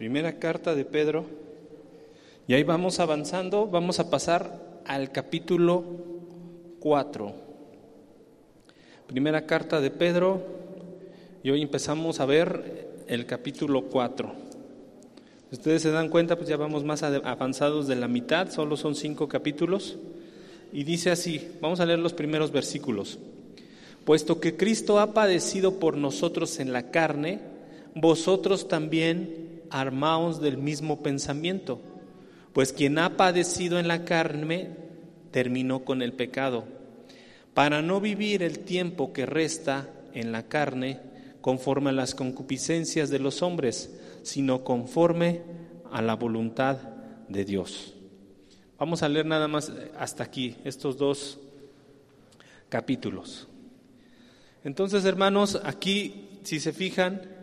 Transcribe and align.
Primera 0.00 0.38
carta 0.38 0.74
de 0.74 0.86
Pedro. 0.86 1.26
Y 2.48 2.54
ahí 2.54 2.62
vamos 2.62 3.00
avanzando, 3.00 3.66
vamos 3.66 4.00
a 4.00 4.08
pasar 4.08 4.80
al 4.86 5.12
capítulo 5.12 5.84
4. 6.78 7.34
Primera 9.06 9.44
carta 9.44 9.78
de 9.78 9.90
Pedro. 9.90 10.40
Y 11.42 11.50
hoy 11.50 11.60
empezamos 11.60 12.18
a 12.18 12.24
ver 12.24 13.02
el 13.08 13.26
capítulo 13.26 13.90
4. 13.90 14.32
ustedes 15.52 15.82
se 15.82 15.90
dan 15.90 16.08
cuenta, 16.08 16.36
pues 16.36 16.48
ya 16.48 16.56
vamos 16.56 16.82
más 16.82 17.02
avanzados 17.02 17.86
de 17.86 17.96
la 17.96 18.08
mitad, 18.08 18.50
solo 18.50 18.78
son 18.78 18.94
cinco 18.94 19.28
capítulos. 19.28 19.98
Y 20.72 20.84
dice 20.84 21.10
así, 21.10 21.46
vamos 21.60 21.78
a 21.78 21.84
leer 21.84 21.98
los 21.98 22.14
primeros 22.14 22.52
versículos. 22.52 23.18
Puesto 24.06 24.40
que 24.40 24.56
Cristo 24.56 24.98
ha 24.98 25.12
padecido 25.12 25.78
por 25.78 25.98
nosotros 25.98 26.58
en 26.58 26.72
la 26.72 26.90
carne, 26.90 27.40
vosotros 27.94 28.66
también 28.66 29.49
armaos 29.70 30.40
del 30.40 30.58
mismo 30.58 31.02
pensamiento, 31.02 31.80
pues 32.52 32.72
quien 32.72 32.98
ha 32.98 33.16
padecido 33.16 33.78
en 33.78 33.88
la 33.88 34.04
carne 34.04 34.70
terminó 35.30 35.84
con 35.84 36.02
el 36.02 36.12
pecado, 36.12 36.64
para 37.54 37.82
no 37.82 38.00
vivir 38.00 38.42
el 38.42 38.60
tiempo 38.60 39.12
que 39.12 39.26
resta 39.26 39.88
en 40.12 40.32
la 40.32 40.48
carne 40.48 41.00
conforme 41.40 41.90
a 41.90 41.94
las 41.94 42.14
concupiscencias 42.14 43.10
de 43.10 43.18
los 43.18 43.42
hombres, 43.42 43.98
sino 44.22 44.64
conforme 44.64 45.42
a 45.90 46.02
la 46.02 46.14
voluntad 46.14 46.76
de 47.28 47.44
Dios. 47.44 47.94
Vamos 48.78 49.02
a 49.02 49.08
leer 49.08 49.26
nada 49.26 49.48
más 49.48 49.72
hasta 49.98 50.24
aquí, 50.24 50.56
estos 50.64 50.96
dos 50.96 51.38
capítulos. 52.68 53.46
Entonces, 54.64 55.04
hermanos, 55.04 55.60
aquí, 55.64 56.28
si 56.44 56.60
se 56.60 56.72
fijan, 56.72 57.39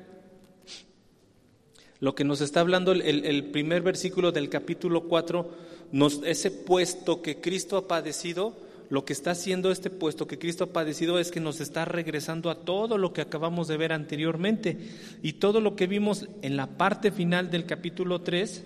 lo 1.99 2.15
que 2.15 2.23
nos 2.23 2.41
está 2.41 2.59
hablando 2.59 2.91
el, 2.91 3.45
primer 3.45 3.81
versículo 3.81 4.31
del 4.31 4.49
capítulo 4.49 5.05
4, 5.05 5.49
nos, 5.91 6.21
ese 6.23 6.51
puesto 6.51 7.21
que 7.21 7.41
Cristo 7.41 7.77
ha 7.77 7.87
padecido, 7.87 8.55
lo 8.89 9.03
que 9.03 9.13
está 9.13 9.31
haciendo 9.31 9.71
este 9.71 9.89
puesto 9.89 10.27
que 10.27 10.39
Cristo 10.39 10.65
ha 10.65 10.73
padecido 10.73 11.19
es 11.19 11.31
que 11.31 11.39
nos 11.39 11.59
está 11.59 11.85
regresando 11.85 12.49
a 12.49 12.63
todo 12.63 12.97
lo 12.97 13.13
que 13.13 13.21
acabamos 13.21 13.67
de 13.67 13.77
ver 13.77 13.91
anteriormente. 13.91 14.77
Y 15.21 15.33
todo 15.33 15.59
lo 15.59 15.75
que 15.75 15.87
vimos 15.87 16.27
en 16.41 16.55
la 16.55 16.77
parte 16.77 17.11
final 17.11 17.49
del 17.49 17.65
capítulo 17.65 18.21
3, 18.21 18.63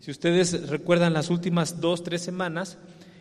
si 0.00 0.10
ustedes 0.10 0.68
recuerdan 0.70 1.12
las 1.12 1.28
últimas 1.28 1.80
dos, 1.80 2.02
tres 2.02 2.22
semanas, 2.22 2.78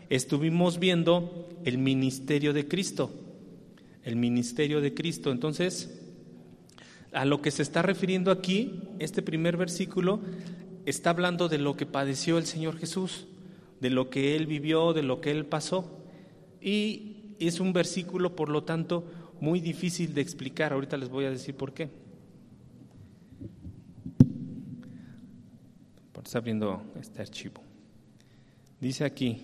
estuvimos 0.10 0.80
viendo 0.80 1.50
el 1.66 1.80
ministerio 1.80 2.54
de 2.54 2.68
Cristo. 2.68 3.12
El 4.04 4.16
ministerio 4.16 4.80
de 4.80 4.94
Cristo. 4.94 5.32
Entonces, 5.32 6.05
a 7.16 7.24
lo 7.24 7.42
que 7.42 7.50
se 7.50 7.64
está 7.64 7.82
refiriendo 7.82 8.30
aquí, 8.30 8.82
este 9.00 9.22
primer 9.22 9.56
versículo, 9.56 10.20
está 10.86 11.12
hablando 11.12 11.48
de 11.48 11.58
lo 11.58 11.78
que 11.78 11.86
padeció 11.86 12.38
el 12.38 12.46
Señor 12.46 12.78
Jesús, 12.78 13.28
de 13.80 13.90
lo 13.90 14.10
que 14.10 14.36
Él 14.36 14.48
vivió, 14.48 14.92
de 14.92 15.02
lo 15.02 15.22
que 15.22 15.32
Él 15.32 15.46
pasó. 15.46 16.04
Y 16.62 17.36
es 17.40 17.62
un 17.62 17.72
versículo, 17.72 18.36
por 18.36 18.50
lo 18.50 18.64
tanto, 18.64 19.06
muy 19.40 19.62
difícil 19.62 20.14
de 20.14 20.22
explicar. 20.22 20.74
Ahorita 20.74 20.98
les 20.98 21.08
voy 21.08 21.24
a 21.24 21.32
decir 21.32 21.56
por 21.56 21.74
qué. 21.74 21.90
Está 26.22 26.40
abriendo 26.40 26.82
este 27.00 27.22
archivo. 27.22 27.62
Dice 28.82 29.06
aquí, 29.06 29.44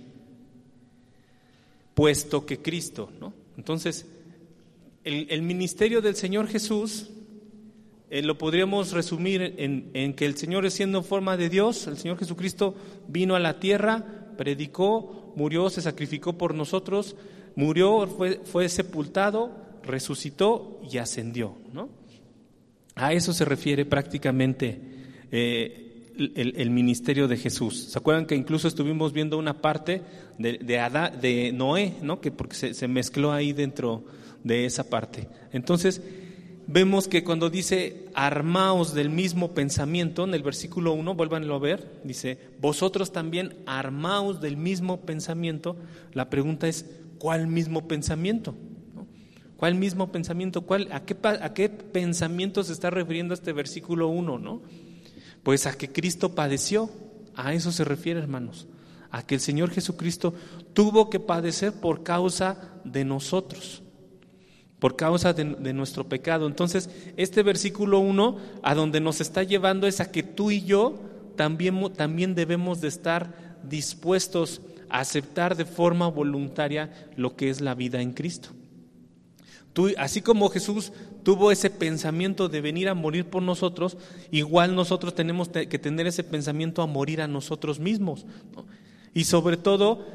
puesto 1.94 2.44
que 2.44 2.59
Cristo, 2.59 3.11
¿no? 3.19 3.33
Entonces, 3.55 4.08
el, 5.03 5.27
el 5.30 5.44
ministerio 5.44 6.02
del 6.02 6.16
Señor 6.16 6.47
Jesús 6.47 7.11
eh, 8.12 8.22
lo 8.22 8.38
podríamos 8.38 8.92
resumir 8.92 9.56
en, 9.58 10.14
que 10.16 10.26
el 10.26 10.36
Señor 10.36 10.70
siendo 10.70 11.02
forma 11.02 11.38
de 11.38 11.48
Dios, 11.48 11.88
el 11.88 11.98
Señor 11.98 12.20
Jesucristo 12.20 12.76
vino 13.08 13.36
a 13.36 13.39
la 13.39 13.61
tierra, 13.61 14.33
predicó, 14.38 15.32
murió, 15.38 15.70
se 15.70 15.82
sacrificó 15.82 16.38
por 16.38 16.54
nosotros, 16.54 17.16
murió, 17.55 18.05
fue, 18.08 18.42
fue 18.44 18.67
sepultado, 18.67 19.55
resucitó 19.83 20.82
y 20.92 20.98
ascendió. 20.98 21.55
¿no? 21.71 21.88
A 22.95 23.14
eso 23.14 23.32
se 23.32 23.45
refiere 23.45 23.86
prácticamente 23.86 24.77
eh, 25.32 26.11
el, 26.36 26.70
ministerio 26.70 27.30
de 27.30 27.38
Jesús. 27.38 27.92
¿Se 27.92 27.98
acuerdan 27.98 28.26
que 28.26 28.36
incluso 28.36 28.67
estuvimos 28.67 29.14
viendo 29.14 29.38
una 29.38 29.61
parte 29.61 30.02
de, 30.38 30.58
de, 30.58 31.11
de 31.21 31.54
Noé, 31.54 31.94
¿no? 32.02 32.20
que 32.20 32.32
porque 32.32 32.58
se, 32.58 32.73
se 32.73 32.89
mezcló 32.89 33.32
ahí 33.32 33.54
dentro 33.54 34.04
de 34.44 34.66
esa 34.66 34.89
parte? 34.89 35.30
Entonces, 35.54 36.02
vemos 36.71 37.08
que 37.08 37.23
cuando 37.23 37.49
dice 37.49 38.05
armaos 38.14 38.93
del 38.93 39.09
mismo 39.09 39.54
pensamiento, 39.54 40.23
en 40.23 40.33
el 40.33 40.43
versículo 40.43 40.93
1, 40.93 41.15
vuélvanlo 41.15 41.55
a 41.55 41.59
ver, 41.59 42.02
dice, 42.04 42.37
vosotros 42.59 43.11
también 43.11 43.58
armaos 43.65 44.42
del 44.42 44.58
mismo 44.58 45.02
pensamiento, 45.02 45.76
la 46.14 46.30
pregunta 46.30 46.67
es, 46.67 46.86
¿cuál 47.17 47.48
mismo 47.48 47.87
pensamiento? 47.87 48.55
¿Cuál 49.58 49.76
mismo 49.76 50.11
pensamiento? 50.11 50.61
¿Cuál, 50.61 50.87
a, 50.92 51.04
qué, 51.05 51.15
¿A 51.23 51.54
qué 51.54 51.70
pensamiento 51.70 52.64
se 52.64 52.73
está 52.73 52.89
refiriendo 52.89 53.33
este 53.33 53.53
versículo 53.53 54.08
1? 54.08 54.39
¿no? 54.39 54.61
Pues 55.43 55.67
a 55.67 55.73
que 55.73 55.92
Cristo 55.92 56.33
padeció, 56.33 56.89
a 57.36 57.53
eso 57.53 57.71
se 57.71 57.83
refiere 57.83 58.20
hermanos, 58.20 58.67
a 59.11 59.26
que 59.26 59.36
el 59.36 59.42
Señor 59.42 59.70
Jesucristo 59.70 60.33
tuvo 60.73 61.09
que 61.09 61.20
padecer 61.20 61.73
por 61.73 62.02
causa 62.02 62.71
de 62.86 63.05
nosotros 63.05 63.83
por 64.81 64.95
causa 64.95 65.31
de, 65.33 65.73
nuestro 65.73 66.09
pecado. 66.09 66.47
Entonces, 66.47 66.89
este 67.15 67.43
versículo 67.43 67.99
1 67.99 68.37
a 68.64 68.73
donde 68.73 68.99
nos 68.99 69.21
está 69.21 69.43
llevando 69.43 69.86
es 69.86 69.99
a 69.99 70.11
que 70.11 70.23
tú 70.23 70.49
y 70.49 70.64
yo 70.64 70.99
también, 71.36 71.93
también 71.93 72.33
debemos 72.33 72.81
de 72.81 72.87
estar 72.87 73.59
dispuestos 73.61 74.59
a 74.89 75.02
aceptar 75.02 75.55
de 75.55 75.65
forma 75.65 76.08
voluntaria 76.08 76.91
lo 77.15 77.36
que 77.36 77.52
es 77.52 77.61
la 77.61 77.75
vida 77.75 78.02
en 78.02 78.14
Cristo. 78.14 78.49
Tú, 79.71 79.91
así 79.99 80.23
como 80.23 80.49
Jesús 80.49 80.91
tuvo 81.21 81.52
ese 81.52 81.70
pensamiento 81.70 82.49
de 82.49 82.61
venir 82.61 82.89
a 82.89 82.95
morir 82.95 83.25
por 83.25 83.43
nosotros, 83.43 83.97
igual 84.31 84.73
nosotros 84.73 85.14
tenemos 85.14 85.49
que 85.49 85.77
tener 85.77 86.08
ese 86.08 86.23
pensamiento 86.23 86.81
a 86.81 86.87
morir 86.87 87.21
a 87.21 87.27
nosotros 87.27 87.80
mismos. 87.80 88.25
Y 89.14 89.25
sobre 89.25 89.58
todo 89.58 90.08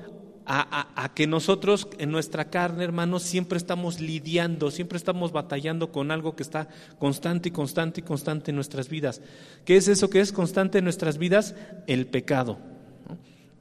a, 0.46 1.10
que 1.14 1.26
nosotros 1.26 1.88
en 1.98 2.10
nuestra 2.10 2.50
carne, 2.50 2.84
hermanos, 2.84 3.22
siempre 3.22 3.58
estamos 3.58 4.00
lidiando, 4.00 4.70
siempre 4.70 4.96
estamos 4.96 5.32
batallando 5.32 5.90
con 5.90 6.10
algo 6.10 6.36
que 6.36 6.42
está 6.42 6.68
constante 6.98 7.48
y 7.48 7.52
constante 7.52 8.00
y 8.00 8.04
constante 8.04 8.50
en 8.50 8.54
nuestras 8.54 8.88
vidas. 8.88 9.20
¿Qué 9.64 9.76
es 9.76 9.88
eso 9.88 10.08
que 10.08 10.20
es 10.20 10.32
constante 10.32 10.78
en 10.78 10.84
nuestras 10.84 11.18
vidas? 11.18 11.54
El 11.86 12.06
pecado. 12.06 12.58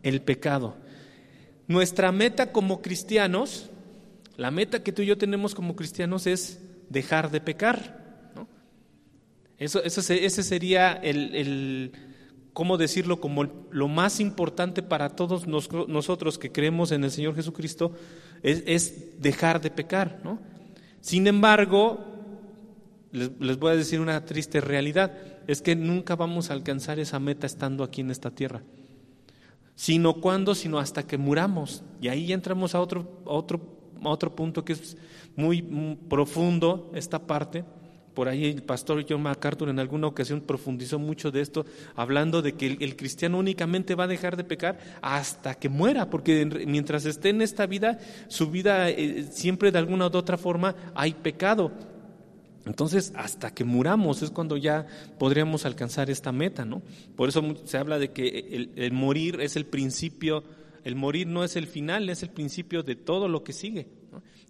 El 0.04 0.22
pecado. 0.22 0.76
Nuestra 1.68 2.12
meta 2.12 2.52
como 2.52 2.82
cristianos, 2.82 3.70
la 4.38 4.52
meta 4.52 4.84
que 4.84 4.92
tú 4.92 5.02
y 5.02 5.08
yo 5.08 5.18
tenemos 5.18 5.56
como 5.56 5.76
cristianos 5.76 6.28
es 6.28 6.60
dejar 6.90 7.32
de 7.32 7.42
pecar. 7.42 8.06
Eso, 9.58 9.82
eso, 9.84 10.02
ese 10.14 10.44
sería 10.44 10.94
el 10.94 11.94
¿cómo 12.56 12.78
decirlo? 12.78 13.20
Como 13.20 13.44
lo 13.70 13.90
más 13.90 14.22
importante 14.22 14.82
para 14.82 15.10
todos 15.10 15.46
nosotros 15.46 16.38
que 16.38 16.54
creemos 16.54 16.94
en 16.94 17.04
el 17.04 17.12
Señor 17.12 17.36
Jesucristo 17.36 17.92
es, 18.42 19.22
dejar 19.22 19.60
de 19.60 19.70
pecar, 19.70 20.22
¿no? 20.24 20.40
Sin 21.02 21.28
embargo, 21.28 22.00
les, 23.12 23.60
voy 23.60 23.74
a 23.74 23.76
decir 23.76 24.00
una 24.00 24.24
triste 24.24 24.62
realidad, 24.62 25.12
es 25.48 25.62
que 25.62 25.76
nunca 25.76 26.16
vamos 26.16 26.50
a 26.50 26.54
alcanzar 26.54 26.98
esa 26.98 27.20
meta 27.20 27.46
estando 27.46 27.84
aquí 27.84 28.00
en 28.00 28.10
esta 28.10 28.32
tierra. 28.32 28.64
Sino 29.76 30.14
cuando, 30.22 30.56
sino 30.56 30.80
hasta 30.80 31.06
que 31.06 31.18
muramos. 31.18 31.84
Y 32.00 32.08
ahí 32.08 32.32
entramos 32.32 32.74
a 32.74 32.80
otro, 32.80 33.20
a 33.26 33.32
otro, 33.32 33.60
a 34.02 34.08
otro 34.08 34.34
punto 34.34 34.64
que 34.64 34.74
es 34.74 34.96
muy 35.36 35.62
profundo, 36.08 36.90
esta 36.96 37.20
parte 37.20 37.66
por 38.16 38.30
ahí 38.30 38.46
el 38.46 38.64
pastor 38.64 39.06
John 39.08 39.22
MacArthur 39.22 39.70
en 39.70 39.78
alguna 39.78 40.08
ocasión 40.08 40.42
profundizó 40.42 40.98
mucho 40.98 41.32
de 41.32 41.42
esto, 41.42 41.66
hablando 41.96 42.42
de 42.42 42.54
que 42.54 42.66
el, 42.80 42.96
cristiano 42.96 43.38
únicamente 43.38 43.94
va 43.94 44.06
a 44.06 44.08
dejar 44.08 44.38
de 44.38 44.44
pecar 44.44 44.80
hasta 45.02 45.56
que 45.56 45.70
muera, 45.70 46.10
porque 46.10 46.46
mientras 46.66 47.06
esté 47.06 47.30
en 47.30 47.42
esta 47.42 47.68
vida, 47.68 48.00
su 48.30 48.50
vida 48.50 48.90
eh, 48.90 49.28
siempre 49.30 49.72
de 49.72 49.78
alguna 49.78 50.08
u 50.08 50.18
otra 50.18 50.38
forma 50.38 50.76
hay 50.96 51.14
pecado. 51.14 51.72
Entonces, 52.66 53.14
hasta 53.16 53.54
que 53.54 53.64
muramos 53.64 54.24
es 54.24 54.32
cuando 54.32 54.58
ya 54.58 54.88
podríamos 55.20 55.66
alcanzar 55.66 56.10
esta 56.10 56.32
meta, 56.32 56.66
¿no? 56.66 56.82
Por 57.16 57.30
eso 57.30 57.44
se 57.66 57.78
habla 57.78 58.00
de 58.00 58.12
que 58.12 58.70
el 58.76 58.92
morir 58.92 59.40
es 59.42 59.56
el 59.56 59.68
principio, 59.68 60.44
el 60.84 60.96
morir 60.96 61.28
no 61.28 61.44
es 61.44 61.56
el 61.58 61.68
final, 61.68 62.10
es 62.10 62.24
el 62.24 62.30
principio 62.30 62.82
de 62.82 62.96
todo 62.96 63.28
lo 63.28 63.44
que 63.44 63.54
sigue. 63.54 63.88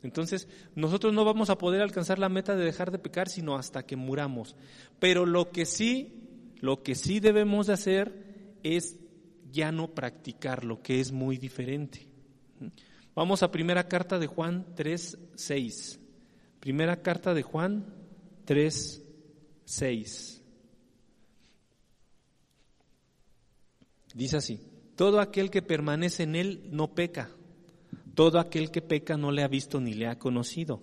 Entonces, 0.03 0.47
nosotros 0.75 1.13
no 1.13 1.25
vamos 1.25 1.49
a 1.49 1.57
poder 1.57 1.81
alcanzar 1.81 2.19
la 2.19 2.29
meta 2.29 2.55
de 2.55 2.65
dejar 2.65 2.91
de 2.91 2.99
pecar 2.99 3.29
sino 3.29 3.55
hasta 3.55 3.85
que 3.85 3.95
muramos. 3.95 4.55
Pero 4.99 5.25
lo 5.25 5.51
que 5.51 5.65
sí, 5.65 6.53
lo 6.59 6.83
que 6.83 6.95
sí 6.95 7.19
debemos 7.19 7.67
de 7.67 7.73
hacer 7.73 8.57
es 8.63 8.97
ya 9.51 9.71
no 9.71 9.93
practicar, 9.93 10.65
lo 10.65 10.81
que 10.81 10.99
es 10.99 11.11
muy 11.11 11.37
diferente. 11.37 12.07
Vamos 13.15 13.43
a 13.43 13.51
primera 13.51 13.87
carta 13.87 14.19
de 14.19 14.27
Juan 14.27 14.65
3, 14.75 15.17
6. 15.35 15.99
Primera 16.59 17.01
carta 17.01 17.33
de 17.33 17.43
Juan 17.43 17.85
3, 18.45 19.03
6. 19.63 20.41
Dice 24.13 24.37
así, 24.37 24.59
todo 24.95 25.19
aquel 25.19 25.49
que 25.49 25.61
permanece 25.61 26.23
en 26.23 26.35
él 26.35 26.69
no 26.71 26.95
peca, 26.95 27.29
todo 28.15 28.39
aquel 28.39 28.71
que 28.71 28.81
peca 28.81 29.17
no 29.17 29.31
le 29.31 29.43
ha 29.43 29.47
visto 29.47 29.79
ni 29.79 29.93
le 29.93 30.07
ha 30.07 30.17
conocido. 30.17 30.81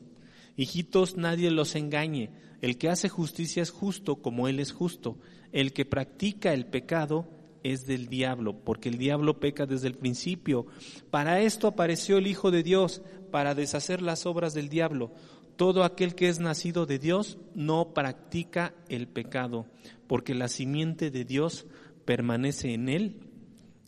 Hijitos, 0.56 1.16
nadie 1.16 1.50
los 1.50 1.74
engañe, 1.74 2.30
el 2.60 2.78
que 2.78 2.90
hace 2.90 3.08
justicia 3.08 3.62
es 3.62 3.70
justo 3.70 4.16
como 4.16 4.48
él 4.48 4.60
es 4.60 4.70
justo, 4.70 5.18
el 5.50 5.72
que 5.72 5.84
practica 5.84 6.52
el 6.52 6.66
pecado 6.66 7.26
es 7.62 7.86
del 7.86 8.08
diablo, 8.08 8.56
porque 8.64 8.88
el 8.88 8.98
diablo 8.98 9.40
peca 9.40 9.66
desde 9.66 9.88
el 9.88 9.94
principio. 9.94 10.66
Para 11.10 11.40
esto 11.40 11.66
apareció 11.68 12.18
el 12.18 12.26
Hijo 12.26 12.50
de 12.50 12.62
Dios, 12.62 13.02
para 13.30 13.54
deshacer 13.54 14.02
las 14.02 14.26
obras 14.26 14.52
del 14.52 14.68
diablo. 14.68 15.10
Todo 15.56 15.84
aquel 15.84 16.14
que 16.14 16.28
es 16.28 16.38
nacido 16.38 16.86
de 16.86 16.98
Dios 16.98 17.38
no 17.54 17.94
practica 17.94 18.74
el 18.88 19.08
pecado, 19.08 19.66
porque 20.06 20.34
la 20.34 20.48
simiente 20.48 21.10
de 21.10 21.24
Dios 21.24 21.66
permanece 22.04 22.74
en 22.74 22.88
él 22.88 23.20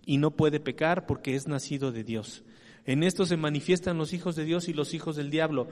y 0.06 0.18
no 0.18 0.30
puede 0.30 0.60
pecar 0.60 1.06
porque 1.06 1.34
es 1.34 1.46
nacido 1.46 1.92
de 1.92 2.04
Dios. 2.04 2.44
En 2.86 3.02
esto 3.02 3.26
se 3.26 3.36
manifiestan 3.36 3.98
los 3.98 4.12
hijos 4.12 4.36
de 4.36 4.44
Dios 4.44 4.68
y 4.68 4.72
los 4.72 4.94
hijos 4.94 5.16
del 5.16 5.30
diablo. 5.30 5.68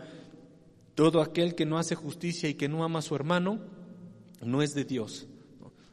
Todo 0.95 1.21
aquel 1.21 1.55
que 1.55 1.67
no 1.67 1.79
hace 1.79 1.95
justicia 1.95 2.49
y 2.49 2.55
que 2.55 2.69
no 2.69 2.85
ama 2.85 3.01
a 3.01 3.03
su 3.03 3.15
hermano 3.15 3.61
no 4.43 4.63
es 4.63 4.75
de 4.75 4.85
Dios. 4.85 5.27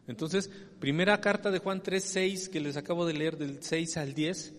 Entonces, 0.08 0.50
primera 0.80 1.22
carta 1.22 1.52
de 1.52 1.60
Juan 1.60 1.84
3, 1.84 2.04
6, 2.04 2.50
que 2.50 2.60
les 2.60 2.78
acabo 2.78 3.06
de 3.06 3.14
leer 3.14 3.38
del 3.38 3.62
6 3.62 3.98
al 3.98 4.14
10, 4.14 4.54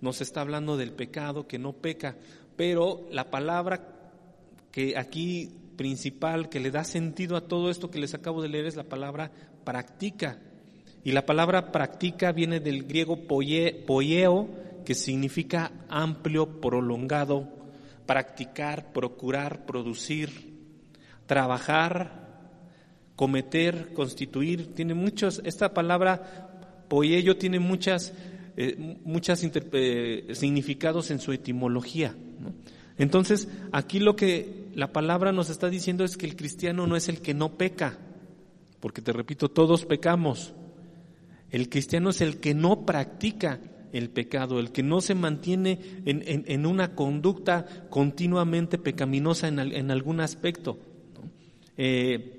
nos 0.00 0.20
está 0.20 0.40
hablando 0.40 0.76
del 0.76 0.92
pecado, 0.92 1.46
que 1.46 1.58
no 1.58 1.72
peca, 1.74 2.16
pero 2.56 3.06
la 3.10 3.30
palabra 3.30 3.94
que 4.72 4.96
aquí 4.96 5.50
principal, 5.76 6.48
que 6.48 6.60
le 6.60 6.70
da 6.70 6.82
sentido 6.84 7.36
a 7.36 7.46
todo 7.46 7.70
esto 7.70 7.90
que 7.90 8.00
les 8.00 8.14
acabo 8.14 8.42
de 8.42 8.48
leer, 8.48 8.66
es 8.66 8.76
la 8.76 8.84
palabra 8.84 9.30
practica. 9.64 10.38
Y 11.04 11.12
la 11.12 11.24
palabra 11.24 11.70
practica 11.70 12.32
viene 12.32 12.58
del 12.58 12.82
griego 12.82 13.28
poieo, 13.28 14.48
que 14.86 14.94
significa 14.94 15.72
amplio, 15.90 16.62
prolongado, 16.62 17.46
practicar, 18.06 18.92
procurar, 18.92 19.66
producir, 19.66 20.30
trabajar, 21.26 22.52
cometer, 23.16 23.92
constituir, 23.92 24.74
tiene 24.74 24.94
muchos, 24.94 25.42
esta 25.44 25.74
palabra 25.74 26.86
poello 26.88 27.36
tiene 27.36 27.58
muchas, 27.58 28.14
eh, 28.56 28.96
muchas 29.04 29.42
eh, 29.44 30.28
significados 30.32 31.10
en 31.10 31.18
su 31.18 31.32
etimología. 31.32 32.14
Entonces, 32.96 33.48
aquí 33.72 33.98
lo 33.98 34.14
que 34.14 34.68
la 34.74 34.92
palabra 34.92 35.32
nos 35.32 35.50
está 35.50 35.68
diciendo 35.68 36.04
es 36.04 36.16
que 36.16 36.26
el 36.26 36.36
cristiano 36.36 36.86
no 36.86 36.94
es 36.94 37.08
el 37.08 37.20
que 37.20 37.34
no 37.34 37.58
peca, 37.58 37.98
porque 38.78 39.02
te 39.02 39.12
repito, 39.12 39.50
todos 39.50 39.84
pecamos. 39.84 40.54
El 41.50 41.68
cristiano 41.68 42.10
es 42.10 42.20
el 42.20 42.38
que 42.38 42.54
no 42.54 42.86
practica 42.86 43.58
el 43.92 44.10
pecado, 44.10 44.58
el 44.58 44.72
que 44.72 44.82
no 44.82 45.00
se 45.00 45.14
mantiene 45.14 45.78
en, 46.04 46.66
una 46.66 46.94
conducta 46.94 47.86
continuamente 47.90 48.78
pecaminosa 48.78 49.48
en, 49.48 49.90
algún 49.90 50.20
aspecto. 50.20 50.78
Eh, 51.76 52.36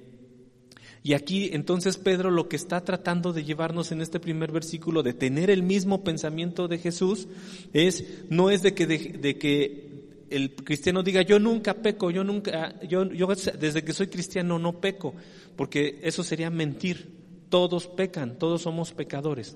y 1.08 1.14
aquí 1.14 1.52
entonces 1.54 1.98
Pedro 1.98 2.32
lo 2.32 2.50
que 2.50 2.58
está 2.58 2.84
tratando 2.84 3.32
de 3.32 3.46
llevarnos 3.46 3.94
en 3.94 4.02
este 4.02 4.20
primer 4.20 4.52
versículo, 4.52 5.04
de 5.04 5.14
tener 5.14 5.50
el 5.50 5.64
mismo 5.64 6.04
pensamiento 6.04 6.68
de 6.68 6.80
Jesús, 6.80 7.30
es 7.72 8.26
no 8.30 8.50
es 8.50 8.62
de 8.62 8.74
que, 8.74 8.88
de, 8.88 9.38
que 9.38 10.26
el 10.30 10.54
cristiano 10.54 11.04
diga 11.04 11.22
yo 11.22 11.40
nunca 11.40 11.76
peco, 11.76 12.12
yo 12.12 12.26
nunca, 12.26 12.80
yo, 12.82 13.06
yo 13.14 13.28
desde 13.28 13.86
que 13.86 13.94
soy 13.94 14.08
cristiano 14.08 14.60
no 14.60 14.82
peco, 14.82 15.14
porque 15.56 16.00
eso 16.04 16.24
sería 16.24 16.50
mentir. 16.50 17.16
Todos 17.48 17.88
pecan, 17.88 18.38
todos 18.38 18.64
somos 18.64 18.92
pecadores. 18.92 19.56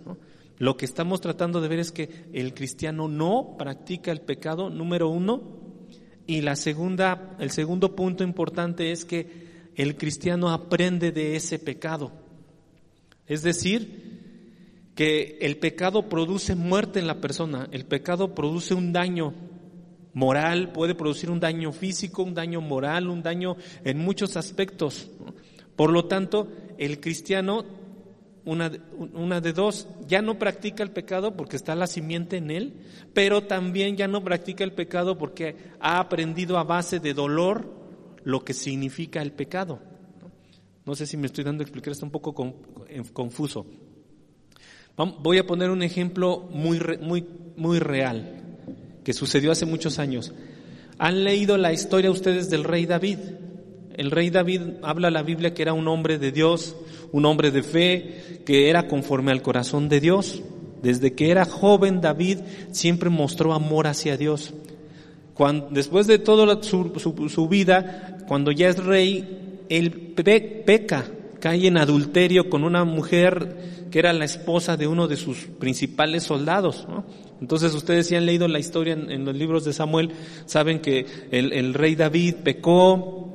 Lo 0.62 0.78
que 0.78 0.86
estamos 0.86 1.22
tratando 1.22 1.60
de 1.60 1.68
ver 1.68 1.80
es 1.80 1.92
que 1.92 2.28
el 2.34 2.54
cristiano 2.54 3.08
no 3.08 3.56
practica 3.58 4.12
el 4.12 4.22
pecado, 4.22 4.70
número 4.70 5.10
uno, 5.10 5.42
y 6.28 6.42
la 6.42 6.56
segunda, 6.56 7.36
el 7.40 7.50
segundo 7.50 7.96
punto 7.96 8.24
importante 8.24 8.92
es 8.92 9.04
que 9.04 9.72
el 9.76 9.98
cristiano 9.98 10.52
aprende 10.52 11.12
de 11.12 11.36
ese 11.36 11.58
pecado. 11.58 12.12
Es 13.26 13.42
decir, 13.42 14.92
que 14.94 15.40
el 15.42 15.58
pecado 15.58 16.08
produce 16.08 16.54
muerte 16.54 17.00
en 17.00 17.08
la 17.08 17.20
persona, 17.20 17.68
el 17.72 17.86
pecado 17.86 18.36
produce 18.36 18.76
un 18.76 18.94
daño 18.94 19.34
moral, 20.14 20.74
puede 20.74 20.94
producir 20.94 21.32
un 21.32 21.40
daño 21.40 21.72
físico, 21.72 22.22
un 22.22 22.36
daño 22.36 22.62
moral, 22.62 23.10
un 23.10 23.24
daño 23.24 23.58
en 23.84 23.98
muchos 23.98 24.38
aspectos. 24.38 25.10
Por 25.76 25.92
lo 25.92 26.06
tanto, 26.06 26.52
el 26.78 27.00
cristiano, 27.00 27.66
una, 28.46 28.72
una 29.14 29.42
de 29.42 29.54
dos, 29.54 29.88
ya 30.08 30.22
no 30.22 30.40
practica 30.40 30.84
el 30.84 30.92
pecado 30.92 31.36
porque 31.36 31.56
está 31.56 31.76
la 31.76 31.88
simiente 31.88 32.38
en 32.38 32.52
él, 32.52 32.74
pero 33.14 33.44
también 33.44 33.98
ya 33.98 34.08
no 34.08 34.24
practica 34.24 34.64
el 34.64 34.74
pecado 34.74 35.18
porque 35.18 35.56
ha 35.80 36.00
aprendido 36.00 36.58
a 36.58 36.64
base 36.64 37.00
de 37.00 37.14
dolor, 37.14 37.82
lo 38.24 38.44
que 38.44 38.54
significa 38.54 39.22
el 39.22 39.32
pecado. 39.32 39.80
No 40.86 40.96
sé 40.96 41.06
si 41.06 41.18
me 41.18 41.28
estoy 41.28 41.44
dando 41.44 41.62
a 41.62 41.66
explicar, 41.66 41.92
está 41.92 42.06
un 42.06 42.12
poco 42.12 42.34
confuso. 43.14 43.66
Voy 45.20 45.38
a 45.38 45.46
poner 45.46 45.70
un 45.70 45.84
ejemplo 45.84 46.48
muy, 46.52 46.80
muy, 47.02 47.26
muy 47.56 47.80
real 47.80 48.42
que 49.04 49.14
sucedió 49.14 49.52
hace 49.52 49.66
muchos 49.66 50.00
años. 50.00 50.34
¿Han 50.98 51.24
leído 51.24 51.58
la 51.58 51.74
historia 51.74 52.12
ustedes 52.12 52.50
del 52.50 52.64
rey 52.64 52.86
David? 52.86 53.18
El 53.98 54.12
rey 54.12 54.30
David 54.30 54.62
habla 54.84 55.12
la 55.12 55.24
Biblia 55.24 55.54
que 55.54 55.62
era 55.62 55.74
un 55.74 55.88
hombre 55.88 56.18
de 56.18 56.32
Dios, 56.32 56.76
un 57.12 57.26
hombre 57.26 57.52
de 57.52 57.64
fe, 57.64 58.42
que 58.46 58.70
era 58.70 58.88
conforme 58.88 59.32
al 59.32 59.42
corazón 59.42 59.90
de 59.90 60.00
Dios. 60.00 60.42
Desde 60.82 61.14
que 61.14 61.32
era 61.32 61.46
joven 61.46 62.02
David 62.02 62.40
siempre 62.72 63.10
mostró 63.10 63.54
amor 63.54 63.88
hacia 63.88 64.18
Dios 64.18 64.54
después 65.72 66.08
de 66.08 66.20
toda 66.20 66.62
su, 66.62 67.48
vida, 67.50 68.18
cuando 68.28 68.52
ya 68.52 68.70
es 68.70 68.84
rey, 68.84 69.66
él 69.70 70.14
peca, 70.66 71.06
cae 71.40 71.68
en 71.68 71.78
adulterio 71.78 72.50
con 72.50 72.64
una 72.64 72.84
mujer 72.84 73.88
que 73.90 74.00
era 74.00 74.14
la 74.14 74.26
esposa 74.26 74.78
de 74.78 74.88
uno 74.88 75.08
de 75.08 75.18
sus 75.18 75.38
principales 75.60 76.24
soldados. 76.24 76.88
Entonces 77.42 77.74
ustedes 77.74 78.08
si 78.08 78.16
han 78.16 78.26
leído 78.26 78.48
la 78.48 78.60
historia 78.60 78.94
en, 78.94 79.26
los 79.26 79.36
libros 79.36 79.66
de 79.66 79.74
Samuel, 79.74 80.12
saben 80.46 80.80
que 80.80 81.06
el, 81.32 81.74
rey 81.74 81.96
David 81.96 82.36
pecó, 82.44 83.31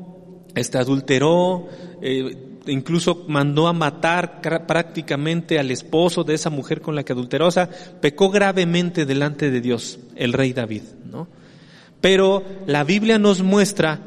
este, 0.57 0.79
adulteró, 0.79 1.69
eh, 2.03 2.37
incluso 2.67 3.25
mandó 3.29 3.69
a 3.69 3.73
matar 3.73 4.41
prácticamente 4.67 5.59
al 5.59 5.71
esposo 5.71 6.25
de 6.25 6.35
esa 6.35 6.51
mujer 6.51 6.81
con 6.81 6.97
la 6.97 7.05
que 7.05 7.13
adulteró, 7.13 7.47
o 7.47 7.51
sea, 7.51 7.69
pecó 8.01 8.31
gravemente 8.31 9.07
delante 9.07 9.51
de 9.51 9.61
Dios, 9.61 10.01
el 10.17 10.33
rey 10.33 10.53
David, 10.53 10.83
¿no? 11.05 11.29
Pero 12.01 12.43
la 12.67 12.85
Biblia 12.85 13.19
nos 13.19 13.43
muestra 13.43 14.01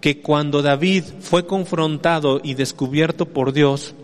que 0.00 0.20
cuando 0.20 0.62
David 0.62 1.04
fue 1.20 1.46
confrontado 1.46 2.40
y 2.42 2.54
descubierto 2.54 3.26
por 3.26 3.52
Dios, 3.52 3.94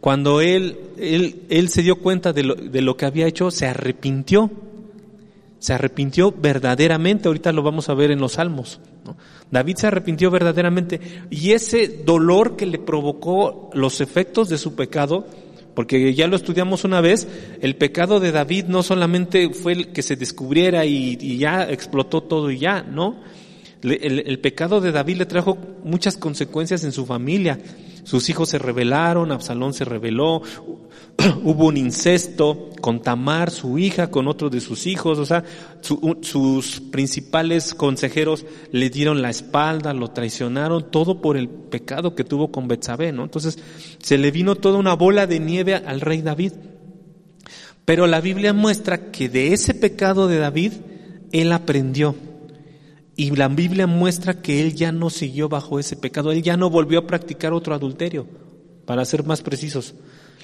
cuando 0.00 0.40
él, 0.40 0.78
él, 0.98 1.68
se 1.68 1.82
dio 1.82 1.96
cuenta 1.96 2.32
de 2.32 2.44
lo, 2.44 2.54
de 2.54 2.80
lo, 2.80 2.96
que 2.96 3.06
había 3.06 3.26
hecho, 3.26 3.50
se 3.50 3.66
arrepintió. 3.66 4.50
Se 5.58 5.72
arrepintió 5.72 6.32
verdaderamente, 6.32 7.28
ahorita 7.28 7.52
lo 7.52 7.62
vamos 7.62 7.88
a 7.88 7.94
ver 7.94 8.10
en 8.10 8.20
los 8.20 8.32
salmos. 8.32 8.80
David 9.50 9.76
se 9.76 9.86
arrepintió 9.86 10.30
verdaderamente 10.30 11.00
y 11.30 11.52
ese 11.52 12.02
dolor 12.04 12.56
que 12.56 12.66
le 12.66 12.78
provocó 12.78 13.70
los 13.72 14.00
efectos 14.00 14.48
de 14.48 14.58
su 14.58 14.74
pecado, 14.74 15.26
porque 15.74 16.14
ya 16.14 16.26
lo 16.26 16.36
estudiamos 16.36 16.84
una 16.84 17.00
vez, 17.00 17.28
el 17.60 17.76
pecado 17.76 18.18
de 18.18 18.32
David 18.32 18.64
no 18.64 18.82
solamente 18.82 19.50
fue 19.50 19.72
el 19.72 19.88
que 19.92 20.02
se 20.02 20.16
descubriera 20.16 20.84
y, 20.84 21.38
ya 21.38 21.64
explotó 21.64 22.22
todo 22.22 22.50
y 22.50 22.58
ya, 22.58 22.82
¿no? 22.82 23.20
El, 23.82 24.38
pecado 24.40 24.80
de 24.80 24.90
David 24.90 25.18
le 25.18 25.26
trajo 25.26 25.58
muchas 25.84 26.16
consecuencias 26.16 26.82
en 26.82 26.92
su 26.92 27.06
familia. 27.06 27.58
Sus 28.06 28.28
hijos 28.28 28.50
se 28.50 28.58
rebelaron, 28.58 29.32
Absalón 29.32 29.74
se 29.74 29.84
rebeló, 29.84 30.40
hubo 31.42 31.66
un 31.66 31.76
incesto 31.76 32.70
con 32.80 33.02
Tamar, 33.02 33.50
su 33.50 33.80
hija, 33.80 34.12
con 34.12 34.28
otro 34.28 34.48
de 34.48 34.60
sus 34.60 34.86
hijos, 34.86 35.18
o 35.18 35.26
sea, 35.26 35.42
sus 35.80 36.80
principales 36.92 37.74
consejeros 37.74 38.46
le 38.70 38.90
dieron 38.90 39.22
la 39.22 39.30
espalda, 39.30 39.92
lo 39.92 40.12
traicionaron, 40.12 40.88
todo 40.92 41.20
por 41.20 41.36
el 41.36 41.48
pecado 41.48 42.14
que 42.14 42.22
tuvo 42.22 42.52
con 42.52 42.68
Betsabé, 42.68 43.10
¿no? 43.10 43.24
Entonces, 43.24 43.58
se 44.00 44.18
le 44.18 44.30
vino 44.30 44.54
toda 44.54 44.78
una 44.78 44.94
bola 44.94 45.26
de 45.26 45.40
nieve 45.40 45.74
al 45.74 46.00
rey 46.00 46.22
David. 46.22 46.52
Pero 47.84 48.06
la 48.06 48.20
Biblia 48.20 48.52
muestra 48.52 49.10
que 49.10 49.28
de 49.28 49.52
ese 49.52 49.74
pecado 49.74 50.28
de 50.28 50.38
David, 50.38 50.74
él 51.32 51.50
aprendió. 51.50 52.14
Y 53.16 53.34
la 53.34 53.48
Biblia 53.48 53.86
muestra 53.86 54.42
que 54.42 54.60
él 54.60 54.74
ya 54.74 54.92
no 54.92 55.08
siguió 55.08 55.48
bajo 55.48 55.78
ese 55.80 55.96
pecado, 55.96 56.32
él 56.32 56.42
ya 56.42 56.58
no 56.58 56.68
volvió 56.68 56.98
a 56.98 57.06
practicar 57.06 57.54
otro 57.54 57.74
adulterio, 57.74 58.26
para 58.84 59.04
ser 59.06 59.24
más 59.24 59.40
precisos. 59.40 59.94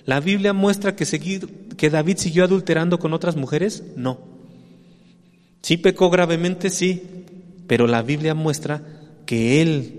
¿La 0.06 0.20
Biblia 0.20 0.54
muestra 0.54 0.96
que, 0.96 1.06
que 1.76 1.90
David 1.90 2.16
siguió 2.16 2.44
adulterando 2.44 2.98
con 2.98 3.12
otras 3.12 3.36
mujeres? 3.36 3.84
No. 3.94 4.18
Sí 5.60 5.76
pecó 5.76 6.10
gravemente, 6.10 6.70
sí, 6.70 7.02
pero 7.66 7.86
la 7.86 8.02
Biblia 8.02 8.34
muestra 8.34 8.82
que 9.26 9.60
él 9.60 9.98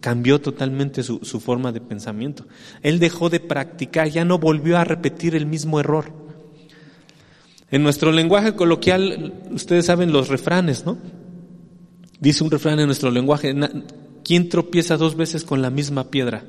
cambió 0.00 0.40
totalmente 0.40 1.02
su, 1.02 1.20
su 1.22 1.40
forma 1.40 1.72
de 1.72 1.80
pensamiento. 1.80 2.46
Él 2.82 2.98
dejó 2.98 3.28
de 3.28 3.40
practicar, 3.40 4.08
ya 4.08 4.24
no 4.24 4.38
volvió 4.38 4.78
a 4.78 4.84
repetir 4.84 5.36
el 5.36 5.46
mismo 5.46 5.78
error. 5.78 6.12
En 7.70 7.82
nuestro 7.82 8.12
lenguaje 8.12 8.54
coloquial, 8.54 9.34
ustedes 9.50 9.86
saben 9.86 10.10
los 10.10 10.28
refranes, 10.28 10.86
¿no? 10.86 10.96
Dice 12.20 12.42
un 12.42 12.50
refrán 12.50 12.80
en 12.80 12.86
nuestro 12.86 13.10
lenguaje, 13.10 13.54
¿quién 14.24 14.48
tropieza 14.48 14.96
dos 14.96 15.16
veces 15.16 15.44
con 15.44 15.62
la 15.62 15.70
misma 15.70 16.10
piedra? 16.10 16.44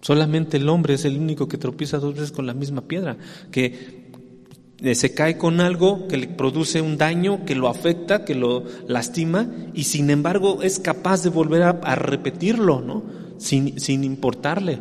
Solamente 0.00 0.58
el 0.58 0.68
hombre 0.68 0.94
es 0.94 1.04
el 1.04 1.18
único 1.18 1.48
que 1.48 1.58
tropieza 1.58 1.98
dos 1.98 2.14
veces 2.14 2.32
con 2.32 2.46
la 2.46 2.54
misma 2.54 2.82
piedra, 2.82 3.16
que 3.50 4.08
eh, 4.80 4.94
se 4.94 5.12
cae 5.12 5.38
con 5.38 5.60
algo 5.60 6.06
que 6.06 6.18
le 6.18 6.28
produce 6.28 6.80
un 6.80 6.98
daño, 6.98 7.44
que 7.44 7.56
lo 7.56 7.68
afecta, 7.68 8.24
que 8.24 8.34
lo 8.34 8.64
lastima, 8.86 9.50
y 9.74 9.84
sin 9.84 10.10
embargo 10.10 10.62
es 10.62 10.78
capaz 10.78 11.22
de 11.22 11.30
volver 11.30 11.62
a, 11.62 11.94
repetirlo, 11.96 12.80
¿no? 12.80 13.02
Sin, 13.38 13.80
sin 13.80 14.04
importarle. 14.04 14.78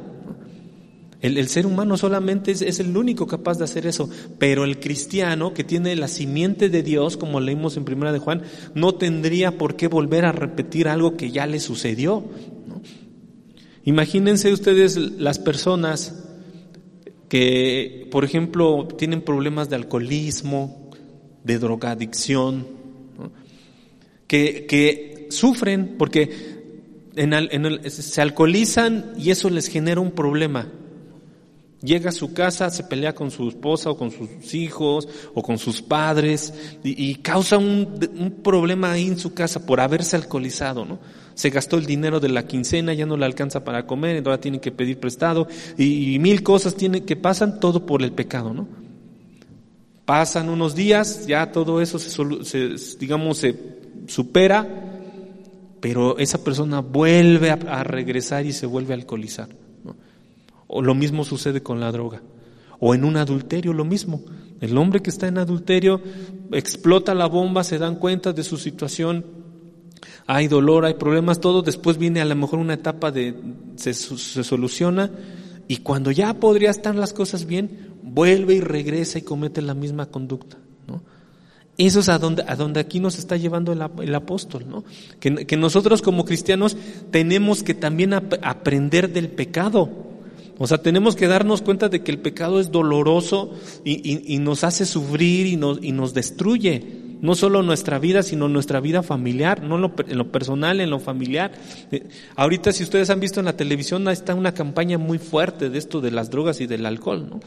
El, 1.19 1.47
ser 1.47 1.65
humano 1.65 1.97
solamente 1.97 2.51
es, 2.51 2.79
el 2.79 2.95
único 2.95 3.25
capaz 3.25 3.57
de 3.57 3.63
hacer 3.63 3.87
eso, 3.87 4.07
pero 4.37 4.65
el 4.65 4.79
cristiano 4.79 5.51
que 5.53 5.63
tiene 5.63 5.95
la 5.95 6.07
simiente 6.07 6.69
de 6.69 6.83
Dios, 6.83 7.17
como 7.17 7.39
leímos 7.39 7.75
en 7.75 7.85
Primera 7.85 8.13
de 8.13 8.19
Juan, 8.19 8.43
no 8.75 8.93
tendría 8.95 9.57
por 9.57 9.75
qué 9.75 9.87
volver 9.87 10.25
a 10.25 10.31
repetir 10.31 10.87
algo 10.87 11.17
que 11.17 11.31
ya 11.31 11.47
le 11.47 11.59
sucedió. 11.59 12.23
Imagínense 13.83 14.53
ustedes 14.53 14.95
las 14.97 15.39
personas 15.39 16.23
que, 17.29 18.07
por 18.11 18.23
ejemplo, 18.23 18.87
tienen 18.97 19.21
problemas 19.21 19.69
de 19.69 19.75
alcoholismo, 19.75 20.91
de 21.43 21.57
drogadicción, 21.57 22.67
que, 24.27 24.67
que, 24.67 25.27
sufren 25.29 25.95
porque 25.97 26.29
se 27.87 28.21
alcoholizan 28.21 29.13
y 29.17 29.31
eso 29.31 29.49
les 29.49 29.67
genera 29.67 29.99
un 29.99 30.11
problema. 30.11 30.71
Llega 31.81 32.09
a 32.09 32.13
su 32.13 32.33
casa, 32.33 32.71
se 32.71 32.83
pelea 32.83 33.13
con 33.13 33.29
su 33.29 33.47
esposa 33.49 33.91
o 33.91 33.97
con 33.97 34.09
sus 34.09 34.53
hijos 34.55 35.07
o 35.35 35.43
con 35.43 35.59
sus 35.59 35.81
padres 35.81 36.53
y, 36.83 37.15
causa 37.15 37.59
un, 37.59 38.41
problema 38.43 38.93
ahí 38.93 39.07
en 39.07 39.19
su 39.19 39.33
casa 39.33 39.65
por 39.65 39.79
haberse 39.79 40.15
alcoholizado, 40.15 40.85
¿no? 40.85 40.99
se 41.37 41.51
gastó 41.51 41.77
el 41.77 41.85
dinero 41.85 42.19
de 42.19 42.29
la 42.29 42.47
quincena, 42.47 42.95
ya 42.95 43.05
no 43.05 43.15
le 43.15 43.23
alcanza 43.23 43.63
para 43.63 43.85
comer, 43.85 44.23
ahora 44.25 44.41
tiene 44.41 44.59
que 44.59 44.71
pedir 44.71 44.99
prestado 44.99 45.47
y, 45.77 46.17
mil 46.17 46.41
cosas 46.41 46.73
tiene, 46.73 47.03
que 47.03 47.15
pasan 47.15 47.59
todo 47.59 47.85
por 47.85 48.01
el 48.01 48.11
pecado, 48.11 48.55
¿no? 48.55 48.67
Pasan 50.05 50.49
unos 50.49 50.73
días, 50.73 51.27
ya 51.27 51.51
todo 51.51 51.79
eso 51.79 51.99
se, 51.99 52.75
digamos, 52.97 53.37
se 53.37 53.55
supera, 54.07 54.67
pero 55.79 56.17
esa 56.17 56.43
persona 56.43 56.79
vuelve 56.79 57.51
a, 57.51 57.83
regresar 57.83 58.47
y 58.47 58.53
se 58.53 58.65
vuelve 58.65 58.93
a 58.93 58.97
alcoholizar. 58.97 59.49
O 60.67 60.81
lo 60.81 60.93
mismo 60.95 61.23
sucede 61.23 61.63
con 61.63 61.79
la 61.79 61.91
droga. 61.91 62.21
O 62.79 62.93
en 62.93 63.05
un 63.05 63.17
adulterio 63.17 63.73
lo 63.73 63.85
mismo. 63.85 64.21
El 64.61 64.77
hombre 64.77 65.01
que 65.01 65.09
está 65.09 65.27
en 65.27 65.37
adulterio 65.37 66.01
explota 66.51 67.15
la 67.15 67.27
bomba, 67.27 67.63
se 67.63 67.77
dan 67.77 67.95
cuenta 67.95 68.33
de 68.33 68.43
su 68.43 68.57
situación 68.57 69.25
hay 70.27 70.49
dolor, 70.49 70.85
hay 70.85 70.95
problemas, 70.95 71.39
todo, 71.39 71.61
después 71.61 71.97
viene 71.97 72.21
a 72.21 72.25
lo 72.25 72.35
mejor 72.35 72.59
una 72.59 72.73
etapa 72.73 73.11
de, 73.11 73.33
se, 73.77 73.93
soluciona 73.93 75.09
y 75.69 75.77
cuando 75.77 76.11
ya 76.11 76.33
podría 76.33 76.69
estar 76.69 76.93
las 76.95 77.13
cosas 77.13 77.45
bien, 77.45 77.93
vuelve 78.03 78.55
y 78.55 78.61
regresa 78.61 79.19
y 79.19 79.21
comete 79.21 79.61
la 79.61 79.73
misma 79.73 80.07
conducta. 80.07 80.57
Eso 81.77 81.99
es 81.99 82.09
a 82.09 82.17
donde, 82.17 82.43
a 82.47 82.55
donde 82.55 82.79
aquí 82.79 82.99
nos 82.99 83.19
está 83.19 83.37
llevando 83.37 83.71
el, 83.71 84.15
apóstol, 84.15 84.65
¿no? 84.67 84.83
Que, 85.19 85.57
nosotros 85.57 86.01
como 86.01 86.25
cristianos 86.25 86.75
tenemos 87.11 87.61
que 87.61 87.75
también 87.75 88.13
aprender 88.13 89.13
del 89.13 89.29
pecado. 89.29 90.06
O 90.59 90.67
sea, 90.67 90.79
tenemos 90.79 91.15
que 91.15 91.27
darnos 91.27 91.61
cuenta 91.61 91.89
de 91.89 92.03
que 92.03 92.11
el 92.11 92.19
pecado 92.19 92.59
es 92.59 92.71
doloroso 92.71 93.51
y, 93.83 94.33
y 94.33 94.39
nos 94.39 94.63
hace 94.63 94.85
sufrir 94.85 95.45
y 95.45 95.55
nos, 95.55 95.83
y 95.83 95.91
nos 95.91 96.13
destruye 96.13 97.07
no 97.21 97.35
solo 97.35 97.63
nuestra 97.63 97.99
vida, 97.99 98.23
sino 98.23 98.47
nuestra 98.47 98.79
vida 98.79 99.03
familiar, 99.03 99.63
no 99.63 99.75
en 99.75 100.17
lo, 100.17 100.31
personal, 100.31 100.81
en 100.81 100.89
lo 100.89 100.99
familiar. 100.99 101.51
Eh, 101.91 102.03
ahorita 102.35 102.71
si 102.71 102.83
ustedes 102.83 103.09
han 103.09 103.19
visto 103.19 103.39
en 103.39 103.45
la 103.45 103.57
televisión, 103.57 104.07
está 104.07 104.35
una 104.35 104.53
campaña 104.53 104.97
muy 104.97 105.17
fuerte 105.17 105.69
de 105.69 105.77
esto 105.77 106.01
de 106.01 106.11
las 106.11 106.29
drogas 106.29 106.61
y 106.61 106.67
del 106.67 106.85
alcohol, 106.85 107.27
¿no? 107.29 107.39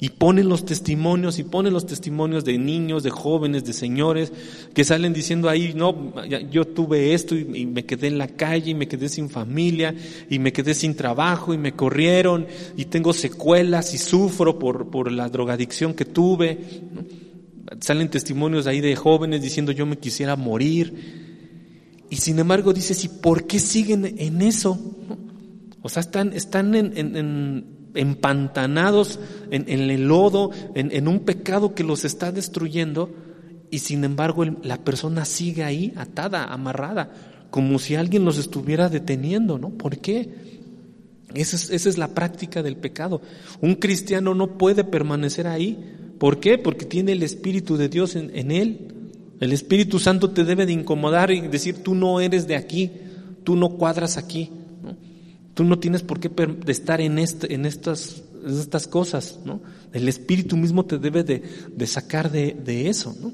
Y 0.00 0.10
ponen 0.10 0.48
los 0.48 0.64
testimonios, 0.64 1.38
y 1.38 1.44
ponen 1.44 1.72
los 1.72 1.86
testimonios 1.86 2.44
de 2.44 2.58
niños, 2.58 3.02
de 3.02 3.10
jóvenes, 3.10 3.64
de 3.64 3.72
señores, 3.72 4.32
que 4.74 4.84
salen 4.84 5.12
diciendo 5.12 5.48
ahí, 5.48 5.72
no, 5.74 6.12
yo 6.50 6.66
tuve 6.66 7.14
esto 7.14 7.36
y, 7.36 7.66
me 7.66 7.86
quedé 7.86 8.08
en 8.08 8.18
la 8.18 8.28
calle, 8.28 8.72
y 8.72 8.74
me 8.74 8.88
quedé 8.88 9.08
sin 9.08 9.30
familia, 9.30 9.94
y 10.28 10.38
me 10.38 10.52
quedé 10.52 10.74
sin 10.74 10.94
trabajo, 10.94 11.54
y 11.54 11.58
me 11.58 11.72
corrieron, 11.72 12.46
y 12.76 12.86
tengo 12.86 13.12
secuelas, 13.12 13.94
y 13.94 13.98
sufro 13.98 14.58
por, 14.58 14.90
por 14.90 15.10
la 15.10 15.28
drogadicción 15.28 15.94
que 15.94 16.04
tuve. 16.04 16.58
¿no? 16.92 17.24
Salen 17.80 18.08
testimonios 18.08 18.66
ahí 18.66 18.80
de 18.80 18.94
jóvenes 18.96 19.42
diciendo 19.42 19.72
yo 19.72 19.86
me 19.86 19.98
quisiera 19.98 20.36
morir. 20.36 21.24
Y 22.10 22.16
sin 22.16 22.38
embargo 22.38 22.72
dices, 22.72 23.04
¿y 23.04 23.08
por 23.08 23.46
qué 23.46 23.58
siguen 23.58 24.14
en 24.18 24.42
eso? 24.42 24.78
O 25.82 25.88
sea, 25.88 26.00
están, 26.00 26.32
están 26.32 26.74
en, 26.74 27.64
empantanados 27.94 29.18
en, 29.50 29.68
el 29.68 30.08
lodo, 30.08 30.50
en, 30.74 31.08
un 31.08 31.20
pecado 31.20 31.74
que 31.74 31.84
los 31.84 32.04
está 32.04 32.32
destruyendo, 32.32 33.10
y 33.70 33.78
sin 33.78 34.04
embargo 34.04 34.44
la 34.44 34.78
persona 34.78 35.24
sigue 35.24 35.64
ahí 35.64 35.92
atada, 35.96 36.44
amarrada, 36.44 37.10
como 37.50 37.78
si 37.78 37.94
alguien 37.94 38.24
los 38.24 38.38
estuviera 38.38 38.88
deteniendo, 38.88 39.58
¿no? 39.58 39.70
¿Por 39.70 39.98
qué? 39.98 40.28
Esa 41.34 41.56
es, 41.56 41.70
esa 41.70 41.88
es 41.88 41.98
la 41.98 42.08
práctica 42.08 42.62
del 42.62 42.76
pecado. 42.76 43.20
Un 43.60 43.74
cristiano 43.74 44.34
no 44.34 44.58
puede 44.58 44.84
permanecer 44.84 45.46
ahí 45.46 45.78
¿Por 46.18 46.40
qué? 46.40 46.58
Porque 46.58 46.86
tiene 46.86 47.12
el 47.12 47.22
Espíritu 47.22 47.76
de 47.76 47.88
Dios 47.88 48.16
en, 48.16 48.50
él. 48.50 48.94
El 49.40 49.52
Espíritu 49.52 49.98
Santo 49.98 50.30
te 50.30 50.44
debe 50.44 50.66
de 50.66 50.72
incomodar 50.72 51.30
y 51.30 51.40
decir, 51.42 51.82
tú 51.82 51.94
no 51.94 52.20
eres 52.20 52.46
de 52.46 52.56
aquí, 52.56 52.90
tú 53.42 53.56
no 53.56 53.70
cuadras 53.70 54.16
aquí. 54.16 54.50
Tú 55.54 55.64
no 55.64 55.78
tienes 55.78 56.02
por 56.02 56.20
qué 56.20 56.30
estar 56.66 57.00
en, 57.00 57.18
este, 57.18 57.54
en, 57.54 57.64
estas, 57.64 58.22
estas 58.46 58.86
cosas. 58.86 59.38
¿no? 59.44 59.60
El 59.92 60.08
Espíritu 60.08 60.56
mismo 60.56 60.84
te 60.84 60.98
debe 60.98 61.22
de, 61.24 61.86
sacar 61.86 62.30
de, 62.30 62.88
eso. 62.88 63.16
¿no? 63.20 63.32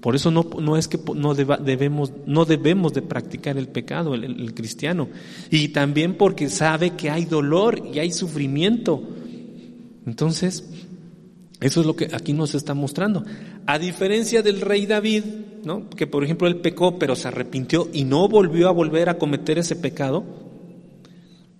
Por 0.00 0.16
eso 0.16 0.30
no, 0.30 0.44
no 0.60 0.76
es 0.76 0.88
que 0.88 0.98
no, 1.14 1.34
debemos, 1.34 2.12
no 2.26 2.44
debemos 2.44 2.92
de 2.92 3.02
practicar 3.02 3.56
el 3.56 3.68
pecado, 3.68 4.14
el, 4.14 4.24
el, 4.24 4.54
cristiano. 4.54 5.08
Y 5.50 5.68
también 5.68 6.16
porque 6.16 6.48
sabe 6.48 6.90
que 6.90 7.10
hay 7.10 7.24
dolor 7.24 7.82
y 7.92 7.98
hay 8.00 8.10
sufrimiento. 8.10 9.02
Entonces, 10.06 10.64
eso 11.60 11.80
es 11.80 11.86
lo 11.86 11.94
que 11.94 12.08
aquí 12.12 12.32
nos 12.32 12.54
está 12.54 12.74
mostrando. 12.74 13.24
A 13.66 13.78
diferencia 13.78 14.42
del 14.42 14.62
rey 14.62 14.86
David, 14.86 15.24
¿no? 15.64 15.88
que 15.90 16.06
por 16.06 16.24
ejemplo 16.24 16.48
él 16.48 16.56
pecó 16.56 16.98
pero 16.98 17.14
se 17.14 17.28
arrepintió 17.28 17.88
y 17.92 18.04
no 18.04 18.28
volvió 18.28 18.68
a 18.68 18.72
volver 18.72 19.10
a 19.10 19.18
cometer 19.18 19.58
ese 19.58 19.76
pecado, 19.76 20.24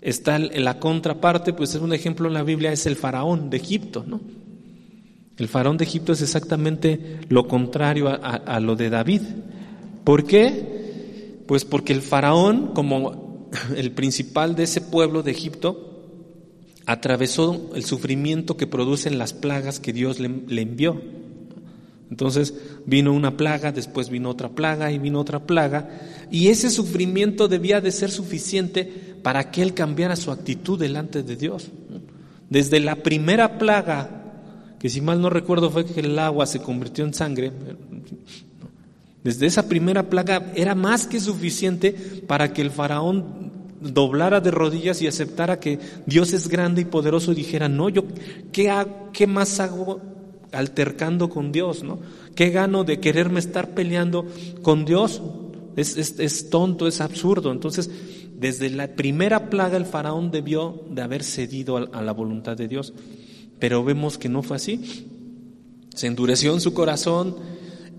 está 0.00 0.36
en 0.36 0.64
la 0.64 0.78
contraparte, 0.78 1.52
pues 1.52 1.74
es 1.74 1.80
un 1.80 1.92
ejemplo 1.92 2.28
en 2.28 2.34
la 2.34 2.42
Biblia, 2.42 2.72
es 2.72 2.86
el 2.86 2.96
faraón 2.96 3.50
de 3.50 3.58
Egipto. 3.58 4.04
¿no? 4.06 4.20
El 5.36 5.48
faraón 5.48 5.76
de 5.76 5.84
Egipto 5.84 6.12
es 6.12 6.22
exactamente 6.22 7.20
lo 7.28 7.48
contrario 7.48 8.08
a, 8.08 8.60
lo 8.60 8.76
de 8.76 8.90
David. 8.90 9.22
¿Por 10.04 10.24
qué? 10.24 11.42
Pues 11.46 11.64
porque 11.64 11.92
el 11.92 12.02
faraón, 12.02 12.68
como 12.74 13.48
el 13.74 13.92
principal 13.92 14.54
de 14.54 14.64
ese 14.64 14.80
pueblo 14.80 15.22
de 15.22 15.30
Egipto, 15.30 15.86
atravesó 16.86 17.70
el 17.74 17.84
sufrimiento 17.84 18.56
que 18.56 18.66
producen 18.66 19.18
las 19.18 19.32
plagas 19.32 19.80
que 19.80 19.92
Dios 19.92 20.18
le, 20.20 20.60
envió. 20.60 21.00
Entonces 22.10 22.54
vino 22.84 23.12
una 23.12 23.36
plaga, 23.36 23.72
después 23.72 24.10
vino 24.10 24.28
otra 24.28 24.50
plaga 24.50 24.90
y 24.90 24.98
vino 24.98 25.20
otra 25.20 25.46
plaga, 25.46 25.88
y 26.30 26.48
ese 26.48 26.68
sufrimiento 26.68 27.48
debía 27.48 27.80
de 27.80 27.92
ser 27.92 28.10
suficiente 28.10 29.09
para 29.22 29.50
que 29.50 29.62
él 29.62 29.74
cambiara 29.74 30.16
su 30.16 30.30
actitud 30.30 30.78
delante 30.78 31.22
de 31.22 31.36
Dios. 31.36 31.68
Desde 32.48 32.80
la 32.80 32.96
primera 32.96 33.58
plaga, 33.58 34.24
que 34.78 34.88
si 34.88 35.00
mal 35.00 35.20
no 35.20 35.30
recuerdo 35.30 35.70
fue 35.70 35.84
que 35.84 36.00
el 36.00 36.18
agua 36.18 36.46
se 36.46 36.60
convirtió 36.60 37.04
en 37.04 37.14
sangre, 37.14 37.52
desde 39.22 39.46
esa 39.46 39.68
primera 39.68 40.08
plaga 40.08 40.52
era 40.54 40.74
más 40.74 41.06
que 41.06 41.20
suficiente 41.20 41.92
para 42.26 42.52
que 42.52 42.62
el 42.62 42.70
faraón 42.70 43.50
doblara 43.80 44.40
de 44.40 44.50
rodillas 44.50 45.00
y 45.02 45.06
aceptara 45.06 45.60
que 45.60 45.78
Dios 46.06 46.32
es 46.32 46.48
grande 46.48 46.82
y 46.82 46.84
poderoso 46.84 47.32
y 47.32 47.36
dijera, 47.36 47.68
no, 47.68 47.88
yo, 47.88 48.04
¿qué, 48.52 48.72
qué 49.12 49.26
más 49.26 49.60
hago 49.60 50.00
altercando 50.52 51.28
con 51.28 51.52
Dios? 51.52 51.82
¿no? 51.82 51.98
¿Qué 52.34 52.50
gano 52.50 52.84
de 52.84 53.00
quererme 53.00 53.40
estar 53.40 53.74
peleando 53.74 54.26
con 54.62 54.84
Dios? 54.84 55.22
Es, 55.76 55.96
es, 55.96 56.50
tonto, 56.50 56.86
es 56.86 57.00
absurdo. 57.00 57.52
Entonces, 57.52 57.90
desde 58.40 58.70
la 58.70 58.88
primera 58.88 59.50
plaga 59.50 59.76
el 59.76 59.84
faraón 59.84 60.30
debió 60.30 60.82
de 60.90 61.02
haber 61.02 61.22
cedido 61.22 61.76
a 61.76 62.02
la 62.02 62.12
voluntad 62.12 62.56
de 62.56 62.68
Dios. 62.68 62.94
Pero 63.58 63.84
vemos 63.84 64.16
que 64.16 64.30
no 64.30 64.42
fue 64.42 64.56
así. 64.56 65.06
Se 65.94 66.06
endureció 66.06 66.54
en 66.54 66.62
su 66.62 66.72
corazón 66.72 67.36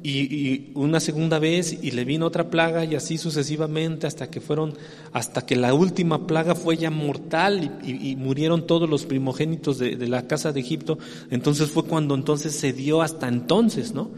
y, 0.02 0.72
una 0.74 1.00
segunda 1.00 1.38
vez 1.38 1.78
y 1.80 1.92
le 1.92 2.06
vino 2.06 2.26
otra 2.26 2.50
plaga 2.50 2.86
y 2.86 2.96
así 2.96 3.20
sucesivamente 3.20 4.08
hasta 4.08 4.32
que 4.32 4.42
fueron, 4.42 4.74
hasta 5.14 5.46
que 5.46 5.56
la 5.56 5.76
última 5.76 6.26
plaga 6.26 6.56
fue 6.56 6.76
ya 6.76 6.90
mortal 6.90 7.80
y, 7.84 8.16
murieron 8.16 8.66
todos 8.66 8.90
los 8.90 9.06
primogénitos 9.06 9.78
de, 9.78 9.96
la 10.08 10.26
casa 10.26 10.52
de 10.52 10.60
Egipto. 10.60 10.98
Entonces 11.30 11.70
fue 11.70 11.84
cuando 11.84 12.16
entonces 12.16 12.56
se 12.56 12.74
dio 12.74 13.04
hasta 13.04 13.28
entonces, 13.28 13.94
¿no? 13.94 14.10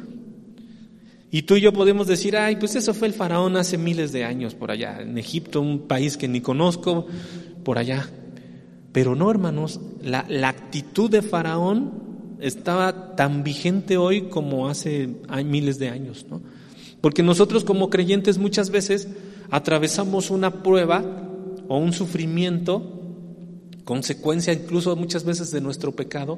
Y 1.34 1.42
tú 1.42 1.56
y 1.56 1.62
yo 1.62 1.74
podemos 1.74 2.06
decir, 2.06 2.38
ay, 2.38 2.58
pues 2.58 2.76
eso 2.76 2.94
fue 2.94 3.08
el 3.08 3.16
faraón 3.16 3.58
hace 3.58 3.76
miles 3.76 4.12
de 4.12 4.24
años 4.24 4.54
por 4.54 4.70
allá, 4.70 5.02
en 5.02 5.18
Egipto, 5.18 5.62
un 5.62 5.88
país 5.88 6.16
que 6.16 6.28
ni 6.28 6.42
conozco, 6.42 7.08
por 7.64 7.80
allá. 7.80 8.08
Pero 8.92 9.16
no, 9.16 9.32
hermanos, 9.32 9.80
la, 10.04 10.28
actitud 10.48 11.10
de 11.10 11.24
faraón 11.24 12.38
estaba 12.40 13.16
tan 13.16 13.44
vigente 13.44 13.98
hoy 13.98 14.30
como 14.30 14.70
hace 14.70 15.10
miles 15.44 15.80
de 15.80 15.90
años, 15.90 16.28
¿no? 16.30 16.40
Porque 17.02 17.24
nosotros 17.24 17.64
como 17.64 17.90
creyentes 17.90 18.38
muchas 18.38 18.70
veces 18.70 19.08
atravesamos 19.50 20.30
una 20.30 20.62
prueba 20.62 21.04
o 21.68 21.80
un 21.80 21.94
sufrimiento, 21.94 23.02
consecuencia 23.86 24.54
incluso 24.54 24.96
muchas 24.96 25.24
veces 25.24 25.50
de 25.50 25.62
nuestro 25.62 25.94
pecado, 25.94 26.38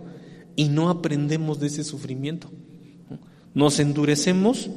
y 0.56 0.70
no 0.70 0.90
aprendemos 0.90 1.60
de 1.60 1.68
ese 1.68 1.84
sufrimiento. 1.84 2.50
Nos 3.56 3.80
endurecemos 3.80 4.70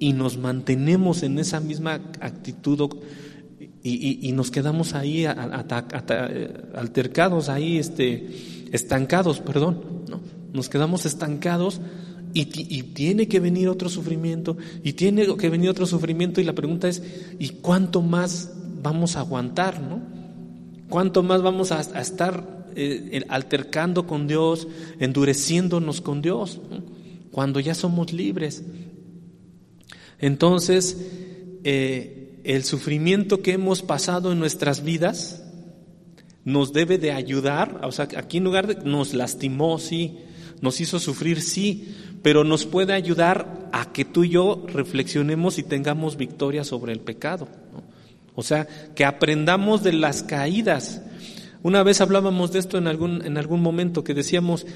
y 0.00 0.14
nos 0.14 0.38
mantenemos 0.38 1.22
en 1.22 1.38
esa 1.38 1.60
misma 1.60 2.00
actitud 2.20 2.90
y, 3.82 4.32
nos 4.32 4.50
quedamos 4.50 4.94
ahí 4.94 5.26
altercados, 5.26 7.48
ahí 7.48 7.78
este, 7.78 8.66
estancados, 8.72 9.40
perdón. 9.40 9.82
¿no? 10.08 10.20
Nos 10.52 10.68
quedamos 10.68 11.06
estancados 11.06 11.80
y, 12.32 12.44
tiene 12.44 13.28
que 13.28 13.40
venir 13.40 13.68
otro 13.68 13.88
sufrimiento 13.88 14.56
y 14.82 14.94
tiene 14.94 15.36
que 15.36 15.50
venir 15.50 15.70
otro 15.70 15.86
sufrimiento 15.86 16.40
y 16.40 16.44
la 16.44 16.54
pregunta 16.54 16.88
es, 16.88 17.02
¿y 17.38 17.50
cuánto 17.50 18.00
más 18.00 18.52
vamos 18.82 19.16
a 19.16 19.20
aguantar? 19.20 19.80
¿no? 19.80 20.00
¿Cuánto 20.88 21.22
más 21.22 21.42
vamos 21.42 21.72
a, 21.72 21.80
estar 22.00 22.64
eh, 22.74 23.22
altercando 23.28 24.06
con 24.06 24.26
Dios, 24.26 24.66
endureciéndonos 24.98 26.00
con 26.00 26.22
Dios? 26.22 26.60
cuando 27.30 27.60
ya 27.60 27.74
somos 27.74 28.12
libres. 28.12 28.62
Entonces, 30.20 30.96
eh, 31.64 32.40
el 32.44 32.64
sufrimiento 32.64 33.42
que 33.42 33.52
hemos 33.52 33.82
pasado 33.82 34.32
en 34.32 34.38
nuestras 34.38 34.84
vidas 34.84 35.42
nos 36.44 36.72
debe 36.72 36.98
de 36.98 37.12
ayudar, 37.12 37.80
o 37.84 37.92
sea, 37.92 38.08
aquí 38.16 38.38
en 38.38 38.44
lugar 38.44 38.66
de 38.66 38.88
nos 38.88 39.14
lastimó, 39.14 39.78
sí, 39.78 40.18
nos 40.60 40.80
hizo 40.80 40.98
sufrir, 40.98 41.40
sí, 41.40 41.94
pero 42.22 42.44
nos 42.44 42.66
puede 42.66 42.92
ayudar 42.92 43.68
a 43.72 43.92
que 43.92 44.04
tú 44.04 44.24
y 44.24 44.30
yo 44.30 44.64
reflexionemos 44.66 45.58
y 45.58 45.62
tengamos 45.62 46.16
victoria 46.16 46.64
sobre 46.64 46.92
el 46.92 47.00
pecado. 47.00 47.48
O 48.34 48.42
sea, 48.42 48.66
que 48.94 49.04
aprendamos 49.04 49.82
de 49.82 49.92
las 49.92 50.22
caídas. 50.22 51.02
Una 51.62 51.82
vez 51.82 52.00
hablábamos 52.00 52.52
de 52.52 52.58
esto 52.58 52.78
en 52.78 52.86
algún, 52.86 53.24
en 53.24 53.36
algún 53.36 53.60
momento, 53.60 54.04
que 54.04 54.14
decíamos, 54.14 54.66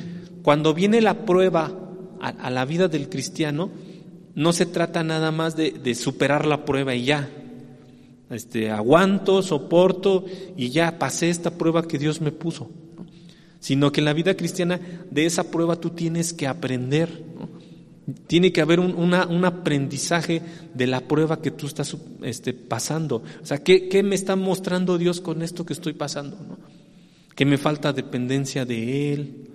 cuando 0.43 0.75
viene 0.75 1.01
la 1.01 1.25
prueba 1.25 1.73
a, 2.21 2.51
la 2.51 2.65
vida 2.65 2.89
del 2.89 3.09
cristiano, 3.09 3.71
no 4.35 4.53
se 4.53 4.67
trata 4.67 5.05
nada 5.05 5.31
más 5.31 5.57
de, 5.57 5.95
superar 5.95 6.47
la 6.47 6.65
prueba 6.65 6.95
y 6.95 7.05
ya. 7.05 7.31
Este, 8.31 8.71
aguanto, 8.71 9.43
soporto 9.43 10.25
y 10.57 10.71
ya 10.71 10.99
pasé 10.99 11.31
esta 11.31 11.53
prueba 11.53 11.87
que 11.87 11.99
Dios 11.99 12.21
me 12.21 12.33
puso. 12.33 12.71
Sino 13.61 13.93
que 13.93 14.01
en 14.01 14.07
la 14.07 14.13
vida 14.13 14.37
cristiana 14.37 14.81
de 15.11 15.27
esa 15.27 15.51
prueba 15.51 15.77
tú 15.77 15.91
tienes 15.91 16.33
que 16.33 16.47
aprender. 16.47 17.23
Tiene 18.27 18.53
que 18.53 18.61
haber 18.61 18.81
un, 18.81 19.15
aprendizaje 19.45 20.43
de 20.75 20.87
la 20.87 21.01
prueba 21.03 21.41
que 21.41 21.51
tú 21.51 21.67
estás 21.67 21.97
este, 22.23 22.53
pasando. 22.53 23.23
O 23.43 23.47
sea, 23.47 23.63
¿qué, 23.63 23.89
¿qué, 23.89 24.03
me 24.03 24.15
está 24.15 24.37
mostrando 24.37 24.99
Dios 24.99 25.21
con 25.21 25.43
esto 25.43 25.65
que 25.65 25.73
estoy 25.73 25.95
pasando? 25.95 26.59
Que 27.35 27.47
me 27.47 27.57
falta 27.57 27.95
dependencia 27.95 28.67
de 28.67 29.15
Él, 29.15 29.49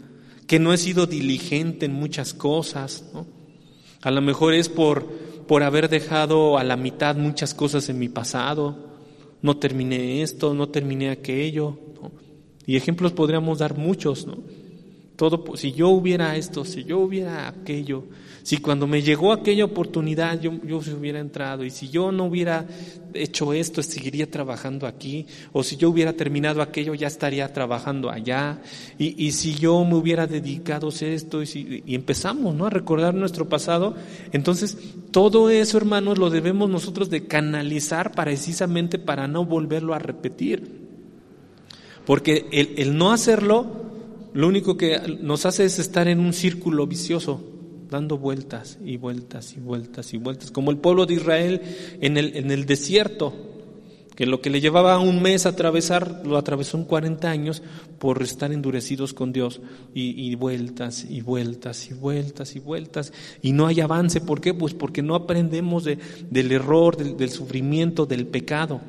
que 0.47 0.57
no 0.57 0.73
he 0.73 0.77
sido 0.77 1.05
diligente 1.05 1.85
en 1.85 1.93
muchas 1.93 2.33
cosas, 2.33 3.05
¿no? 3.13 3.38
A 4.01 4.11
lo 4.11 4.21
mejor 4.21 4.53
es 4.53 4.69
por, 4.69 5.05
por 5.47 5.63
haber 5.63 5.89
dejado 5.89 6.57
a 6.57 6.63
la 6.63 6.77
mitad 6.77 7.15
muchas 7.15 7.53
cosas 7.53 7.89
en 7.89 7.99
mi 7.99 8.09
pasado, 8.09 8.75
no 9.41 9.57
terminé 9.57 10.21
esto, 10.21 10.53
no 10.53 10.69
terminé 10.69 11.09
aquello, 11.09 11.77
y 12.65 12.75
ejemplos 12.75 13.13
podríamos 13.13 13.59
dar 13.59 13.77
muchos, 13.77 14.27
¿no? 14.27 14.37
Todo, 15.15 15.57
si 15.57 15.73
yo 15.73 15.89
hubiera 15.89 16.37
esto, 16.37 16.63
si 16.63 16.83
yo 16.83 16.99
hubiera 16.99 17.47
aquello, 17.47 18.03
si 18.43 18.57
cuando 18.57 18.87
me 18.87 19.01
llegó 19.01 19.31
aquella 19.31 19.65
oportunidad 19.65 20.39
yo, 20.39 20.53
yo 20.63 20.79
hubiera 20.97 21.19
entrado 21.19 21.63
y 21.63 21.69
si 21.69 21.89
yo 21.89 22.11
no 22.11 22.25
hubiera 22.25 22.65
hecho 23.13 23.53
esto, 23.53 23.81
seguiría 23.83 24.29
trabajando 24.29 24.87
aquí, 24.87 25.25
o 25.51 25.63
si 25.63 25.77
yo 25.77 25.89
hubiera 25.89 26.13
terminado 26.13 26.61
aquello, 26.61 26.93
ya 26.93 27.07
estaría 27.07 27.51
trabajando 27.51 28.09
allá, 28.09 28.61
y, 28.97 29.25
y 29.25 29.31
si 29.31 29.55
yo 29.55 29.83
me 29.85 29.95
hubiera 29.95 30.27
dedicado 30.27 30.89
a 30.89 31.05
esto, 31.05 31.41
y, 31.41 31.45
si, 31.45 31.83
y 31.85 31.95
empezamos 31.95 32.55
¿no? 32.55 32.65
a 32.65 32.69
recordar 32.69 33.13
nuestro 33.13 33.49
pasado, 33.49 33.95
entonces 34.31 34.77
todo 35.11 35.49
eso, 35.49 35.77
hermanos, 35.77 36.17
lo 36.17 36.29
debemos 36.29 36.69
nosotros 36.69 37.09
de 37.09 37.25
canalizar 37.25 38.11
precisamente 38.11 38.99
para 38.99 39.27
no 39.27 39.45
volverlo 39.45 39.93
a 39.93 39.99
repetir. 39.99 40.87
Porque 42.05 42.47
el, 42.51 42.73
el 42.77 42.97
no 42.97 43.11
hacerlo 43.11 43.89
lo 44.33 44.47
único 44.47 44.77
que 44.77 45.17
nos 45.21 45.45
hace 45.45 45.65
es 45.65 45.79
estar 45.79 46.07
en 46.07 46.19
un 46.19 46.33
círculo 46.33 46.87
vicioso, 46.87 47.41
dando 47.89 48.17
vueltas 48.17 48.77
y 48.83 48.97
vueltas 48.97 49.55
y 49.55 49.59
vueltas 49.59 50.13
y 50.13 50.17
vueltas, 50.17 50.51
como 50.51 50.71
el 50.71 50.77
pueblo 50.77 51.05
de 51.05 51.15
Israel 51.15 51.61
en 52.01 52.17
el, 52.17 52.35
en 52.35 52.51
el 52.51 52.65
desierto, 52.65 53.33
que 54.19 54.25
lo 54.25 54.41
que 54.41 54.49
le 54.49 54.59
llevaba 54.59 54.99
un 54.99 55.21
mes 55.21 55.45
atravesar, 55.45 56.23
lo 56.25 56.37
atravesó 56.37 56.77
en 56.77 56.83
40 56.83 57.29
años 57.29 57.63
por 57.99 58.21
estar 58.21 58.51
endurecidos 58.51 59.13
con 59.13 59.31
Dios, 59.31 59.61
y, 59.93 60.35
vueltas 60.35 61.05
y 61.09 61.21
vueltas 61.21 61.89
y 61.89 61.93
vueltas 61.93 62.53
y 62.57 62.59
vueltas, 62.59 63.13
y 63.41 63.53
no 63.53 63.65
hay 63.65 63.79
avance, 63.79 64.19
¿por 64.19 64.41
qué? 64.41 64.53
Pues 64.53 64.73
porque 64.73 65.01
no 65.01 65.15
aprendemos 65.15 65.85
de, 65.85 65.99
del 66.29 66.51
error, 66.51 66.97
del 66.97 67.29
sufrimiento, 67.29 68.05
del 68.05 68.27
pecado. 68.27 68.81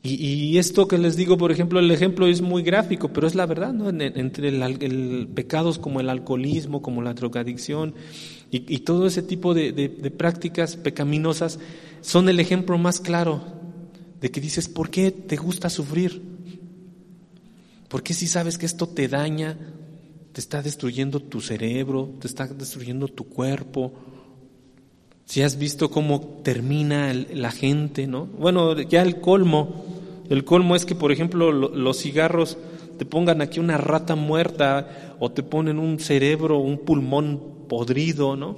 Y, 0.00 0.58
esto 0.58 0.86
que 0.86 0.96
les 0.96 1.16
digo, 1.16 1.36
por 1.36 1.50
ejemplo, 1.50 1.80
el 1.80 1.90
ejemplo 1.90 2.28
es 2.28 2.40
muy 2.40 2.62
gráfico, 2.62 3.08
pero 3.08 3.26
es 3.26 3.34
la 3.34 3.46
verdad, 3.46 3.72
¿no? 3.72 3.88
entre 3.88 4.48
el, 4.48 5.28
pecados 5.34 5.78
como 5.78 6.00
el 6.00 6.08
alcoholismo, 6.08 6.82
como 6.82 7.02
la 7.02 7.14
drogadicción 7.14 7.94
y, 8.50 8.78
todo 8.78 9.06
ese 9.06 9.22
tipo 9.22 9.52
de, 9.52 10.12
prácticas 10.16 10.76
pecaminosas 10.76 11.58
son 12.00 12.28
el 12.28 12.40
ejemplo 12.40 12.78
más 12.78 13.00
claro 13.00 13.42
de 14.20 14.30
que 14.30 14.40
dices, 14.40 14.68
¿por 14.68 14.88
qué 14.88 15.10
te 15.10 15.36
gusta 15.36 15.68
sufrir? 15.68 16.22
¿Por 17.88 18.02
qué 18.02 18.14
si 18.14 18.26
sabes 18.26 18.56
que 18.56 18.66
esto 18.66 18.88
te 18.88 19.08
daña, 19.08 19.58
te 20.32 20.40
está 20.40 20.62
destruyendo 20.62 21.20
tu 21.20 21.40
cerebro, 21.40 22.14
te 22.20 22.26
está 22.26 22.46
destruyendo 22.46 23.08
tu 23.08 23.24
cuerpo? 23.24 23.92
Si 25.28 25.42
has 25.42 25.58
visto 25.58 25.90
cómo 25.90 26.40
termina 26.42 27.12
la 27.12 27.50
gente, 27.50 28.06
¿no? 28.06 28.24
Bueno, 28.24 28.80
ya 28.80 29.02
el 29.02 29.20
colmo, 29.20 29.84
el 30.30 30.42
colmo 30.46 30.74
es 30.74 30.86
que, 30.86 30.94
por 30.94 31.12
ejemplo, 31.12 31.52
los 31.52 31.98
cigarros 31.98 32.56
te 32.96 33.04
pongan 33.04 33.42
aquí 33.42 33.60
una 33.60 33.76
rata 33.76 34.14
muerta 34.16 35.16
o 35.20 35.30
te 35.30 35.42
ponen 35.42 35.78
un 35.78 36.00
cerebro, 36.00 36.60
un 36.60 36.78
pulmón 36.78 37.42
podrido, 37.68 38.36
¿no? 38.36 38.56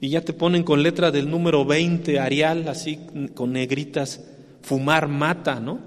Y 0.00 0.08
ya 0.08 0.22
te 0.22 0.32
ponen 0.32 0.64
con 0.64 0.82
letra 0.82 1.12
del 1.12 1.30
número 1.30 1.64
20, 1.64 2.18
Arial, 2.18 2.66
así 2.66 2.98
con 3.34 3.52
negritas, 3.52 4.20
fumar 4.62 5.06
mata, 5.06 5.60
¿no? 5.60 5.78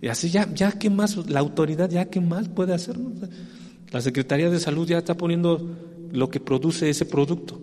Y 0.00 0.08
así 0.08 0.30
ya, 0.30 0.48
ya 0.54 0.72
qué 0.72 0.88
más, 0.88 1.18
la 1.28 1.40
autoridad 1.40 1.90
ya 1.90 2.06
qué 2.06 2.22
más 2.22 2.48
puede 2.48 2.72
hacer, 2.72 2.96
La 3.92 4.00
Secretaría 4.00 4.48
de 4.48 4.58
Salud 4.58 4.88
ya 4.88 4.96
está 4.96 5.18
poniendo 5.18 5.60
lo 6.12 6.30
que 6.30 6.40
produce 6.40 6.88
ese 6.88 7.04
producto. 7.04 7.60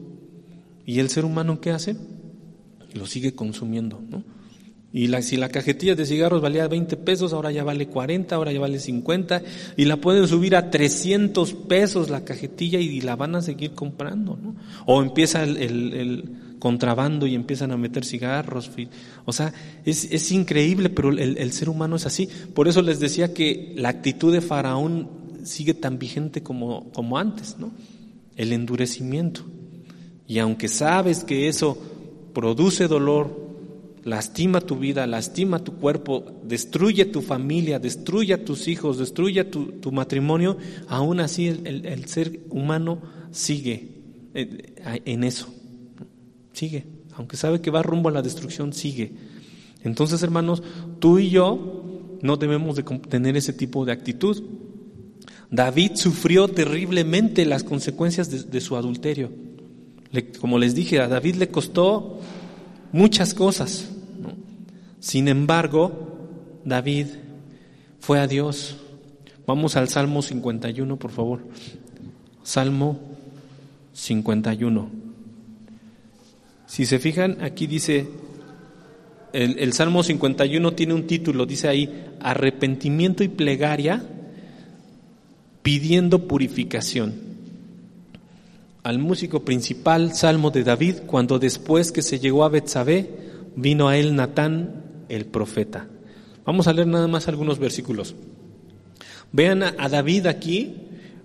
¿Y 0.91 0.99
el 0.99 1.09
ser 1.09 1.23
humano 1.23 1.61
qué 1.61 1.71
hace? 1.71 1.95
Lo 2.95 3.05
sigue 3.05 3.33
consumiendo, 3.33 4.01
¿no? 4.09 4.25
Y 4.91 5.07
la, 5.07 5.21
si 5.21 5.37
la 5.37 5.47
cajetilla 5.47 5.95
de 5.95 6.05
cigarros 6.05 6.41
valía 6.41 6.67
20 6.67 6.97
pesos, 6.97 7.31
ahora 7.31 7.49
ya 7.49 7.63
vale 7.63 7.87
40, 7.87 8.35
ahora 8.35 8.51
ya 8.51 8.59
vale 8.59 8.77
50, 8.77 9.41
y 9.77 9.85
la 9.85 10.01
pueden 10.01 10.27
subir 10.27 10.53
a 10.53 10.69
300 10.69 11.53
pesos 11.53 12.09
la 12.09 12.25
cajetilla 12.25 12.77
y, 12.77 12.99
la 12.99 13.15
van 13.15 13.35
a 13.35 13.41
seguir 13.41 13.71
comprando, 13.71 14.35
¿no? 14.35 14.57
O 14.85 15.01
empieza 15.01 15.43
el, 15.43 16.25
contrabando 16.59 17.25
y 17.25 17.35
empiezan 17.35 17.71
a 17.71 17.77
meter 17.77 18.03
cigarros. 18.03 18.69
O 19.23 19.31
sea, 19.31 19.53
es, 19.85 20.11
es 20.11 20.29
increíble, 20.33 20.89
pero 20.89 21.11
el, 21.11 21.37
el, 21.37 21.51
ser 21.53 21.69
humano 21.69 21.95
es 21.95 22.05
así. 22.05 22.27
Por 22.53 22.67
eso 22.67 22.81
les 22.81 22.99
decía 22.99 23.33
que 23.33 23.73
la 23.77 23.87
actitud 23.87 24.33
de 24.33 24.41
Faraón 24.41 25.07
sigue 25.43 25.73
tan 25.73 25.99
vigente 25.99 26.43
como, 26.43 26.91
como 26.91 27.17
antes, 27.17 27.55
¿no? 27.57 27.71
El 28.35 28.51
endurecimiento. 28.51 29.45
Y 30.31 30.39
aunque 30.39 30.69
sabes 30.69 31.25
que 31.25 31.49
eso 31.49 31.77
produce 32.33 32.87
dolor, 32.87 33.37
lastima 34.05 34.61
tu 34.61 34.77
vida, 34.77 35.05
lastima 35.05 35.59
tu 35.59 35.73
cuerpo, 35.73 36.23
destruye 36.45 37.03
tu 37.03 37.21
familia, 37.21 37.79
destruye 37.79 38.35
a 38.35 38.45
tus 38.45 38.69
hijos, 38.69 38.97
destruye 38.97 39.43
tu, 39.43 39.91
matrimonio, 39.91 40.55
aún 40.87 41.19
así 41.19 41.47
el, 41.47 42.05
ser 42.05 42.45
humano 42.49 43.01
sigue 43.31 43.89
en 44.33 45.25
eso. 45.25 45.53
sigue. 46.53 46.85
Aunque 47.17 47.35
sabe 47.35 47.59
que 47.59 47.69
va 47.69 47.83
rumbo 47.83 48.07
a 48.07 48.13
la 48.13 48.21
destrucción, 48.21 48.71
sigue. 48.71 49.11
Entonces, 49.83 50.23
hermanos, 50.23 50.63
tú 50.99 51.19
y 51.19 51.29
yo 51.29 51.83
no 52.21 52.37
debemos 52.37 52.77
de 52.77 52.83
tener 52.83 53.35
ese 53.35 53.51
tipo 53.51 53.83
de 53.83 53.91
actitud. 53.91 54.41
David 55.49 55.91
sufrió 55.95 56.47
terriblemente 56.47 57.45
las 57.45 57.65
consecuencias 57.65 58.49
de, 58.49 58.61
su 58.61 58.77
adulterio. 58.77 59.40
Como 60.39 60.59
les 60.59 60.75
dije, 60.75 60.99
a 60.99 61.07
David 61.07 61.35
le 61.35 61.49
costó 61.49 62.19
muchas 62.91 63.33
cosas. 63.33 63.89
Sin 64.99 65.27
embargo, 65.27 66.19
David 66.65 67.07
fue 67.99 68.19
a 68.19 68.27
Dios. 68.27 68.77
Vamos 69.47 69.75
al 69.75 69.89
Salmo 69.89 70.21
51, 70.21 70.97
por 70.97 71.11
favor. 71.11 71.41
Salmo 72.43 72.99
51. 73.93 74.89
Si 76.67 76.85
se 76.85 76.99
fijan, 76.99 77.37
aquí 77.41 77.67
dice, 77.67 78.07
el, 79.33 79.59
el, 79.59 79.73
Salmo 79.73 80.03
51 80.03 80.73
tiene 80.73 80.93
un 80.93 81.07
título, 81.07 81.45
dice 81.45 81.67
ahí, 81.67 82.05
arrepentimiento 82.19 83.23
y 83.23 83.27
plegaria 83.27 84.03
pidiendo 85.61 86.27
purificación. 86.27 87.30
Al 88.83 88.97
músico 88.97 89.45
principal, 89.45 90.15
Salmo 90.15 90.49
de 90.49 90.63
David, 90.63 91.01
cuando 91.05 91.37
después 91.37 91.91
que 91.91 92.01
se 92.01 92.19
llegó 92.19 92.43
a 92.43 92.49
Betsabé, 92.49 93.09
vino 93.55 93.87
a 93.87 93.97
él 93.97 94.15
Natán, 94.15 95.05
el 95.07 95.25
profeta. 95.25 95.87
Vamos 96.45 96.67
a 96.67 96.73
leer 96.73 96.87
nada 96.87 97.07
más 97.07 97.27
algunos 97.27 97.59
versículos. 97.59 98.15
Vean 99.31 99.61
a, 99.61 99.87
David 99.87 100.25
aquí, 100.25 100.75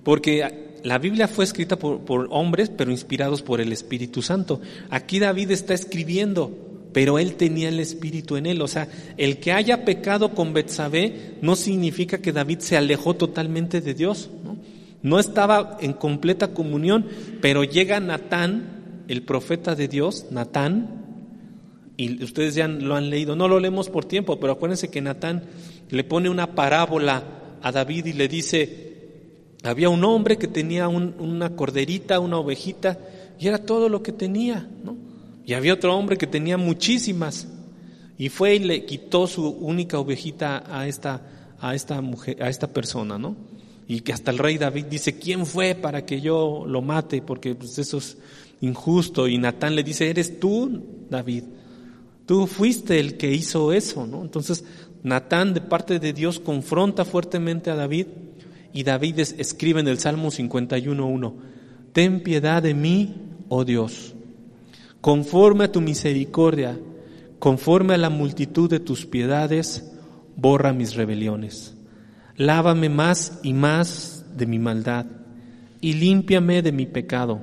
porque 0.05 0.77
la 0.83 0.99
Biblia 0.99 1.29
fue 1.29 1.47
escrita 1.47 1.77
por, 1.79 2.29
hombres, 2.31 2.71
pero 2.71 2.91
inspirados 2.91 3.41
por 3.41 3.63
el 3.63 3.73
Espíritu 3.73 4.21
Santo. 4.21 4.61
Aquí 4.91 5.19
David 5.19 5.51
está 5.51 5.73
escribiendo, 5.73 6.53
pero 6.93 7.19
él 7.19 7.37
tenía 7.37 7.71
el 7.71 7.81
Espíritu 7.81 8.37
en 8.37 8.45
él. 8.45 8.61
O 8.61 8.69
sea, 8.69 8.89
el 9.17 9.39
que 9.39 9.53
haya 9.53 9.87
pecado 9.87 10.35
con 10.35 10.53
Betsabé 10.53 11.37
no 11.41 11.57
significa 11.57 12.19
que 12.19 12.33
David 12.33 12.59
se 12.59 12.77
alejó 12.77 13.15
totalmente 13.15 13.81
de 13.81 13.95
Dios. 13.95 14.29
¿no? 14.45 14.59
No 15.03 15.19
estaba 15.19 15.77
en 15.81 15.93
completa 15.93 16.55
comunión, 16.55 17.07
pero 17.41 17.65
llega 17.65 18.01
Natán, 18.01 19.05
el 19.09 19.23
profeta 19.23 19.75
de 19.75 19.89
Dios, 19.89 20.27
Natán, 20.31 21.05
y 21.97 22.23
ustedes 22.23 22.55
ya 22.55 22.69
lo 22.69 22.95
han 22.95 23.09
leído, 23.09 23.37
no 23.37 23.49
lo 23.49 23.59
leemos 23.59 23.89
por 23.89 24.05
tiempo, 24.05 24.39
pero 24.39 24.53
acuérdense 24.53 24.91
que 24.91 25.01
Natán 25.01 25.45
le 25.89 26.05
pone 26.05 26.29
una 26.29 26.55
parábola 26.55 27.23
a 27.63 27.73
David 27.73 28.07
y 28.07 28.13
le 28.13 28.29
dice, 28.29 28.95
había 29.63 29.89
un 29.89 30.05
hombre 30.05 30.37
que 30.37 30.49
tenía 30.49 30.89
una 30.89 31.57
corderita, 31.57 32.21
una 32.21 32.39
ovejita, 32.39 32.99
y 33.39 33.49
era 33.49 33.59
todo 33.59 33.89
lo 33.89 34.03
que 34.03 34.13
tenía, 34.13 34.69
¿no? 34.85 34.97
Y 35.45 35.55
había 35.55 35.75
otro 35.75 35.97
hombre 35.97 36.17
que 36.17 36.27
tenía 36.27 36.59
muchísimas, 36.59 37.49
y 38.19 38.29
fue 38.29 38.57
y 38.57 38.59
le 38.61 38.85
quitó 38.85 39.27
su 39.27 39.49
única 39.49 39.99
ovejita 39.99 40.65
a 40.69 40.87
esta, 40.87 41.23
a 41.61 41.75
esta 41.75 42.01
mujer, 42.01 42.43
a 42.43 42.49
esta 42.49 42.67
persona, 42.69 43.19
¿no? 43.19 43.37
Y 43.89 44.01
que 44.01 44.13
hasta 44.13 44.31
el 44.31 44.39
rey 44.39 44.59
David 44.59 44.87
dice, 44.87 45.19
¿quién 45.19 45.47
fue 45.47 45.75
para 45.75 46.05
que 46.05 46.21
yo 46.21 46.65
lo 46.67 46.83
mate? 46.83 47.23
Porque 47.23 47.55
pues, 47.55 47.79
eso 47.79 47.99
es 47.99 48.19
injusto. 48.61 49.29
Y 49.29 49.39
Natán 49.39 49.77
le 49.77 49.85
dice, 49.85 50.11
¿eres 50.11 50.41
tú, 50.41 50.83
David? 51.09 51.45
Tú 52.27 52.49
fuiste 52.49 52.99
el 52.99 53.17
que 53.17 53.33
hizo 53.33 53.73
eso, 53.73 54.07
¿no? 54.07 54.23
Entonces, 54.23 54.65
Natán, 55.05 55.55
de 55.55 55.61
parte 55.61 56.01
de 56.01 56.13
Dios, 56.13 56.41
confronta 56.41 57.05
fuertemente 57.05 57.71
a 57.71 57.77
David 57.77 58.07
y 58.73 58.83
David 58.83 59.21
escribe 59.21 59.79
en 59.79 59.87
el 59.87 59.99
Salmo 59.99 60.31
51.1, 60.31 61.33
Ten 61.93 62.23
piedad 62.25 62.63
de 62.63 62.75
mí, 62.75 63.15
oh 63.49 63.65
Dios, 63.65 64.15
conforme 65.01 65.65
a 65.65 65.73
tu 65.73 65.81
misericordia, 65.81 66.77
conforme 67.39 67.95
a 67.95 67.99
la 67.99 68.11
multitud 68.11 68.69
de 68.69 68.81
tus 68.81 69.07
piedades, 69.07 69.93
borra 70.37 70.73
mis 70.73 70.95
rebeliones. 70.95 71.76
Lávame 72.37 72.91
más 72.91 73.41
y 73.43 73.55
más 73.55 74.27
de 74.37 74.47
mi 74.47 74.59
maldad 74.59 75.07
y 75.81 75.95
límpiame 75.95 76.61
de 76.61 76.71
mi 76.71 76.85
pecado, 76.85 77.41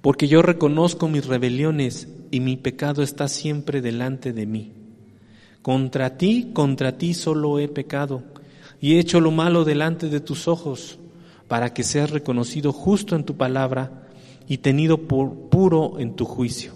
porque 0.00 0.26
yo 0.26 0.40
reconozco 0.40 1.06
mis 1.06 1.26
rebeliones 1.26 2.08
y 2.30 2.40
mi 2.40 2.56
pecado 2.56 3.02
está 3.02 3.28
siempre 3.28 3.82
delante 3.82 4.32
de 4.32 4.46
mí. 4.46 4.72
Contra 5.60 6.16
ti, 6.16 6.52
contra 6.54 6.96
ti 6.96 7.12
solo 7.12 7.58
he 7.58 7.68
pecado 7.68 8.22
y 8.80 8.94
he 8.94 8.98
hecho 8.98 9.20
lo 9.20 9.30
malo 9.30 9.64
delante 9.64 10.08
de 10.08 10.20
tus 10.20 10.48
ojos, 10.48 10.98
para 11.46 11.74
que 11.74 11.84
seas 11.84 12.10
reconocido 12.10 12.72
justo 12.72 13.16
en 13.16 13.24
tu 13.24 13.36
palabra 13.36 14.08
y 14.48 14.58
tenido 14.58 15.06
por 15.06 15.50
puro 15.50 15.98
en 15.98 16.16
tu 16.16 16.24
juicio. 16.24 16.72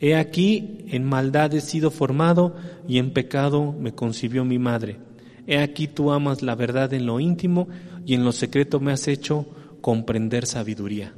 He 0.00 0.16
aquí, 0.16 0.84
en 0.88 1.04
maldad 1.04 1.54
he 1.54 1.62
sido 1.62 1.90
formado 1.90 2.56
y 2.86 2.98
en 2.98 3.12
pecado 3.14 3.72
me 3.72 3.94
concibió 3.94 4.44
mi 4.44 4.58
madre. 4.58 4.98
He 5.46 5.58
aquí 5.58 5.88
tú 5.88 6.10
amas 6.10 6.42
la 6.42 6.54
verdad 6.54 6.92
en 6.94 7.06
lo 7.06 7.20
íntimo 7.20 7.68
y 8.06 8.14
en 8.14 8.24
lo 8.24 8.32
secreto 8.32 8.80
me 8.80 8.92
has 8.92 9.08
hecho 9.08 9.46
comprender 9.80 10.46
sabiduría. 10.46 11.14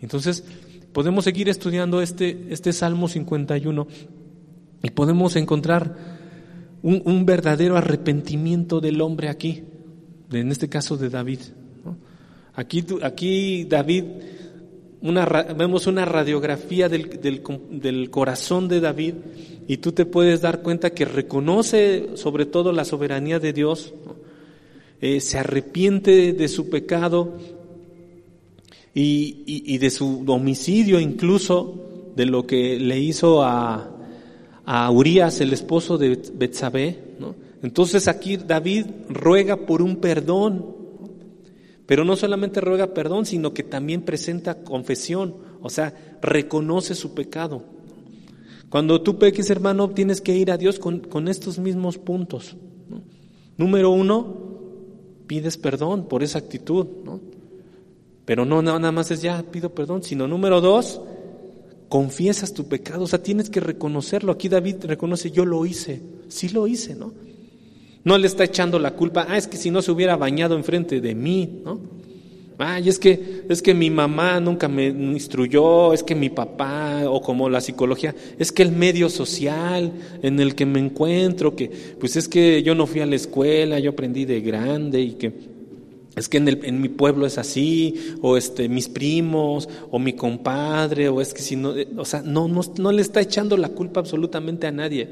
Entonces, 0.00 0.44
podemos 0.92 1.24
seguir 1.24 1.48
estudiando 1.48 2.00
este, 2.00 2.46
este 2.50 2.72
Salmo 2.72 3.08
51 3.08 3.86
y 4.82 4.90
podemos 4.90 5.36
encontrar 5.36 5.96
un, 6.82 7.26
verdadero 7.26 7.76
arrepentimiento 7.76 8.80
del 8.80 9.00
hombre 9.02 9.28
aquí, 9.28 9.64
en 10.32 10.50
este 10.50 10.68
caso 10.68 10.96
de 10.96 11.10
David. 11.10 11.40
Aquí, 12.54 12.84
aquí 13.02 13.64
David, 13.64 14.04
una, 15.02 15.24
vemos 15.24 15.86
una 15.86 16.04
radiografía 16.04 16.88
del, 16.88 17.20
del, 17.70 18.10
corazón 18.10 18.68
de 18.68 18.80
David 18.80 19.14
y 19.66 19.78
tú 19.78 19.92
te 19.92 20.04
puedes 20.04 20.40
dar 20.40 20.62
cuenta 20.62 20.90
que 20.90 21.04
reconoce 21.04 22.10
sobre 22.16 22.44
todo 22.44 22.72
la 22.72 22.84
soberanía 22.84 23.38
de 23.38 23.52
Dios, 23.52 23.94
eh, 25.00 25.20
se 25.20 25.38
arrepiente 25.38 26.32
de 26.32 26.48
su 26.48 26.68
pecado 26.68 27.38
y, 28.94 29.42
y, 29.46 29.78
de 29.78 29.90
su 29.90 30.24
homicidio 30.26 31.00
incluso, 31.00 32.12
de 32.16 32.26
lo 32.26 32.46
que 32.46 32.78
le 32.78 32.98
hizo 32.98 33.42
a, 33.42 33.96
a 34.66 34.90
Urias, 34.90 35.40
el 35.40 35.52
esposo 35.52 35.96
de 35.96 36.20
Betsabé. 36.34 36.98
¿no? 37.18 37.34
Entonces 37.62 38.08
aquí 38.08 38.36
David 38.36 38.86
ruega 39.08 39.56
por 39.56 39.80
un 39.80 39.96
perdón, 39.96 40.79
pero 41.90 42.04
no 42.04 42.14
solamente 42.14 42.60
ruega 42.60 42.94
perdón, 42.94 43.26
sino 43.26 43.52
que 43.52 43.64
también 43.64 44.02
presenta 44.02 44.62
confesión, 44.62 45.34
o 45.60 45.68
sea, 45.68 45.92
reconoce 46.22 46.94
su 46.94 47.14
pecado. 47.14 47.64
Cuando 48.68 49.02
tú 49.02 49.18
peques, 49.18 49.50
hermano, 49.50 49.90
tienes 49.90 50.20
que 50.20 50.36
ir 50.36 50.52
a 50.52 50.56
Dios 50.56 50.78
con, 50.78 51.00
con 51.00 51.26
estos 51.26 51.58
mismos 51.58 51.98
puntos. 51.98 52.56
Número 53.56 53.90
uno, 53.90 54.36
pides 55.26 55.56
perdón 55.56 56.06
por 56.06 56.22
esa 56.22 56.38
actitud, 56.38 56.86
¿no? 57.04 57.18
Pero 58.24 58.44
no 58.44 58.62
nada 58.62 58.92
más 58.92 59.10
es 59.10 59.20
ya 59.20 59.42
pido 59.42 59.74
perdón, 59.74 60.04
sino 60.04 60.28
número 60.28 60.60
dos, 60.60 61.00
confiesas 61.88 62.54
tu 62.54 62.68
pecado, 62.68 63.02
o 63.02 63.08
sea, 63.08 63.20
tienes 63.20 63.50
que 63.50 63.58
reconocerlo. 63.58 64.30
Aquí 64.30 64.48
David 64.48 64.84
reconoce, 64.84 65.32
yo 65.32 65.44
lo 65.44 65.66
hice, 65.66 66.00
sí 66.28 66.50
lo 66.50 66.68
hice, 66.68 66.94
¿no? 66.94 67.12
No 68.04 68.16
le 68.16 68.26
está 68.26 68.44
echando 68.44 68.78
la 68.78 68.92
culpa, 68.92 69.26
ah, 69.28 69.36
es 69.36 69.46
que 69.46 69.56
si 69.56 69.70
no 69.70 69.82
se 69.82 69.90
hubiera 69.90 70.16
bañado 70.16 70.56
enfrente 70.56 71.00
de 71.00 71.14
mí, 71.14 71.60
¿no? 71.64 72.00
Ay, 72.62 72.90
es 72.90 72.98
que, 72.98 73.44
es 73.48 73.62
que 73.62 73.72
mi 73.72 73.88
mamá 73.88 74.38
nunca 74.38 74.68
me 74.68 74.88
instruyó, 74.88 75.94
es 75.94 76.02
que 76.02 76.14
mi 76.14 76.28
papá, 76.28 77.04
o 77.08 77.22
como 77.22 77.48
la 77.48 77.62
psicología, 77.62 78.14
es 78.38 78.52
que 78.52 78.62
el 78.62 78.70
medio 78.70 79.08
social 79.08 79.90
en 80.22 80.40
el 80.40 80.54
que 80.54 80.66
me 80.66 80.78
encuentro, 80.78 81.56
que 81.56 81.70
pues 81.98 82.16
es 82.16 82.28
que 82.28 82.62
yo 82.62 82.74
no 82.74 82.86
fui 82.86 83.00
a 83.00 83.06
la 83.06 83.16
escuela, 83.16 83.78
yo 83.78 83.92
aprendí 83.92 84.26
de 84.26 84.42
grande 84.42 85.00
y 85.00 85.12
que 85.12 85.32
es 86.16 86.28
que 86.28 86.36
en, 86.36 86.48
el, 86.48 86.60
en, 86.64 86.82
mi 86.82 86.90
pueblo 86.90 87.24
es 87.24 87.38
así, 87.38 87.94
o 88.20 88.36
este, 88.36 88.68
mis 88.68 88.88
primos, 88.88 89.66
o 89.90 89.98
mi 89.98 90.12
compadre, 90.12 91.08
o 91.08 91.22
es 91.22 91.32
que 91.32 91.40
si 91.40 91.56
no, 91.56 91.72
o 91.96 92.04
sea, 92.04 92.20
no, 92.20 92.46
no, 92.46 92.60
no 92.76 92.92
le 92.92 93.00
está 93.00 93.22
echando 93.22 93.56
la 93.56 93.70
culpa 93.70 94.00
absolutamente 94.00 94.66
a 94.66 94.72
nadie, 94.72 95.08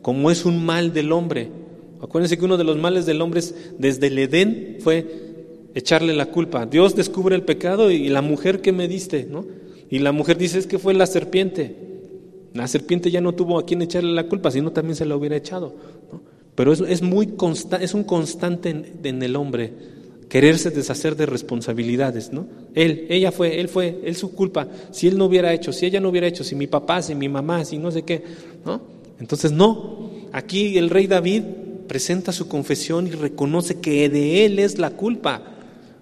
como 0.00 0.30
es 0.30 0.44
un 0.44 0.64
mal 0.64 0.92
del 0.92 1.10
hombre. 1.10 1.63
Acuérdense 2.04 2.36
que 2.36 2.44
uno 2.44 2.58
de 2.58 2.64
los 2.64 2.76
males 2.76 3.06
del 3.06 3.22
hombre 3.22 3.40
es, 3.40 3.54
desde 3.78 4.08
el 4.08 4.18
Edén 4.18 4.76
fue 4.80 5.06
echarle 5.74 6.12
la 6.12 6.26
culpa. 6.26 6.66
Dios 6.66 6.94
descubre 6.94 7.34
el 7.34 7.42
pecado 7.42 7.90
y 7.90 8.08
la 8.10 8.20
mujer 8.20 8.60
que 8.60 8.72
me 8.72 8.88
diste, 8.88 9.26
¿no? 9.30 9.46
Y 9.88 10.00
la 10.00 10.12
mujer 10.12 10.36
dice 10.36 10.58
es 10.58 10.66
que 10.66 10.78
fue 10.78 10.92
la 10.92 11.06
serpiente. 11.06 11.74
La 12.52 12.68
serpiente 12.68 13.10
ya 13.10 13.22
no 13.22 13.34
tuvo 13.34 13.58
a 13.58 13.64
quien 13.64 13.80
echarle 13.80 14.12
la 14.12 14.28
culpa, 14.28 14.50
sino 14.50 14.70
también 14.70 14.96
se 14.96 15.06
la 15.06 15.16
hubiera 15.16 15.36
echado. 15.36 15.74
Pero 16.54 16.74
es, 16.74 16.80
es 16.80 17.00
muy 17.00 17.28
consta, 17.28 17.78
es 17.78 17.94
un 17.94 18.04
constante 18.04 18.68
en, 18.68 18.86
en 19.02 19.22
el 19.22 19.34
hombre 19.34 19.72
quererse 20.28 20.70
deshacer 20.70 21.16
de 21.16 21.26
responsabilidades, 21.26 22.32
¿no? 22.32 22.46
Él, 22.74 23.06
ella 23.08 23.32
fue, 23.32 23.60
él 23.60 23.68
fue, 23.68 24.00
él 24.04 24.14
su 24.14 24.34
culpa. 24.34 24.68
Si 24.90 25.08
él 25.08 25.16
no 25.16 25.24
hubiera 25.24 25.52
hecho, 25.54 25.72
si 25.72 25.86
ella 25.86 26.00
no 26.00 26.10
hubiera 26.10 26.26
hecho, 26.26 26.44
si 26.44 26.54
mi 26.54 26.66
papá, 26.66 27.00
si 27.00 27.14
mi 27.14 27.30
mamá, 27.30 27.64
si 27.64 27.78
no 27.78 27.90
sé 27.90 28.02
qué, 28.02 28.22
¿no? 28.66 28.82
Entonces, 29.20 29.52
no. 29.52 30.10
Aquí 30.32 30.76
el 30.76 30.90
rey 30.90 31.06
David 31.06 31.44
presenta 31.94 32.32
su 32.32 32.48
confesión 32.48 33.06
y 33.06 33.12
reconoce 33.12 33.78
que 33.78 34.08
de 34.08 34.44
él 34.44 34.58
es 34.58 34.78
la 34.80 34.90
culpa. 34.90 35.42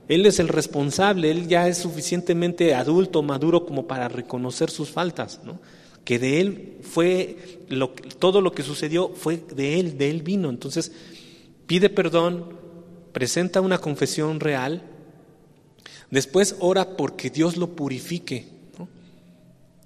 Él 0.09 0.25
es 0.25 0.41
el 0.41 0.49
responsable, 0.49 1.31
él 1.31 1.49
ya 1.49 1.69
es 1.69 1.77
suficientemente 1.77 2.75
adulto, 2.75 3.23
maduro 3.23 3.67
como 3.67 3.87
para 3.87 4.09
reconocer 4.09 4.71
sus 4.71 4.89
faltas, 4.89 5.41
que 6.03 6.19
de 6.19 6.41
él 6.41 6.79
fue 6.81 7.59
todo 8.19 8.41
lo 8.41 8.53
que 8.53 8.63
sucedió 8.63 9.11
fue 9.11 9.37
de 9.55 9.81
él, 9.81 9.99
de 9.99 10.09
él 10.09 10.23
vino. 10.23 10.49
Entonces 10.49 10.93
pide 11.67 11.91
perdón, 11.91 12.57
presenta 13.13 13.61
una 13.61 13.77
confesión 13.77 14.41
real, 14.41 14.83
después 16.11 16.57
ora 16.61 16.97
porque 16.97 17.29
Dios 17.29 17.59
lo 17.59 17.77
purifique, 17.77 18.47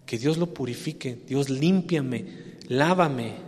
que 0.06 0.18
Dios 0.18 0.38
lo 0.38 0.54
purifique, 0.54 1.18
Dios 1.26 1.50
límpiame, 1.50 2.26
lávame, 2.68 3.45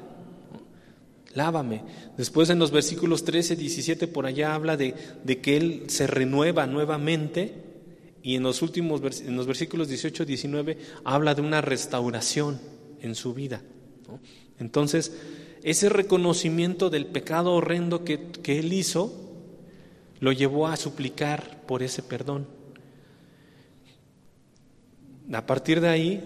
lávame. 1.35 1.83
Después 2.17 2.51
en 2.51 2.59
los 2.59 2.71
versículos 2.71 3.25
13, 3.25 3.57
17 3.57 4.09
por 4.09 4.27
allá 4.27 4.55
habla 4.55 4.77
de, 4.77 4.95
de 5.25 5.41
que 5.41 5.57
Él 5.57 5.85
se 5.89 6.07
renueva 6.07 6.67
nuevamente 6.67 7.69
y 8.23 8.37
en 8.37 8.43
los 8.43 8.63
últimos 8.63 9.21
en 9.21 9.37
los 9.37 9.47
versículos 9.47 9.89
18 9.89 10.25
19 10.25 10.79
habla 11.05 11.35
de 11.35 11.43
una 11.43 11.61
restauración 11.61 12.61
en 13.01 13.15
su 13.15 13.35
vida. 13.35 13.63
Entonces, 14.59 15.13
ese 15.63 15.89
reconocimiento 15.89 16.91
del 16.91 17.07
pecado 17.07 17.55
horrendo 17.55 18.05
que, 18.05 18.31
que 18.31 18.59
él 18.59 18.73
hizo 18.73 19.13
lo 20.21 20.33
llevó 20.33 20.67
a 20.67 20.77
suplicar 20.77 21.63
por 21.67 21.83
ese 21.83 22.03
perdón. 22.03 22.47
A 25.33 25.47
partir 25.47 25.81
de 25.81 25.89
ahí, 25.89 26.25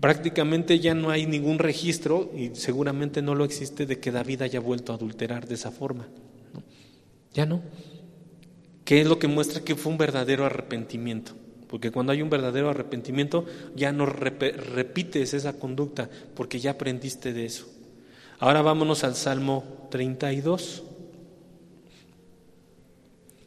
prácticamente 0.00 0.80
ya 0.80 0.94
no 0.94 1.10
hay 1.10 1.26
ningún 1.26 1.58
registro, 1.58 2.30
y 2.34 2.54
seguramente 2.54 3.22
no 3.22 3.34
lo 3.34 3.44
existe, 3.44 3.86
de 3.86 4.00
que 4.00 4.10
David 4.10 4.42
haya 4.42 4.60
vuelto 4.60 4.92
a 4.92 4.96
adulterar 4.96 5.46
de 5.46 5.54
esa 5.54 5.70
forma. 5.70 6.08
Ya 7.32 7.46
no. 7.46 7.60
¿Qué 8.84 9.00
es 9.00 9.06
lo 9.06 9.18
que 9.18 9.28
muestra 9.28 9.62
que 9.62 9.76
fue 9.76 9.92
un 9.92 9.98
verdadero 9.98 10.44
arrepentimiento? 10.44 11.32
Porque 11.68 11.92
cuando 11.92 12.12
hay 12.12 12.20
un 12.20 12.30
verdadero 12.30 12.68
arrepentimiento 12.68 13.46
ya 13.76 13.92
no 13.92 14.04
repites 14.04 15.34
esa 15.34 15.52
conducta 15.52 16.10
porque 16.34 16.58
ya 16.58 16.72
aprendiste 16.72 17.32
de 17.32 17.44
eso. 17.44 17.68
Ahora 18.40 18.62
vámonos 18.62 19.04
al 19.04 19.14
Salmo 19.14 19.86
32. 19.90 20.82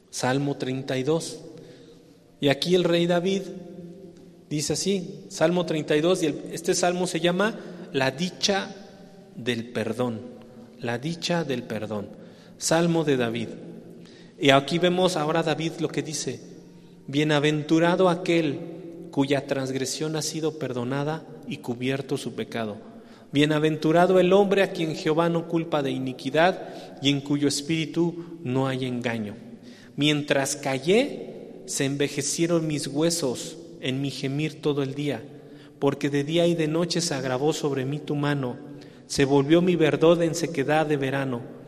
Salmo 0.09 0.55
32. 0.55 1.41
Y 2.39 2.47
aquí 2.47 2.75
el 2.75 2.85
rey 2.85 3.05
David 3.05 3.41
dice 4.55 4.73
así, 4.73 5.25
Salmo 5.29 5.65
32, 5.65 6.23
y 6.23 6.35
este 6.51 6.75
salmo 6.75 7.07
se 7.07 7.19
llama 7.19 7.59
La 7.91 8.11
dicha 8.11 8.69
del 9.35 9.69
perdón, 9.69 10.21
la 10.79 10.99
dicha 10.99 11.43
del 11.43 11.63
perdón. 11.63 12.09
Salmo 12.59 13.03
de 13.03 13.17
David. 13.17 13.49
Y 14.39 14.51
aquí 14.51 14.77
vemos 14.77 15.17
ahora 15.17 15.41
David 15.41 15.73
lo 15.79 15.87
que 15.87 16.03
dice, 16.03 16.39
bienaventurado 17.07 18.09
aquel 18.09 18.59
cuya 19.09 19.47
transgresión 19.47 20.15
ha 20.15 20.21
sido 20.21 20.59
perdonada 20.59 21.25
y 21.47 21.57
cubierto 21.57 22.17
su 22.17 22.35
pecado. 22.35 22.77
Bienaventurado 23.31 24.19
el 24.19 24.33
hombre 24.33 24.61
a 24.61 24.71
quien 24.71 24.95
Jehová 24.95 25.29
no 25.29 25.47
culpa 25.47 25.81
de 25.81 25.89
iniquidad 25.89 26.99
y 27.01 27.09
en 27.09 27.21
cuyo 27.21 27.47
espíritu 27.47 28.37
no 28.43 28.67
hay 28.67 28.85
engaño. 28.85 29.35
Mientras 29.95 30.55
callé, 30.55 31.63
se 31.65 31.85
envejecieron 31.85 32.67
mis 32.67 32.85
huesos 32.85 33.57
en 33.83 34.01
mi 34.01 34.09
gemir 34.09 34.61
todo 34.61 34.81
el 34.81 34.95
día, 34.95 35.23
porque 35.77 36.09
de 36.09 36.23
día 36.23 36.47
y 36.47 36.55
de 36.55 36.67
noche 36.67 37.01
se 37.01 37.13
agravó 37.13 37.53
sobre 37.53 37.85
mí 37.85 37.99
tu 37.99 38.15
mano, 38.15 38.57
se 39.05 39.25
volvió 39.25 39.61
mi 39.61 39.75
verdad 39.75 40.23
en 40.23 40.33
sequedad 40.33 40.87
de 40.87 40.97
verano 40.97 41.63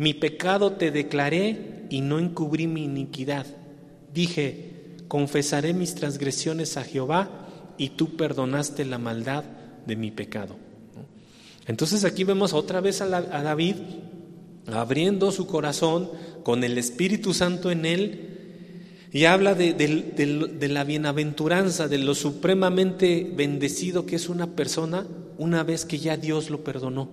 mi 0.00 0.14
pecado 0.14 0.72
te 0.72 0.90
declaré 0.90 1.84
y 1.90 2.00
no 2.00 2.18
encubrí 2.18 2.66
mi 2.66 2.84
iniquidad. 2.84 3.44
Dije, 4.14 4.96
confesaré 5.08 5.74
mis 5.74 5.94
transgresiones 5.94 6.78
a 6.78 6.84
Jehová 6.84 7.28
y 7.76 7.90
tú 7.90 8.16
perdonaste 8.16 8.86
la 8.86 8.96
maldad 8.96 9.44
de 9.86 9.96
mi 9.96 10.10
pecado. 10.10 10.56
Entonces 11.66 12.06
aquí 12.06 12.24
vemos 12.24 12.54
otra 12.54 12.80
vez 12.80 13.02
a, 13.02 13.08
David 13.08 13.74
abriendo 14.68 15.32
su 15.32 15.46
corazón 15.46 16.08
con 16.44 16.64
el 16.64 16.78
Espíritu 16.78 17.34
Santo 17.34 17.70
en 17.70 17.84
él 17.84 18.29
y 19.12 19.24
habla 19.24 19.54
de, 19.54 19.74
de, 19.74 20.68
la 20.68 20.84
bienaventuranza, 20.84 21.88
de 21.88 21.98
lo 21.98 22.14
supremamente 22.14 23.28
bendecido 23.34 24.06
que 24.06 24.16
es 24.16 24.28
una 24.28 24.54
persona 24.54 25.06
una 25.36 25.64
vez 25.64 25.84
que 25.84 25.98
ya 25.98 26.16
Dios 26.16 26.48
lo 26.48 26.62
perdonó. 26.62 27.08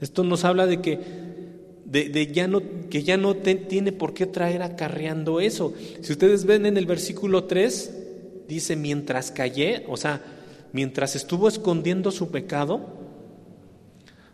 Esto 0.00 0.22
nos 0.22 0.44
habla 0.44 0.66
de 0.66 0.80
que 0.80 1.00
de, 1.86 2.32
ya 2.32 2.46
no, 2.46 2.62
que 2.90 3.02
ya 3.02 3.16
no 3.16 3.34
tiene 3.36 3.92
por 3.92 4.14
qué 4.14 4.26
traer 4.26 4.62
acarreando 4.62 5.40
eso. 5.40 5.72
Si 6.02 6.12
ustedes 6.12 6.44
ven 6.44 6.66
en 6.66 6.76
el 6.76 6.86
versículo 6.86 7.44
3, 7.44 7.94
dice, 8.48 8.76
mientras 8.76 9.30
callé, 9.30 9.84
o 9.88 9.96
sea, 9.96 10.22
mientras 10.72 11.16
estuvo 11.16 11.48
escondiendo 11.48 12.10
su 12.10 12.30
pecado, 12.30 12.80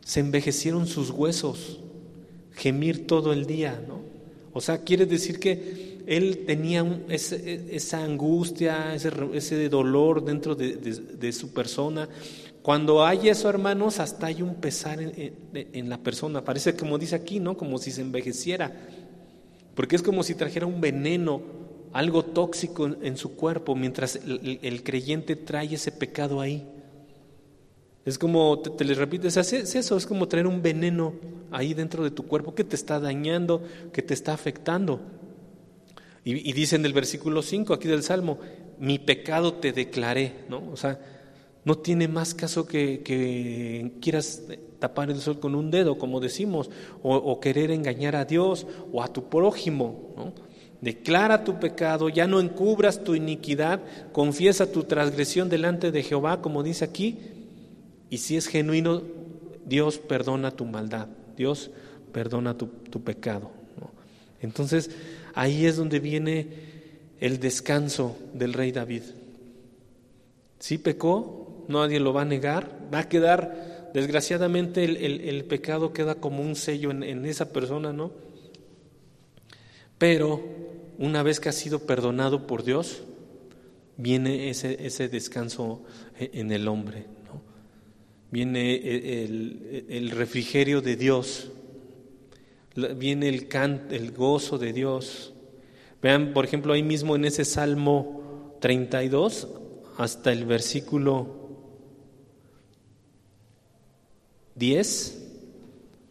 se 0.05 0.21
envejecieron 0.21 0.87
sus 0.87 1.11
huesos, 1.11 1.81
gemir 2.53 3.07
todo 3.07 3.33
el 3.33 3.47
día, 3.47 3.83
¿no? 3.87 4.01
O 4.53 4.61
sea, 4.61 4.83
quiere 4.83 5.07
decir 5.07 5.39
que 5.39 5.92
él 6.07 6.45
tenía 6.47 6.85
esa 7.09 8.03
angustia, 8.03 8.95
ese, 8.95 9.11
ese, 9.35 9.69
dolor 9.69 10.25
dentro 10.25 10.55
de, 10.55 11.33
su 11.33 11.53
persona, 11.53 12.09
cuando 12.63 13.05
hay 13.05 13.29
eso, 13.29 13.49
hermanos, 13.49 13.99
hasta 13.99 14.27
hay 14.29 14.41
un 14.41 14.55
pesar 14.55 15.01
en, 15.01 15.89
la 15.89 15.99
persona. 15.99 16.45
Parece 16.45 16.77
como 16.77 16.97
dice 16.97 17.17
aquí, 17.17 17.41
¿no? 17.41 17.57
Como 17.57 17.79
si 17.79 17.91
se 17.91 18.03
envejeciera. 18.03 18.73
Porque 19.75 19.97
es 19.97 20.03
como 20.03 20.23
si 20.23 20.35
trajera 20.35 20.67
un 20.67 20.81
veneno, 20.81 21.43
algo 21.93 22.25
tóxico 22.25 22.87
en, 22.87 23.17
su 23.17 23.35
cuerpo, 23.35 23.75
mientras 23.75 24.17
el, 24.17 24.83
creyente 24.85 25.35
trae 25.35 25.75
ese 25.75 25.91
pecado 25.91 26.41
ahí. 26.41 26.65
Es 28.05 28.17
como, 28.19 28.59
te, 28.61 28.71
te 28.71 28.85
les 28.85 28.97
repites, 28.97 29.37
es 29.37 29.75
eso, 29.75 29.97
es 29.97 30.07
como 30.07 30.29
traer 30.29 30.47
un 30.47 30.63
veneno 30.63 31.15
ahí 31.51 31.75
dentro 31.75 32.05
de 32.05 32.11
tu 32.11 32.27
cuerpo 32.27 32.55
que 32.55 32.65
te 32.65 32.77
está 32.77 33.01
dañando, 33.01 33.63
que 33.93 34.03
te 34.03 34.15
está 34.15 34.35
afectando. 34.35 35.01
Y, 36.25 36.49
y 36.49 36.53
dice 36.53 36.77
en 36.77 36.85
el 36.87 36.93
versículo 36.93 37.43
5 37.43 37.75
aquí 37.75 37.89
del 37.89 38.03
Salmo, 38.03 38.39
mi 38.79 38.99
pecado 38.99 39.55
te 39.55 39.73
declaré, 39.73 40.45
¿no? 40.49 40.71
O 40.71 40.77
sea, 40.77 40.99
no 41.65 41.79
tiene 41.79 42.09
más 42.09 42.35
caso 42.35 42.67
que, 42.67 43.93
quieras 44.01 44.43
tapar 44.79 45.11
el 45.11 45.21
sol 45.21 45.39
con 45.39 45.55
un 45.55 45.71
dedo, 45.71 45.97
como 45.99 46.21
decimos, 46.21 46.71
o, 47.03 47.39
querer 47.41 47.71
engañar 47.71 48.17
a 48.17 48.25
Dios 48.25 48.67
o 48.93 49.03
a 49.03 49.09
tu 49.09 49.29
prójimo. 49.29 50.35
Declara 50.81 51.45
tu 51.45 51.61
pecado, 51.61 52.09
ya 52.09 52.27
no 52.27 52.41
encubras 52.41 53.05
tu 53.05 53.15
iniquidad, 53.15 53.81
confiesa 54.11 54.73
tu 54.73 54.83
transgresión 54.83 55.49
delante 55.49 55.93
de 55.93 56.03
Jehová, 56.03 56.43
como 56.43 56.65
dice 56.65 56.85
aquí, 56.85 57.19
y 58.11 58.19
si 58.19 58.37
es 58.37 58.49
genuino, 58.49 59.03
Dios 59.65 59.99
perdona 59.99 60.51
tu 60.51 60.65
maldad, 60.65 61.07
Dios 61.37 61.71
perdona 62.11 62.59
tu, 62.59 62.67
tu 62.67 63.01
pecado. 63.03 63.53
Entonces, 64.41 64.91
ahí 65.35 65.67
es 65.67 65.77
donde 65.77 66.01
viene 66.01 66.47
el 67.21 67.39
descanso 67.39 68.19
del 68.35 68.53
rey 68.53 68.73
David. 68.73 69.03
Sí 70.59 70.79
pecó, 70.79 71.65
nadie 71.69 72.01
lo 72.01 72.13
va 72.13 72.23
a 72.23 72.25
negar, 72.25 72.89
va 72.93 73.01
a 73.01 73.09
quedar, 73.09 73.91
desgraciadamente 73.95 74.85
el, 74.85 75.45
pecado 75.45 75.93
queda 75.93 76.17
como 76.17 76.43
un 76.43 76.57
sello 76.57 76.91
en, 76.91 77.25
esa 77.25 77.53
persona, 77.53 77.93
¿no? 77.93 78.13
Pero 79.99 80.43
una 80.99 81.23
vez 81.23 81.41
que 81.41 81.49
ha 81.49 81.53
sido 81.53 81.81
perdonado 81.81 82.47
por 82.47 82.65
Dios, 82.65 83.03
viene 83.97 84.51
ese, 84.51 84.85
ese 84.85 85.09
descanso 85.09 85.83
en 86.19 86.51
el 86.51 86.67
hombre, 86.69 87.07
¿no? 87.25 87.41
Viene 88.31 88.77
el, 89.25 89.87
el 89.89 90.11
refrigerio 90.11 90.81
de 90.81 90.97
Dios, 90.97 91.53
viene 92.75 93.29
el, 93.29 93.49
can, 93.49 93.89
el 93.91 94.13
gozo 94.13 94.59
de 94.59 94.73
Dios. 94.73 95.33
Vean, 96.01 96.33
por 96.33 96.45
ejemplo, 96.45 96.73
ahí 96.73 96.83
mismo 96.83 97.17
en 97.17 97.25
ese 97.25 97.45
Salmo 97.45 98.57
32, 98.61 99.49
hasta 99.99 100.33
el 100.33 100.47
versículo 100.47 101.43
10 104.55 105.23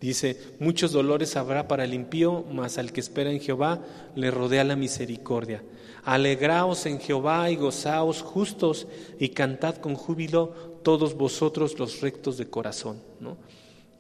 dice, 0.02 0.56
muchos 0.60 0.92
dolores 0.92 1.38
habrá 1.38 1.68
para 1.68 1.86
el 1.86 1.94
impío, 1.94 2.44
mas 2.52 2.78
al 2.78 2.92
que 2.92 3.00
espera 3.00 3.32
en 3.32 3.40
Jehová 3.40 3.86
le 4.16 4.32
rodea 4.32 4.64
la 4.64 4.76
misericordia. 4.76 5.64
Alegraos 6.04 6.88
en 6.88 7.00
Jehová 7.00 7.52
y 7.52 7.56
gozaos 7.56 8.24
justos 8.24 8.88
y 9.20 9.30
cantad 9.30 9.76
con 9.76 9.96
júbilo 9.96 10.80
todos 10.84 11.16
vosotros 11.16 11.78
los 11.78 12.02
rectos 12.02 12.38
de 12.38 12.50
corazón. 12.50 13.00
¿no? 13.20 13.38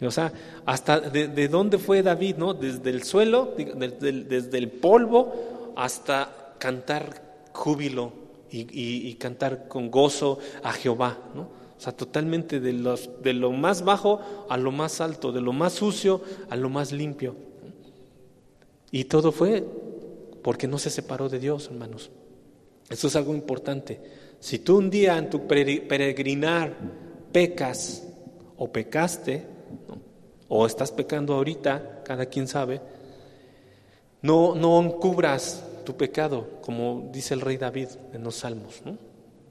O 0.06 0.12
sea, 0.12 0.34
hasta 0.66 1.00
de, 1.00 1.48
dónde 1.48 1.78
fue 1.78 2.02
David, 2.02 2.36
¿no? 2.38 2.54
Desde 2.54 2.90
el 2.90 3.04
suelo, 3.04 3.54
desde, 3.56 4.58
el 4.58 4.70
polvo 4.70 5.74
hasta 5.76 6.56
cantar 6.58 7.50
júbilo 7.54 8.12
y, 8.50 8.68
y 9.08 9.14
cantar 9.16 9.68
con 9.68 9.92
gozo 9.92 10.40
a 10.64 10.74
Jehová, 10.74 11.18
¿no? 11.36 11.62
O 11.82 11.84
sea, 11.84 11.94
totalmente 11.94 12.60
de, 12.60 12.74
los, 12.74 13.10
de 13.24 13.34
lo 13.34 13.52
más 13.52 13.84
bajo 13.84 14.22
a 14.48 14.56
lo 14.56 14.72
más 14.72 15.02
alto, 15.02 15.32
de 15.32 15.42
lo 15.42 15.52
más 15.52 15.74
sucio 15.74 16.22
a 16.52 16.56
lo 16.56 16.70
más 16.70 16.92
limpio. 16.92 17.36
Y 18.92 19.06
todo 19.06 19.32
fue 19.32 19.66
porque 20.44 20.68
no 20.68 20.78
se 20.78 20.92
separó 20.92 21.28
de 21.28 21.40
Dios, 21.40 21.70
hermanos. 21.72 22.12
Eso 22.88 23.08
es 23.08 23.16
algo 23.16 23.34
importante. 23.34 24.00
Si 24.40 24.60
tú 24.60 24.78
un 24.78 24.92
día 24.92 25.18
en 25.18 25.32
tu 25.32 25.48
peregrinar 25.48 26.78
pecas 27.32 28.08
o 28.58 28.72
pecaste, 28.72 29.44
o 30.48 30.66
estás 30.66 30.92
pecando 30.92 31.34
ahorita, 31.34 32.02
cada 32.04 32.26
quien 32.26 32.48
sabe, 32.48 32.82
no, 34.22 34.54
no 34.56 34.82
encubras 34.82 35.64
tu 35.86 35.96
pecado, 35.96 36.48
como 36.62 37.10
dice 37.12 37.34
el 37.34 37.42
rey 37.42 37.58
David 37.58 37.88
en 38.14 38.24
los 38.24 38.36
salmos. 38.36 38.82
¿no? 38.86 38.98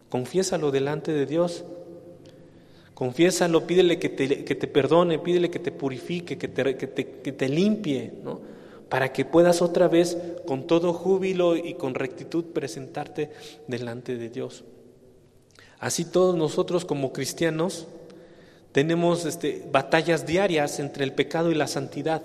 Confiésalo 0.09 0.71
delante 0.71 1.13
de 1.13 1.27
Dios. 1.27 1.65
Confiésalo, 2.95 3.67
pídele 3.67 3.99
que 3.99 4.11
te, 4.11 4.45
que 4.45 4.55
te 4.55 4.67
perdone, 4.67 5.19
pídele 5.19 5.51
que 5.51 5.59
te 5.59 5.73
purifique, 5.73 6.37
que 6.37 6.49
te, 6.49 6.77
que 6.77 6.87
te, 6.87 7.11
que 7.23 7.33
te 7.33 7.49
limpie, 7.49 8.13
¿no? 8.23 8.41
para 8.91 9.13
que 9.13 9.25
puedas 9.25 9.63
otra 9.63 9.89
vez 9.89 10.19
con 10.47 10.67
todo 10.67 10.93
júbilo 10.93 11.57
y 11.57 11.75
con 11.75 11.95
rectitud 11.95 12.45
presentarte 12.47 13.31
delante 13.69 14.17
de 14.17 14.29
Dios. 14.29 14.65
Así 15.79 16.05
todos 16.05 16.37
nosotros 16.37 16.85
como 16.85 17.13
cristianos 17.13 17.87
tenemos 18.73 19.25
este, 19.25 19.67
batallas 19.71 20.27
diarias 20.27 20.79
entre 20.79 21.05
el 21.05 21.13
pecado 21.13 21.51
y 21.51 21.55
la 21.55 21.67
santidad, 21.67 22.23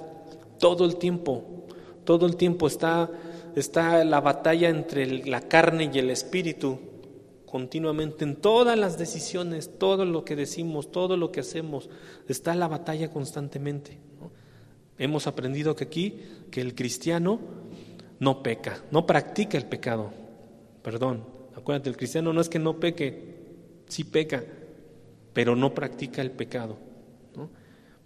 todo 0.60 0.86
el 0.86 0.97
tiempo. 0.97 1.43
Todo 2.03 2.27
el 2.27 2.36
tiempo 2.36 2.67
está, 2.67 3.10
está 3.55 4.03
la 4.05 4.21
batalla 4.21 4.69
entre 4.69 5.25
la 5.25 5.41
carne 5.41 5.89
y 5.91 5.97
el 5.97 6.12
espíritu, 6.12 6.79
continuamente 7.47 8.23
en 8.23 8.36
todas 8.36 8.77
las 8.77 8.97
decisiones, 8.97 9.71
todo 9.79 10.05
lo 10.05 10.23
que 10.23 10.36
decimos, 10.36 10.91
todo 10.91 11.17
lo 11.17 11.31
que 11.31 11.39
hacemos, 11.39 11.89
está 12.27 12.53
la 12.53 12.67
batalla 12.67 13.10
constantemente. 13.10 13.97
Hemos 14.97 15.25
aprendido 15.25 15.75
que 15.75 15.86
aquí, 15.86 16.19
que 16.51 16.62
el 16.62 16.75
cristiano 16.75 17.39
no 18.19 18.43
peca, 18.43 18.84
no 18.91 19.05
practica 19.05 19.58
el 19.58 19.65
pecado. 19.65 20.12
Perdón, 20.84 21.23
acuérdate, 21.55 21.89
el 21.89 21.97
cristiano 21.97 22.31
no 22.34 22.39
es 22.39 22.49
que 22.49 22.60
no 22.60 22.79
peque, 22.79 23.36
sí 23.88 24.03
peca, 24.03 24.43
pero 25.35 25.55
no 25.55 25.75
practica 25.75 26.23
el 26.23 26.31
pecado. 26.31 26.79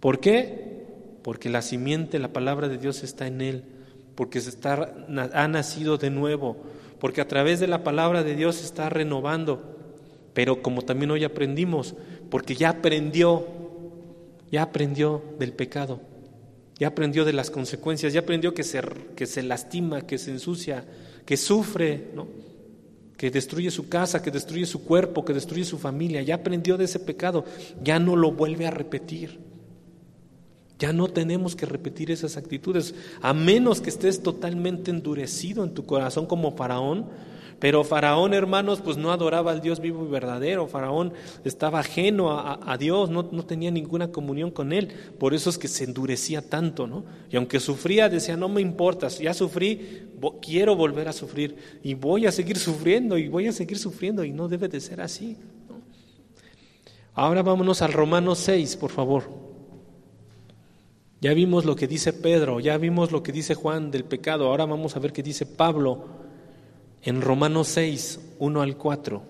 ¿Por 0.00 0.20
qué? 0.20 0.84
Porque 1.22 1.48
la 1.48 1.62
simiente, 1.62 2.18
la 2.18 2.34
palabra 2.34 2.68
de 2.68 2.76
Dios 2.76 3.02
está 3.02 3.26
en 3.26 3.40
él 3.40 3.64
porque 4.20 4.42
se 4.42 4.50
está, 4.50 4.94
ha 5.32 5.48
nacido 5.48 5.96
de 5.96 6.10
nuevo, 6.10 6.58
porque 6.98 7.22
a 7.22 7.26
través 7.26 7.58
de 7.58 7.66
la 7.66 7.82
palabra 7.82 8.22
de 8.22 8.36
Dios 8.36 8.56
se 8.56 8.66
está 8.66 8.90
renovando. 8.90 9.78
Pero 10.34 10.60
como 10.60 10.82
también 10.82 11.10
hoy 11.10 11.24
aprendimos, 11.24 11.94
porque 12.28 12.54
ya 12.54 12.68
aprendió, 12.68 13.46
ya 14.50 14.64
aprendió 14.64 15.22
del 15.38 15.54
pecado, 15.54 16.02
ya 16.78 16.88
aprendió 16.88 17.24
de 17.24 17.32
las 17.32 17.50
consecuencias, 17.50 18.12
ya 18.12 18.20
aprendió 18.20 18.52
que 18.52 18.62
se, 18.62 18.82
que 19.16 19.24
se 19.24 19.42
lastima, 19.42 20.02
que 20.02 20.18
se 20.18 20.32
ensucia, 20.32 20.84
que 21.24 21.38
sufre, 21.38 22.08
¿no? 22.14 22.26
Que 23.20 23.30
destruye 23.30 23.70
su 23.70 23.86
casa, 23.86 24.22
que 24.22 24.30
destruye 24.30 24.64
su 24.64 24.82
cuerpo, 24.82 25.26
que 25.26 25.34
destruye 25.34 25.66
su 25.66 25.76
familia, 25.76 26.22
ya 26.22 26.36
aprendió 26.36 26.78
de 26.78 26.86
ese 26.86 26.98
pecado, 26.98 27.44
ya 27.84 27.98
no 27.98 28.16
lo 28.16 28.32
vuelve 28.32 28.66
a 28.66 28.70
repetir. 28.70 29.40
Ya 30.78 30.94
no 30.94 31.06
tenemos 31.06 31.54
que 31.54 31.66
repetir 31.66 32.10
esas 32.10 32.38
actitudes, 32.38 32.94
a 33.20 33.34
menos 33.34 33.82
que 33.82 33.90
estés 33.90 34.22
totalmente 34.22 34.90
endurecido 34.90 35.64
en 35.64 35.74
tu 35.74 35.84
corazón 35.84 36.24
como 36.24 36.56
faraón. 36.56 37.10
Pero 37.60 37.84
faraón, 37.84 38.32
hermanos, 38.32 38.80
pues 38.80 38.96
no 38.96 39.12
adoraba 39.12 39.52
al 39.52 39.60
Dios 39.60 39.80
vivo 39.80 40.06
y 40.06 40.08
verdadero. 40.08 40.66
Faraón 40.66 41.12
estaba 41.44 41.80
ajeno 41.80 42.30
a, 42.30 42.76
Dios, 42.78 43.10
no, 43.10 43.28
no, 43.30 43.44
tenía 43.44 43.70
ninguna 43.70 44.10
comunión 44.10 44.50
con 44.50 44.72
Él. 44.72 44.88
Por 45.18 45.34
eso 45.34 45.50
es 45.50 45.58
que 45.58 45.68
se 45.68 45.84
endurecía 45.84 46.40
tanto, 46.48 46.86
¿no? 46.86 47.04
Y 47.30 47.36
aunque 47.36 47.60
sufría, 47.60 48.08
decía, 48.08 48.34
no 48.34 48.48
me 48.48 48.62
importa, 48.62 49.08
ya 49.08 49.34
sufrí, 49.34 50.08
quiero 50.40 50.74
volver 50.74 51.08
a 51.08 51.12
sufrir. 51.12 51.54
Y 51.82 51.92
voy 51.92 52.24
a 52.24 52.32
seguir 52.32 52.56
sufriendo, 52.56 53.18
y 53.18 53.28
voy 53.28 53.46
a 53.46 53.52
seguir 53.52 53.78
sufriendo, 53.78 54.24
y 54.24 54.32
no 54.32 54.48
debe 54.48 54.68
de 54.68 54.80
ser 54.80 55.02
así. 55.02 55.36
Ahora 57.12 57.42
vámonos 57.42 57.82
al 57.82 57.92
Romano 57.92 58.34
6, 58.34 58.76
por 58.76 58.90
favor. 58.90 59.24
Ya 61.20 61.34
vimos 61.34 61.66
lo 61.66 61.76
que 61.76 61.86
dice 61.86 62.14
Pedro, 62.14 62.60
ya 62.60 62.78
vimos 62.78 63.12
lo 63.12 63.22
que 63.22 63.32
dice 63.32 63.54
Juan 63.54 63.90
del 63.90 64.04
pecado, 64.04 64.46
ahora 64.46 64.64
vamos 64.64 64.96
a 64.96 65.00
ver 65.00 65.12
qué 65.12 65.22
dice 65.22 65.44
Pablo 65.44 66.19
en 67.02 67.22
Romanos 67.22 67.68
6, 67.68 68.20
1 68.38 68.62
al 68.62 68.76
4. 68.76 69.22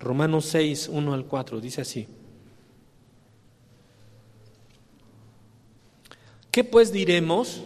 Romanos 0.00 0.44
6, 0.46 0.90
1 0.92 1.14
al 1.14 1.24
4, 1.24 1.60
dice 1.60 1.80
así. 1.80 2.06
¿Qué 6.50 6.64
pues 6.64 6.92
diremos? 6.92 7.62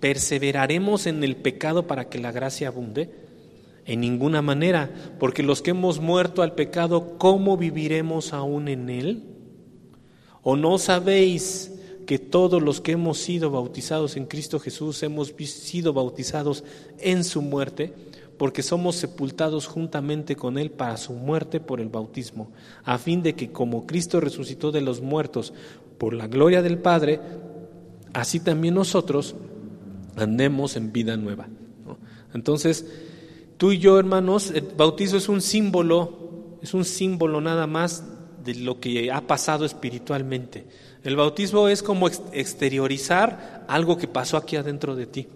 ¿Perseveraremos 0.00 1.06
en 1.06 1.24
el 1.24 1.36
pecado 1.36 1.86
para 1.86 2.08
que 2.08 2.18
la 2.18 2.32
gracia 2.32 2.68
abunde? 2.68 3.10
En 3.84 4.00
ninguna 4.00 4.42
manera, 4.42 4.90
porque 5.18 5.42
los 5.42 5.62
que 5.62 5.70
hemos 5.70 5.98
muerto 5.98 6.42
al 6.42 6.54
pecado, 6.54 7.16
¿cómo 7.16 7.56
viviremos 7.56 8.32
aún 8.32 8.68
en 8.68 8.90
él? 8.90 9.22
¿O 10.42 10.56
no 10.56 10.78
sabéis 10.78 11.72
que 12.06 12.18
todos 12.18 12.62
los 12.62 12.80
que 12.80 12.92
hemos 12.92 13.18
sido 13.18 13.50
bautizados 13.50 14.16
en 14.16 14.24
Cristo 14.24 14.58
Jesús 14.58 15.02
hemos 15.02 15.28
sido 15.28 15.92
bautizados 15.92 16.64
en 17.00 17.22
su 17.22 17.42
muerte, 17.42 17.92
porque 18.38 18.62
somos 18.62 18.96
sepultados 18.96 19.66
juntamente 19.66 20.36
con 20.36 20.58
Él 20.58 20.70
para 20.70 20.96
su 20.96 21.12
muerte 21.12 21.60
por 21.60 21.80
el 21.80 21.88
bautismo, 21.88 22.50
a 22.84 22.96
fin 22.96 23.22
de 23.22 23.34
que 23.34 23.50
como 23.50 23.84
Cristo 23.84 24.20
resucitó 24.20 24.70
de 24.70 24.80
los 24.80 25.00
muertos 25.00 25.52
por 25.98 26.14
la 26.14 26.28
gloria 26.28 26.62
del 26.62 26.78
Padre, 26.78 27.20
así 28.14 28.40
también 28.40 28.74
nosotros 28.74 29.34
andemos 30.16 30.76
en 30.76 30.92
vida 30.92 31.16
nueva. 31.16 31.48
Entonces, 32.32 32.86
tú 33.56 33.72
y 33.72 33.78
yo, 33.78 33.98
hermanos, 33.98 34.52
el 34.52 34.68
bautizo 34.76 35.16
es 35.16 35.28
un 35.28 35.40
símbolo, 35.40 36.58
es 36.62 36.74
un 36.74 36.84
símbolo 36.84 37.40
nada 37.40 37.66
más 37.66 38.04
de 38.44 38.54
lo 38.54 38.78
que 38.78 39.10
ha 39.10 39.22
pasado 39.22 39.64
espiritualmente. 39.64 40.66
El 41.02 41.16
bautismo 41.16 41.68
es 41.68 41.82
como 41.82 42.08
exteriorizar 42.08 43.64
algo 43.68 43.98
que 43.98 44.08
pasó 44.08 44.36
aquí 44.36 44.56
adentro 44.56 44.94
de 44.94 45.06
ti. 45.06 45.28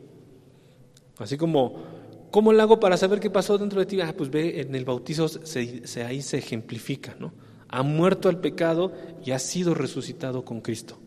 Así 1.18 1.36
como, 1.36 1.91
¿cómo 2.32 2.52
lo 2.52 2.60
hago 2.60 2.80
para 2.80 2.96
saber 2.96 3.20
qué 3.20 3.30
pasó 3.30 3.56
dentro 3.58 3.78
de 3.78 3.86
ti? 3.86 4.00
Ah, 4.00 4.12
pues 4.16 4.30
ve, 4.30 4.62
en 4.62 4.74
el 4.74 4.84
bautizo 4.84 5.28
se, 5.28 6.02
ahí 6.04 6.22
se 6.22 6.38
ejemplifica, 6.38 7.14
¿no? 7.20 7.32
Ha 7.68 7.84
muerto 7.84 8.28
al 8.28 8.40
pecado 8.40 8.92
y 9.24 9.30
ha 9.30 9.38
sido 9.38 9.74
resucitado 9.74 10.44
con 10.44 10.60
Cristo. 10.60 10.98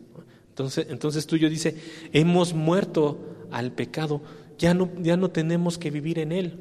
Entonces, 0.48 0.86
entonces 0.88 1.26
tú 1.26 1.36
y 1.36 1.40
yo 1.40 1.50
dice, 1.50 1.76
hemos 2.12 2.54
muerto 2.54 3.18
al 3.50 3.72
pecado, 3.72 4.22
ya 4.58 4.72
no, 4.72 4.88
ya 5.02 5.18
no 5.18 5.30
tenemos 5.30 5.76
que 5.76 5.90
vivir 5.90 6.18
en 6.18 6.32
él. 6.32 6.58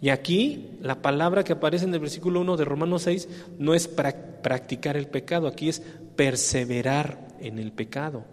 Y 0.00 0.08
aquí 0.08 0.70
la 0.82 1.00
palabra 1.00 1.44
que 1.44 1.52
aparece 1.52 1.84
en 1.84 1.94
el 1.94 2.00
versículo 2.00 2.40
1 2.40 2.56
de 2.56 2.64
Romanos 2.64 3.02
6 3.02 3.28
no 3.58 3.74
es 3.74 3.88
practicar 3.88 4.96
el 4.96 5.06
pecado, 5.06 5.46
aquí 5.46 5.68
es 5.68 5.82
perseverar 6.16 7.28
en 7.40 7.58
el 7.58 7.72
pecado. 7.72 8.24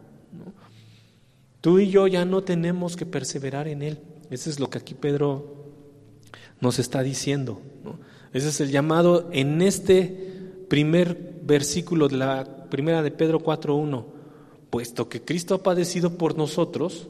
Tú 1.61 1.79
y 1.79 1.89
yo 1.89 2.07
ya 2.07 2.25
no 2.25 2.43
tenemos 2.43 2.97
que 2.97 3.05
perseverar 3.05 3.67
en 3.67 3.83
él. 3.83 3.99
Eso 4.33 4.49
es 4.49 4.59
lo 4.59 4.69
que 4.69 4.79
aquí 4.79 4.95
Pedro 4.95 5.63
nos 6.59 6.79
está 6.79 7.03
diciendo. 7.03 7.61
Ese 8.33 8.49
es 8.49 8.59
el 8.61 8.71
llamado 8.71 9.29
en 9.31 9.61
este 9.61 10.65
primer 10.69 11.39
versículo 11.43 12.07
de 12.07 12.17
la 12.17 12.67
primera 12.69 13.03
de 13.03 13.11
Pedro 13.11 13.41
4.1. 13.41 14.05
Puesto 14.71 15.07
que 15.07 15.21
Cristo 15.21 15.53
ha 15.53 15.61
padecido 15.61 16.17
por 16.17 16.35
nosotros, 16.35 17.07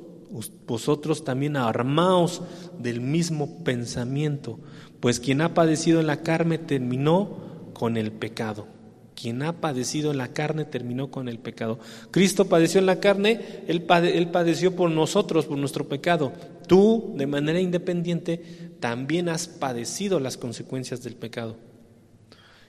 vosotros 0.67 1.23
también 1.23 1.55
armaos 1.55 2.41
del 2.77 2.99
mismo 2.99 3.63
pensamiento, 3.63 4.59
pues 4.99 5.21
quien 5.21 5.39
ha 5.39 5.53
padecido 5.53 6.01
en 6.01 6.07
la 6.07 6.23
carne 6.23 6.57
terminó 6.57 7.37
con 7.73 7.95
el 7.95 8.11
pecado. 8.11 8.67
Quien 9.15 9.43
ha 9.43 9.61
padecido 9.61 10.11
en 10.11 10.17
la 10.17 10.29
carne 10.29 10.65
terminó 10.65 11.11
con 11.11 11.29
el 11.29 11.39
pecado. 11.39 11.79
Cristo 12.11 12.45
padeció 12.45 12.79
en 12.79 12.85
la 12.85 12.99
carne, 12.99 13.63
él, 13.67 13.83
padeció 13.83 14.75
por 14.75 14.89
nosotros, 14.89 15.45
por 15.45 15.57
nuestro 15.57 15.87
pecado. 15.87 16.33
Tú, 16.67 17.13
de 17.15 17.27
manera 17.27 17.59
independiente, 17.59 18.41
también 18.79 19.29
has 19.29 19.47
padecido 19.47 20.19
las 20.19 20.37
consecuencias 20.37 21.03
del 21.03 21.15
pecado. 21.15 21.57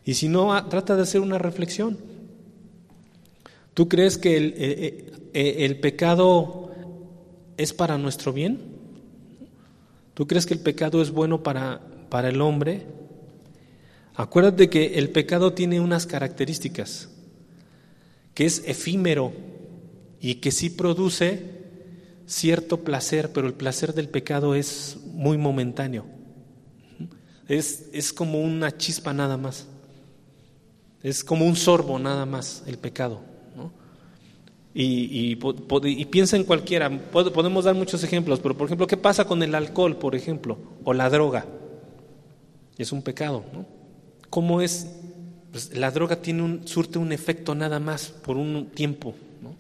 Y 0.04 0.14
si 0.14 0.28
no, 0.28 0.52
ah, 0.54 0.68
trata 0.68 0.96
de 0.96 1.02
hacer 1.02 1.20
una 1.20 1.38
reflexión. 1.38 1.96
¿Tú 3.72 3.88
crees 3.88 4.18
que 4.18 4.36
el, 4.36 4.54
eh, 4.56 5.12
eh, 5.32 5.56
el 5.60 5.80
pecado 5.80 6.70
es 7.56 7.72
para 7.72 7.98
nuestro 7.98 8.32
bien? 8.32 8.60
¿Tú 10.14 10.26
crees 10.26 10.46
que 10.46 10.54
el 10.54 10.60
pecado 10.60 11.02
es 11.02 11.10
bueno 11.10 11.42
para, 11.42 11.80
para 12.08 12.28
el 12.28 12.40
hombre? 12.40 12.86
Acuérdate 14.14 14.70
que 14.70 14.98
el 14.98 15.10
pecado 15.10 15.52
tiene 15.52 15.80
unas 15.80 16.06
características, 16.06 17.08
que 18.32 18.46
es 18.46 18.62
efímero 18.66 19.32
y 20.20 20.36
que 20.36 20.52
sí 20.52 20.70
produce 20.70 21.64
cierto 22.26 22.84
placer, 22.84 23.32
pero 23.32 23.46
el 23.46 23.54
placer 23.54 23.92
del 23.92 24.08
pecado 24.08 24.54
es 24.54 24.98
muy 25.12 25.36
momentáneo. 25.36 26.06
Es, 27.48 27.88
es 27.92 28.12
como 28.12 28.40
una 28.40 28.76
chispa 28.76 29.12
nada 29.12 29.36
más. 29.36 29.66
Es 31.02 31.24
como 31.24 31.44
un 31.44 31.56
sorbo 31.56 31.98
nada 31.98 32.24
más 32.24 32.62
el 32.66 32.78
pecado. 32.78 33.20
Y, 34.76 35.30
y, 35.30 36.04
piensa 36.06 36.36
en 36.36 36.42
cualquiera, 36.42 36.90
podemos 36.90 37.64
dar 37.64 37.76
muchos 37.76 38.02
ejemplos, 38.02 38.40
pero 38.40 38.56
por 38.56 38.66
ejemplo, 38.66 38.88
¿qué 38.88 38.96
pasa 38.96 39.24
con 39.24 39.40
el 39.44 39.54
alcohol, 39.54 39.96
por 39.98 40.16
ejemplo, 40.16 40.58
o 40.82 40.92
la 40.92 41.08
droga? 41.10 41.46
Es 42.76 42.90
un 42.90 43.00
pecado, 43.00 43.44
¿no? 43.52 43.83
¿Cómo 44.34 44.60
es? 44.60 44.88
Pues 45.52 45.76
la 45.76 45.92
droga 45.92 46.16
tiene 46.16 46.42
un, 46.42 46.66
surte 46.66 46.98
un 46.98 47.12
efecto 47.12 47.54
nada 47.54 47.78
más 47.78 48.08
por 48.08 48.36
un 48.36 48.66
tiempo, 48.66 49.14
¿no? 49.40 49.54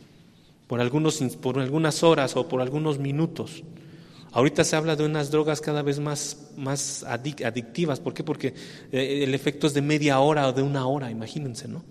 por, 0.66 0.80
algunos, 0.80 1.20
por 1.40 1.60
algunas 1.60 2.02
horas 2.02 2.34
o 2.34 2.48
por 2.48 2.60
algunos 2.60 2.98
minutos. 2.98 3.62
Ahorita 4.32 4.64
se 4.64 4.74
habla 4.74 4.96
de 4.96 5.06
unas 5.06 5.30
drogas 5.30 5.60
cada 5.60 5.82
vez 5.82 6.00
más, 6.00 6.48
más 6.56 7.04
adictivas. 7.04 8.00
¿Por 8.00 8.14
qué? 8.14 8.24
Porque 8.24 8.52
eh, 8.90 9.20
el 9.22 9.32
efecto 9.32 9.68
es 9.68 9.74
de 9.74 9.80
media 9.80 10.18
hora 10.18 10.48
o 10.48 10.52
de 10.52 10.62
una 10.62 10.88
hora, 10.88 11.08
imagínense, 11.08 11.68
¿no? 11.68 11.84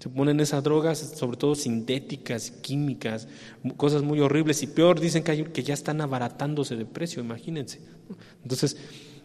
Se 0.00 0.08
ponen 0.08 0.40
esas 0.40 0.64
drogas, 0.64 0.98
sobre 0.98 1.36
todo 1.36 1.54
sintéticas, 1.54 2.50
químicas, 2.50 3.28
cosas 3.76 4.02
muy 4.02 4.18
horribles 4.18 4.60
y 4.64 4.66
peor, 4.66 4.98
dicen 4.98 5.22
que, 5.22 5.52
que 5.52 5.62
ya 5.62 5.74
están 5.74 6.00
abaratándose 6.00 6.74
de 6.74 6.84
precio, 6.84 7.22
imagínense. 7.22 7.80
Entonces, 8.42 8.76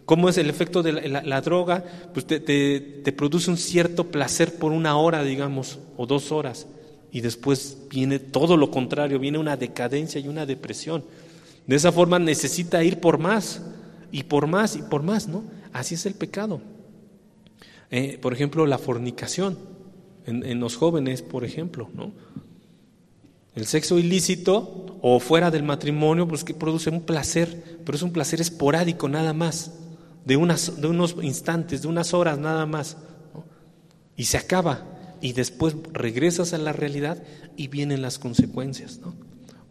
¿cómo 0.04 0.28
es 0.28 0.38
el 0.38 0.50
efecto 0.50 0.82
de 0.82 1.08
la, 1.08 1.40
droga? 1.40 1.84
Pues 2.12 2.26
te, 2.26 3.14
produce 3.16 3.50
un 3.50 3.56
cierto 3.56 4.10
placer 4.10 4.54
por 4.58 4.72
una 4.72 4.96
hora, 4.96 5.22
digamos, 5.22 5.78
o 5.96 6.06
dos 6.06 6.32
horas, 6.32 6.66
y 7.12 7.20
después 7.20 7.78
viene 7.90 8.18
todo 8.18 8.56
lo 8.56 8.70
contrario, 8.70 9.18
viene 9.18 9.38
una 9.38 9.56
decadencia 9.56 10.20
y 10.20 10.28
una 10.28 10.46
depresión. 10.46 11.04
De 11.66 11.76
esa 11.76 11.92
forma 11.92 12.18
necesita 12.18 12.82
ir 12.82 13.00
por 13.00 13.18
más, 13.18 13.62
y 14.12 14.24
por 14.24 14.46
más, 14.46 14.76
y 14.76 14.82
por 14.82 15.02
más, 15.02 15.28
¿no? 15.28 15.44
Así 15.72 15.94
es 15.94 16.06
el 16.06 16.14
pecado. 16.14 16.60
Eh, 17.90 18.18
por 18.20 18.32
ejemplo, 18.32 18.66
la 18.66 18.78
fornicación 18.78 19.58
en, 20.26 20.60
los 20.60 20.76
jóvenes, 20.76 21.22
por 21.22 21.44
ejemplo, 21.44 21.88
¿no? 21.94 22.12
El 23.54 23.66
sexo 23.66 23.98
ilícito 23.98 24.98
o 25.02 25.18
fuera 25.18 25.50
del 25.50 25.64
matrimonio, 25.64 26.28
pues 26.28 26.44
que 26.44 26.54
produce 26.54 26.88
un 26.90 27.02
placer, 27.02 27.80
pero 27.84 27.96
es 27.96 28.02
un 28.02 28.12
placer 28.12 28.40
esporádico 28.40 29.08
nada 29.08 29.32
más, 29.32 29.72
de, 30.24 30.36
unas, 30.36 30.80
de 30.80 30.86
unos 30.86 31.16
instantes, 31.22 31.82
de 31.82 31.88
unas 31.88 32.14
horas 32.14 32.38
nada 32.38 32.66
más, 32.66 32.96
y 34.16 34.24
se 34.24 34.36
acaba, 34.36 34.84
y 35.20 35.32
después 35.32 35.76
regresas 35.92 36.52
a 36.52 36.58
la 36.58 36.72
realidad 36.72 37.22
y 37.56 37.68
vienen 37.68 38.02
las 38.02 38.18
consecuencias. 38.18 39.00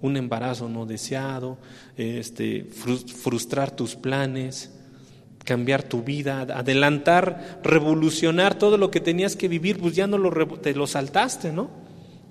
Un 0.02 0.18
embarazo 0.18 0.70
no 0.70 0.86
deseado, 0.86 1.58
este, 1.98 2.64
frustrar 2.64 3.76
tus 3.76 3.96
planes, 3.96 4.72
cambiar 5.44 5.84
tu 5.84 6.04
vida, 6.04 6.42
adelantar, 6.42 7.60
revolucionar 7.64 8.58
todo 8.58 8.78
lo 8.78 8.92
que 8.92 9.00
tenías 9.00 9.36
que 9.36 9.48
vivir, 9.48 9.80
pues 9.80 9.96
ya 9.96 10.08
no 10.08 10.18
lo, 10.18 10.32
te 10.60 10.74
lo 10.74 10.88
saltaste, 10.88 11.52
¿no? 11.52 11.70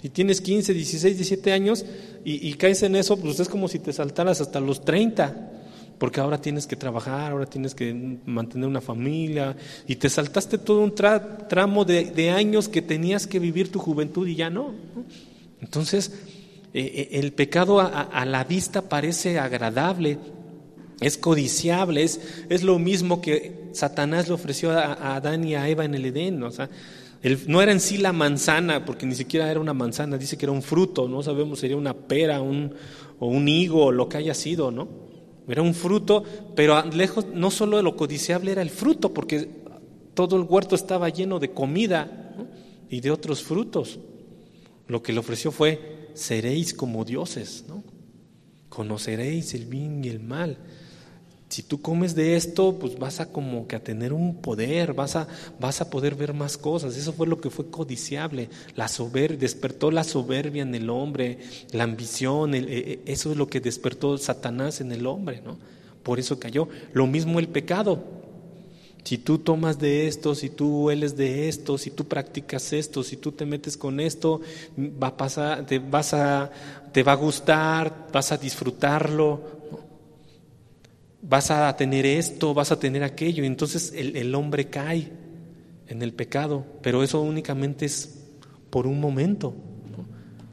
Si 0.01 0.09
tienes 0.11 0.41
15, 0.41 0.73
16, 0.73 1.17
17 1.17 1.53
años 1.53 1.85
y, 2.25 2.53
caes 2.55 2.83
en 2.85 2.95
eso, 2.95 3.17
pues 3.17 3.41
es 3.41 3.49
como 3.49 3.67
si 3.67 3.81
te 3.81 3.93
saltaras 3.93 4.41
hasta 4.41 4.61
los 4.61 4.85
30, 4.85 5.51
porque 5.99 6.21
ahora 6.21 6.41
tienes 6.41 6.67
que 6.67 6.77
trabajar, 6.77 7.33
ahora 7.33 7.47
tienes 7.47 7.75
que 7.75 8.19
mantener 8.25 8.69
una 8.69 8.81
familia, 8.81 9.57
y 9.87 9.97
te 9.97 10.09
saltaste 10.09 10.59
todo 10.59 10.81
un 10.81 10.95
tramo 10.95 11.85
de, 11.85 12.31
años 12.31 12.69
que 12.69 12.83
tenías 12.83 13.27
que 13.27 13.39
vivir 13.39 13.71
tu 13.71 13.79
juventud 13.79 14.27
y 14.27 14.37
ya 14.37 14.51
no. 14.51 14.73
Entonces, 15.61 16.13
eh, 16.73 16.81
eh, 16.95 17.09
el 17.13 17.33
pecado 17.33 17.81
a 17.81 18.25
la 18.25 18.45
vista 18.45 18.89
parece 18.89 19.39
agradable, 19.39 20.19
es 21.01 21.17
codiciable, 21.17 22.03
es, 22.03 22.21
es, 22.49 22.63
lo 22.63 22.79
mismo 22.79 23.21
que 23.21 23.69
Satanás 23.73 24.29
le 24.29 24.35
ofreció 24.35 24.73
a, 24.73 25.17
Adán 25.17 25.45
y 25.45 25.55
a 25.55 25.69
Eva 25.69 25.85
en 25.85 25.95
el 25.95 26.07
Edén. 26.07 26.43
O 26.43 26.51
sea, 26.51 26.69
no 27.47 27.63
era 27.63 27.73
en 27.73 27.81
sí 27.81 27.99
la 27.99 28.13
manzana, 28.13 28.85
porque 28.85 29.07
ni 29.07 29.15
siquiera 29.15 29.51
era 29.51 29.61
una 29.61 29.75
manzana, 29.75 30.19
dice 30.19 30.37
que 30.37 30.47
era 30.47 30.53
un 30.53 30.63
fruto, 30.63 31.09
no 31.09 31.23
sabemos, 31.23 31.61
sería 31.61 31.77
una 31.77 31.95
pera 31.95 32.41
un, 32.41 32.73
o 33.19 33.27
un 33.27 33.49
higo 33.49 33.93
lo 33.93 34.09
que 34.09 34.19
haya 34.19 34.35
sido, 34.35 34.71
¿no? 34.71 35.08
Era 35.49 35.63
un 35.63 35.75
fruto, 35.75 36.23
pero 36.55 36.85
lejos, 36.85 37.27
no 37.33 37.51
solo 37.51 37.79
de 37.79 37.83
lo 37.83 37.97
codiciable 37.97 38.53
era 38.53 38.63
el 38.63 38.71
fruto, 38.71 39.15
porque 39.15 39.49
todo 40.15 40.37
el 40.37 40.43
huerto 40.43 40.75
estaba 40.75 41.09
lleno 41.09 41.39
de 41.39 41.53
comida 41.53 42.35
y 42.91 43.01
de 43.01 43.11
otros 43.11 43.43
frutos. 43.43 43.99
Lo 44.87 45.03
que 45.03 45.13
le 45.13 45.21
ofreció 45.21 45.51
fue, 45.51 46.11
seréis 46.15 46.75
como 46.75 47.05
dioses, 47.05 47.65
¿no? 47.67 47.83
Conoceréis 48.69 49.55
el 49.55 49.65
bien 49.65 50.05
y 50.05 50.09
el 50.09 50.21
mal 50.21 50.59
si 51.49 51.63
tú 51.63 51.81
comes 51.81 52.15
de 52.15 52.37
esto, 52.37 52.79
pues 52.79 52.99
vas 52.99 53.21
a 53.21 53.33
como 53.33 53.67
que 53.67 53.77
a 53.77 53.83
tener 53.83 54.13
un 54.13 54.37
poder, 54.37 54.93
vas 54.93 55.17
a, 55.17 55.27
vas 55.59 55.81
a 55.81 55.89
poder 55.89 56.15
ver 56.15 56.35
más 56.35 56.59
cosas. 56.59 56.97
Eso 56.97 57.13
fue 57.13 57.27
lo 57.27 57.41
que 57.41 57.49
fue 57.49 57.71
codiciable. 57.71 58.51
La 58.77 58.89
soberbia, 58.89 59.39
despertó 59.39 59.91
la 59.91 60.05
soberbia 60.05 60.63
en 60.63 60.75
el 60.75 60.91
hombre, 60.91 61.39
la 61.73 61.85
ambición, 61.85 62.55
e, 62.55 62.59
e, 62.59 63.01
eso 63.07 63.31
es 63.31 63.39
lo 63.39 63.49
que 63.49 63.61
despertó 63.61 64.19
Satanás 64.19 64.81
en 64.83 64.93
el 64.93 65.07
hombre, 65.07 65.41
¿no? 65.43 65.57
Por 66.03 66.19
eso 66.19 66.39
cayó. 66.39 66.69
Lo 66.93 67.07
mismo 67.07 67.39
el 67.39 67.49
pecado. 67.49 68.03
Si 69.05 69.17
tú 69.17 69.39
tomas 69.39 69.79
de 69.79 70.07
esto, 70.07 70.35
si 70.35 70.51
tú 70.51 70.85
hueles 70.85 71.17
de 71.17 71.49
esto, 71.49 71.79
si 71.79 71.91
tú 71.91 72.07
practicas 72.07 72.75
esto, 72.75 73.03
si 73.03 73.17
tú 73.17 73.33
te 73.33 73.47
metes 73.47 73.79
con 73.79 74.01
esto, 74.01 74.43
va 74.77 75.09
a 75.09 75.17
pasar, 75.17 75.65
te, 75.65 75.79
vas 75.79 76.13
a, 76.13 76.51
te 76.93 77.03
va 77.03 77.13
a 77.13 77.17
gustar, 77.17 78.09
vas 78.13 78.33
a 78.33 78.37
disfrutarlo, 78.37 79.58
vas 81.29 81.51
a 81.51 81.77
tener 81.77 82.07
esto, 82.07 82.55
vas 82.55 82.73
a 82.73 82.79
tener 82.79 83.03
aquello, 83.05 83.45
entonces 83.45 83.93
el, 83.95 84.35
hombre 84.35 84.69
cae 84.69 85.13
en 85.87 86.03
el 86.03 86.15
pecado, 86.15 86.65
pero 86.83 87.03
eso 87.03 87.21
únicamente 87.21 87.85
es 87.85 88.19
por 88.71 88.87
un 88.87 89.01
momento. 89.01 89.55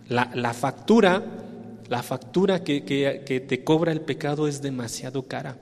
La, 0.10 0.54
factura, 0.54 1.24
la 1.88 2.04
factura 2.04 2.64
que, 2.64 3.44
te 3.48 3.64
cobra 3.64 3.92
el 3.92 4.02
pecado 4.02 4.48
es 4.48 4.62
demasiado 4.62 5.24
cara. 5.24 5.58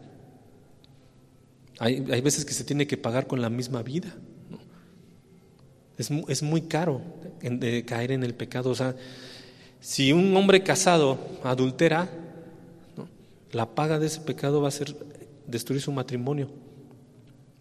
Hay, 1.80 2.00
veces 2.22 2.44
que 2.44 2.54
se 2.54 2.64
tiene 2.64 2.88
que 2.88 2.98
pagar 2.98 3.28
con 3.28 3.42
la 3.42 3.50
misma 3.50 3.84
vida. 3.84 4.16
Es, 5.98 6.10
es, 6.28 6.42
muy 6.42 6.62
caro 6.64 7.02
caer 7.86 8.12
en 8.12 8.24
el 8.24 8.34
pecado. 8.34 8.72
O 8.72 8.76
sea, 8.76 8.96
si 9.80 10.12
un 10.12 10.36
hombre 10.36 10.64
casado 10.64 11.20
adultera, 11.44 12.10
la 13.54 13.76
paga 13.76 14.00
de 14.00 14.08
ese 14.08 14.22
pecado 14.22 14.62
va 14.62 14.68
a 14.68 14.72
ser 14.72 14.96
destruir 15.48 15.82
su 15.82 15.92
matrimonio, 15.92 16.50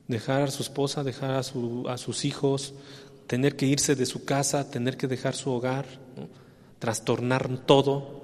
dejar 0.08 0.42
a 0.42 0.50
su 0.50 0.62
esposa, 0.62 1.04
dejar 1.04 1.32
a, 1.32 1.42
sus 1.42 2.24
hijos, 2.24 2.74
tener 3.26 3.56
que 3.56 3.66
irse 3.66 3.94
de 3.94 4.06
su 4.06 4.24
casa, 4.24 4.70
tener 4.70 4.96
que 4.96 5.06
dejar 5.06 5.34
su 5.34 5.50
hogar, 5.50 5.86
trastornar 6.78 7.48
todo. 7.66 8.22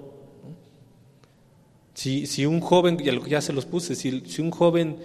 Si, 1.95 2.47
un 2.47 2.61
joven, 2.61 2.99
ya, 2.99 3.13
ya 3.27 3.41
se 3.41 3.53
los 3.53 3.67
puse, 3.67 3.95
si, 3.95 4.41
un 4.41 4.51
joven 4.51 4.97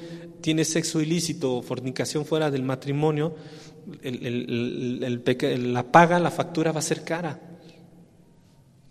tiene 0.41 0.63
sexo 0.63 1.01
ilícito 1.01 1.57
o 1.57 1.61
fornicación 1.61 2.25
fuera 2.25 2.49
del 2.49 2.63
matrimonio, 2.63 3.35
la 4.01 5.83
paga, 5.83 6.19
la 6.19 6.31
factura 6.31 6.71
va 6.71 6.79
a 6.79 6.83
ser 6.83 7.03
cara 7.03 7.52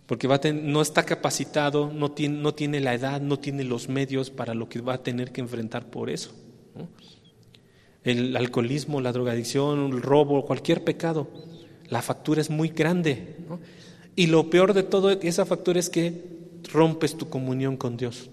porque 0.07 0.29
no 0.53 0.83
está 0.83 1.05
capacitado, 1.05 1.91
no 1.93 2.11
tiene, 2.13 2.81
la 2.81 2.95
edad, 2.95 3.21
no 3.21 3.39
tiene 3.39 3.65
los 3.65 3.89
medios 3.89 4.31
para 4.31 4.55
lo 4.55 4.69
que 4.69 4.81
va 4.81 4.95
a 4.95 5.03
tener 5.03 5.33
que 5.33 5.41
enfrentar 5.41 5.87
por 5.91 6.11
eso. 6.11 6.33
El 8.05 8.37
alcoholismo, 8.37 9.01
la 9.01 9.13
drogadicción, 9.13 9.93
el 9.93 10.03
robo, 10.03 10.45
cualquier 10.45 10.83
pecado, 10.83 11.29
la 11.89 12.03
factura 12.03 12.41
es 12.41 12.51
muy 12.51 12.69
grande. 12.69 13.37
Y 14.17 14.27
lo 14.27 14.51
peor 14.51 14.75
de 14.75 14.83
todo 14.83 15.11
esa 15.11 15.47
factura 15.47 15.79
es 15.79 15.89
que 15.89 16.33
rompes 16.73 17.17
tu 17.17 17.29
comunión 17.29 17.77
con 17.77 17.97
Dios, 17.97 18.31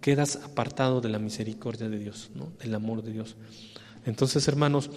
quedas 0.00 0.36
apartado 0.36 1.00
de 1.00 1.08
la 1.08 1.18
misericordia 1.18 1.88
de 1.88 1.98
Dios, 1.98 2.30
del 2.60 2.74
amor 2.74 3.02
de 3.02 3.12
Dios. 3.12 3.36
Entonces, 4.04 4.46
hermanos, 4.48 4.90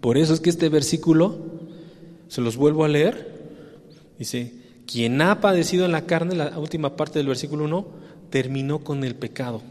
por 0.00 0.18
eso 0.18 0.34
es 0.34 0.40
que 0.40 0.50
este 0.50 0.68
versículo, 0.68 1.38
se 2.28 2.40
los 2.40 2.56
vuelvo 2.56 2.84
a 2.84 2.88
leer, 2.88 3.34
dice, 4.18 4.65
quien 4.86 5.20
ha 5.20 5.40
padecido 5.40 5.84
en 5.84 5.92
la 5.92 6.06
carne, 6.06 6.34
la 6.34 6.58
última 6.58 6.96
parte 6.96 7.18
del 7.18 7.28
versículo 7.28 7.64
1, 7.64 7.86
terminó 8.30 8.80
con 8.80 9.04
el 9.04 9.14
pecado. 9.14 9.62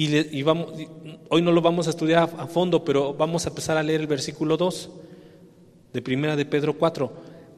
Y, 0.00 0.42
vamos, 0.42 0.74
hoy 1.28 1.42
no 1.42 1.50
lo 1.50 1.60
vamos 1.60 1.88
a 1.88 1.90
estudiar 1.90 2.30
a, 2.38 2.46
fondo, 2.46 2.84
pero 2.84 3.14
vamos 3.14 3.44
a 3.44 3.48
empezar 3.48 3.76
a 3.76 3.82
leer 3.82 4.00
el 4.00 4.06
versículo 4.06 4.56
2 4.56 4.90
de 5.92 6.02
primera 6.02 6.36
de 6.36 6.46
Pedro 6.46 6.78
4. 6.78 7.12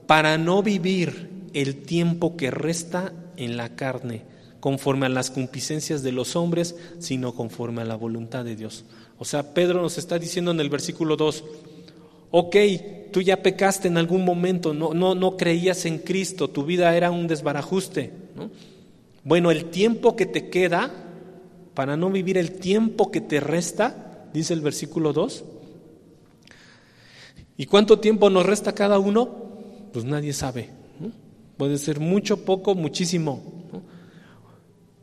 Para 0.06 0.38
no 0.38 0.62
vivir 0.62 1.28
el 1.52 1.82
tiempo 1.82 2.38
que 2.38 2.50
resta 2.50 3.12
en 3.36 3.58
la 3.58 3.76
carne, 3.76 4.22
conforme 4.58 5.04
a 5.04 5.10
las 5.10 5.30
concupiscencias 5.30 6.02
de 6.02 6.12
los 6.12 6.34
hombres, 6.34 6.76
sino 6.98 7.34
conforme 7.34 7.82
a 7.82 7.84
la 7.84 7.96
voluntad 7.96 8.42
de 8.42 8.56
Dios. 8.56 8.86
O 9.18 9.26
sea, 9.26 9.52
Pedro 9.52 9.82
nos 9.82 9.98
está 9.98 10.18
diciendo 10.18 10.50
en 10.50 10.60
el 10.60 10.70
versículo 10.70 11.16
2, 11.16 11.44
ok, 12.30 12.56
tú 13.12 13.20
ya 13.20 13.42
pecaste 13.42 13.88
en 13.88 13.98
algún 13.98 14.24
momento, 14.24 14.72
no, 14.74 14.94
no, 14.94 15.14
no 15.14 15.36
creías 15.36 15.84
en 15.86 15.98
Cristo, 15.98 16.48
tu 16.48 16.64
vida 16.64 16.96
era 16.96 17.10
un 17.10 17.26
desbarajuste. 17.26 18.12
Bueno, 19.24 19.50
el 19.50 19.66
tiempo 19.66 20.16
que 20.16 20.26
te 20.26 20.48
queda, 20.48 20.90
para 21.74 21.96
no 21.96 22.10
vivir 22.10 22.38
el 22.38 22.52
tiempo 22.52 23.10
que 23.10 23.20
te 23.20 23.40
resta, 23.40 24.26
dice 24.32 24.54
el 24.54 24.60
versículo 24.60 25.12
2. 25.12 25.44
¿Y 27.56 27.66
cuánto 27.66 27.98
tiempo 27.98 28.30
nos 28.30 28.46
resta 28.46 28.74
cada 28.74 28.98
uno? 28.98 29.28
Pues 29.92 30.04
nadie 30.04 30.32
sabe. 30.32 30.70
Puede 31.56 31.76
ser 31.76 32.00
mucho, 32.00 32.44
poco, 32.44 32.74
muchísimo. 32.74 33.42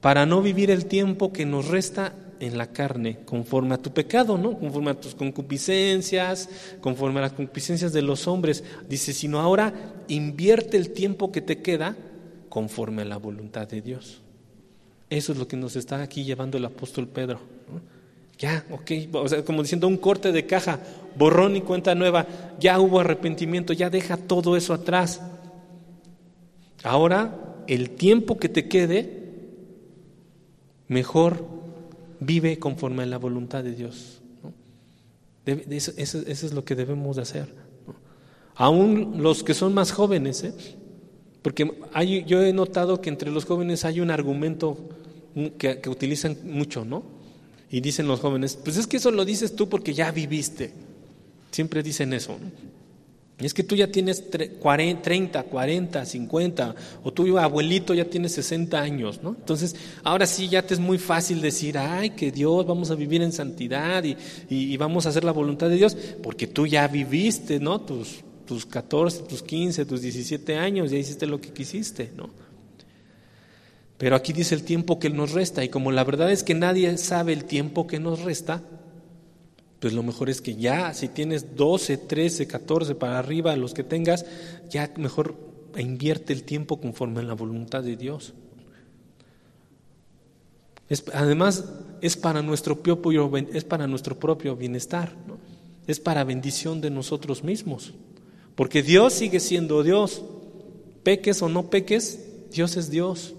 Para 0.01 0.25
no 0.25 0.41
vivir 0.41 0.71
el 0.71 0.85
tiempo 0.85 1.31
que 1.31 1.45
nos 1.45 1.67
resta 1.67 2.15
en 2.39 2.57
la 2.57 2.67
carne, 2.67 3.19
conforme 3.25 3.75
a 3.75 3.81
tu 3.81 3.91
pecado, 3.91 4.37
¿no? 4.37 4.57
Conforme 4.57 4.91
a 4.91 4.99
tus 4.99 5.15
concupiscencias, 5.15 6.49
conforme 6.81 7.19
a 7.19 7.23
las 7.23 7.33
concupiscencias 7.33 7.93
de 7.93 8.01
los 8.01 8.27
hombres. 8.27 8.63
Dice, 8.87 9.13
sino 9.13 9.39
ahora 9.39 9.73
invierte 10.07 10.77
el 10.77 10.91
tiempo 10.91 11.31
que 11.31 11.41
te 11.41 11.61
queda 11.61 11.95
conforme 12.49 13.03
a 13.03 13.05
la 13.05 13.17
voluntad 13.17 13.67
de 13.67 13.81
Dios. 13.81 14.21
Eso 15.09 15.31
es 15.31 15.37
lo 15.37 15.47
que 15.47 15.57
nos 15.57 15.75
está 15.75 16.01
aquí 16.01 16.23
llevando 16.23 16.57
el 16.57 16.65
apóstol 16.65 17.07
Pedro. 17.07 17.39
Ya, 18.37 18.65
ok, 18.69 18.91
o 19.13 19.27
sea, 19.27 19.43
como 19.43 19.63
diciendo 19.63 19.87
un 19.87 19.97
corte 19.97 20.31
de 20.31 20.45
caja, 20.45 20.79
borrón 21.17 21.55
y 21.55 21.61
cuenta 21.61 21.95
nueva, 21.95 22.27
ya 22.59 22.79
hubo 22.79 22.99
arrepentimiento, 22.99 23.73
ya 23.73 23.89
deja 23.89 24.15
todo 24.15 24.55
eso 24.55 24.73
atrás. 24.73 25.21
Ahora, 26.83 27.63
el 27.67 27.91
tiempo 27.91 28.37
que 28.37 28.49
te 28.49 28.67
quede, 28.67 29.23
mejor 30.87 31.56
vive 32.19 32.59
conforme 32.59 33.03
a 33.03 33.05
la 33.05 33.17
voluntad 33.17 33.63
de 33.63 33.75
Dios. 33.75 34.21
Eso, 35.45 35.93
es 35.97 36.53
lo 36.53 36.65
que 36.65 36.75
debemos 36.75 37.15
de 37.15 37.21
hacer. 37.21 37.53
Aún 38.55 39.21
los 39.21 39.43
que 39.43 39.53
son 39.53 39.73
más 39.73 39.91
jóvenes, 39.91 40.43
¿eh? 40.43 40.53
porque 41.41 41.71
hay, 41.93 42.25
yo 42.25 42.41
he 42.43 42.51
notado 42.51 42.99
que 43.01 43.09
entre 43.09 43.31
los 43.31 43.45
jóvenes 43.45 43.85
hay 43.85 44.01
un 44.01 44.11
argumento 44.11 44.77
que, 45.57 45.79
que 45.79 45.89
utilizan 45.89 46.37
mucho, 46.43 46.83
¿no? 46.83 47.03
Y 47.69 47.81
dicen 47.81 48.07
los 48.07 48.19
jóvenes, 48.19 48.57
pues 48.61 48.77
es 48.77 48.87
que 48.87 48.97
eso 48.97 49.11
lo 49.11 49.25
dices 49.25 49.55
tú 49.55 49.69
porque 49.69 49.93
ya 49.93 50.11
viviste. 50.11 50.73
Siempre 51.51 51.83
dicen 51.83 52.13
eso. 52.13 52.33
¿no? 52.33 52.76
Es 53.39 53.53
que 53.53 53.61
tú 53.63 53.75
ya 53.75 53.87
tienes 53.87 54.31
30, 54.31 55.43
40, 55.43 56.05
50, 56.05 56.75
o 57.03 57.13
tu 57.13 57.37
abuelito 57.37 57.93
ya 57.93 58.05
tiene 58.05 58.29
60 58.29 58.81
años, 58.81 59.21
¿no? 59.21 59.29
Entonces, 59.29 59.75
ahora 60.03 60.25
sí 60.25 60.49
ya 60.49 60.65
te 60.65 60.73
es 60.73 60.79
muy 60.79 60.97
fácil 60.97 61.39
decir, 61.39 61.77
ay, 61.77 62.11
que 62.11 62.31
Dios, 62.31 62.65
vamos 62.65 62.89
a 62.89 62.95
vivir 62.95 63.21
en 63.21 63.31
santidad 63.31 64.03
y, 64.03 64.75
vamos 64.77 65.05
a 65.05 65.09
hacer 65.09 65.23
la 65.23 65.33
voluntad 65.33 65.69
de 65.69 65.75
Dios, 65.75 65.95
porque 66.23 66.47
tú 66.47 66.65
ya 66.65 66.87
viviste, 66.87 67.59
¿no? 67.59 67.79
Tus, 67.81 68.23
tus 68.47 68.65
14, 68.65 69.23
tus 69.23 69.43
15, 69.43 69.85
tus 69.85 70.01
17 70.01 70.57
años, 70.57 70.89
ya 70.89 70.97
hiciste 70.97 71.27
lo 71.27 71.39
que 71.39 71.53
quisiste, 71.53 72.11
¿no? 72.17 72.31
Pero 73.99 74.15
aquí 74.15 74.33
dice 74.33 74.55
el 74.55 74.63
tiempo 74.63 74.97
que 74.97 75.11
nos 75.11 75.33
resta, 75.33 75.63
y 75.63 75.69
como 75.69 75.91
la 75.91 76.03
verdad 76.03 76.31
es 76.31 76.41
que 76.41 76.55
nadie 76.55 76.97
sabe 76.97 77.33
el 77.33 77.45
tiempo 77.45 77.85
que 77.85 77.99
nos 77.99 78.21
resta, 78.21 78.63
pues 79.79 79.93
lo 79.93 80.01
mejor 80.01 80.29
es 80.29 80.41
que 80.41 80.55
ya, 80.55 80.93
si 80.93 81.07
tienes 81.07 81.55
12, 81.55 81.97
13, 81.97 82.47
14 82.47 82.95
para 82.95 83.19
arriba, 83.19 83.55
los 83.55 83.73
que 83.73 83.83
tengas, 83.83 84.25
ya 84.69 84.91
mejor 84.97 85.35
invierte 85.77 86.33
el 86.33 86.43
tiempo 86.43 86.79
conforme 86.79 87.19
a 87.19 87.23
la 87.23 87.33
voluntad 87.33 87.83
de 87.83 87.95
Dios. 87.95 88.33
además, 91.13 91.65
es 92.01 92.17
para, 92.17 92.41
nuestro 92.41 92.81
propio, 92.81 93.31
es 93.53 93.63
para 93.63 93.87
nuestro 93.87 94.17
propio 94.19 94.55
bienestar, 94.55 95.15
es 95.85 95.99
para 95.99 96.23
bendición 96.23 96.81
de 96.81 96.89
nosotros 96.89 97.43
mismos. 97.43 97.93
Porque 98.55 98.81
Dios 98.81 99.13
sigue 99.13 99.39
siendo 99.39 99.83
Dios. 99.83 100.23
Peques 101.03 101.41
o 101.41 101.49
no 101.49 101.69
peques, 101.69 102.49
Dios 102.51 102.75
es 102.75 102.89
Dios 102.89 103.35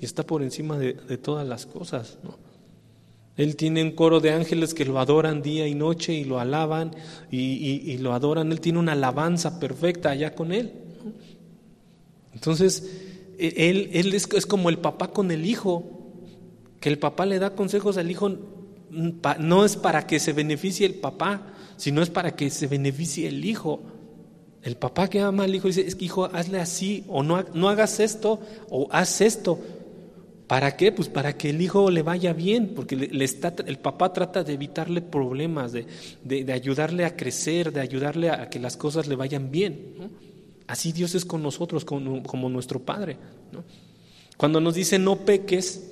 y 0.00 0.04
está 0.04 0.24
por 0.24 0.42
encima 0.42 0.78
de, 0.78 0.94
de 0.94 1.18
todas 1.18 1.46
las 1.46 1.66
cosas. 1.66 2.18
¿no? 2.24 2.41
Él 3.36 3.56
tiene 3.56 3.82
un 3.82 3.92
coro 3.92 4.20
de 4.20 4.32
ángeles 4.32 4.74
que 4.74 4.84
lo 4.84 4.98
adoran 4.98 5.42
día 5.42 5.66
y 5.66 5.74
noche 5.74 6.12
y 6.12 6.24
lo 6.24 6.38
alaban 6.38 6.94
y, 7.30 7.96
lo 7.98 8.12
adoran. 8.12 8.52
Él 8.52 8.60
tiene 8.60 8.78
una 8.78 8.92
alabanza 8.92 9.58
perfecta 9.58 10.10
allá 10.10 10.34
con 10.34 10.52
Él. 10.52 10.72
Entonces, 12.34 12.90
e, 13.38 13.70
Él, 13.70 13.90
él 13.92 14.14
es, 14.14 14.46
como 14.46 14.68
el 14.68 14.78
papá 14.78 15.08
con 15.08 15.30
el 15.30 15.46
hijo, 15.46 15.84
que 16.80 16.90
el 16.90 16.98
papá 16.98 17.24
le 17.24 17.38
da 17.38 17.54
consejos 17.54 17.96
al 17.96 18.10
hijo, 18.10 18.36
no 18.90 19.64
es 19.64 19.76
para 19.76 20.06
que 20.06 20.20
se 20.20 20.34
beneficie 20.34 20.86
el 20.86 20.96
papá, 20.96 21.54
sino 21.76 22.02
es 22.02 22.10
para 22.10 22.36
que 22.36 22.50
se 22.50 22.66
beneficie 22.66 23.28
el 23.28 23.44
hijo. 23.44 23.80
El 24.62 24.76
papá 24.76 25.08
que 25.08 25.20
ama 25.20 25.44
al 25.44 25.54
hijo 25.54 25.68
dice, 25.68 25.80
es 25.80 25.96
que 25.96 26.04
hijo, 26.04 26.26
hazle 26.26 26.60
así, 26.60 27.04
o 27.08 27.22
no, 27.22 27.42
no 27.54 27.68
hagas 27.70 27.98
esto, 27.98 28.40
o 28.68 28.88
haz 28.92 29.22
esto. 29.22 29.58
¿Para 30.52 30.76
qué? 30.76 30.92
Pues 30.92 31.08
para 31.08 31.38
que 31.38 31.48
el 31.48 31.62
hijo 31.62 31.90
le 31.90 32.02
vaya 32.02 32.34
bien, 32.34 32.74
porque 32.76 32.94
le, 32.94 33.24
está, 33.24 33.54
el 33.66 33.78
papá 33.78 34.12
trata 34.12 34.44
de 34.44 34.52
evitarle 34.52 35.00
problemas, 35.00 35.72
de, 35.72 35.86
de, 36.22 36.52
ayudarle 36.52 37.06
a 37.06 37.16
crecer, 37.16 37.72
de 37.72 37.80
ayudarle 37.80 38.28
a, 38.28 38.50
que 38.50 38.58
las 38.58 38.76
cosas 38.76 39.06
le 39.06 39.16
vayan 39.16 39.50
bien. 39.50 39.94
Así 40.66 40.92
Dios 40.92 41.14
es 41.14 41.24
con 41.24 41.42
nosotros, 41.42 41.86
como, 41.86 42.22
como 42.22 42.50
nuestro 42.50 42.80
Padre. 42.80 43.16
Cuando 44.36 44.60
nos 44.60 44.74
dice 44.74 44.98
no 44.98 45.24
peques, 45.24 45.90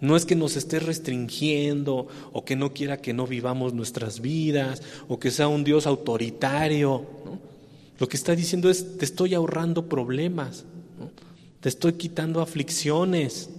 no 0.00 0.16
es 0.16 0.26
que 0.26 0.34
nos 0.34 0.56
esté 0.56 0.80
restringiendo 0.80 2.08
o 2.32 2.44
que 2.44 2.56
no 2.56 2.74
quiera 2.74 2.96
que 2.96 3.12
no 3.12 3.28
vivamos 3.28 3.74
nuestras 3.74 4.20
vidas 4.20 4.82
o 5.06 5.20
que 5.20 5.30
sea 5.30 5.46
un 5.46 5.62
Dios 5.62 5.86
autoritario. 5.86 7.06
Lo 8.00 8.08
que 8.08 8.16
está 8.16 8.34
diciendo 8.34 8.68
es, 8.68 8.98
te 8.98 9.04
estoy 9.04 9.34
ahorrando 9.34 9.88
problemas 9.88 10.64
te 11.66 11.70
estoy 11.70 11.94
quitando 11.94 12.40
aflicciones, 12.42 13.50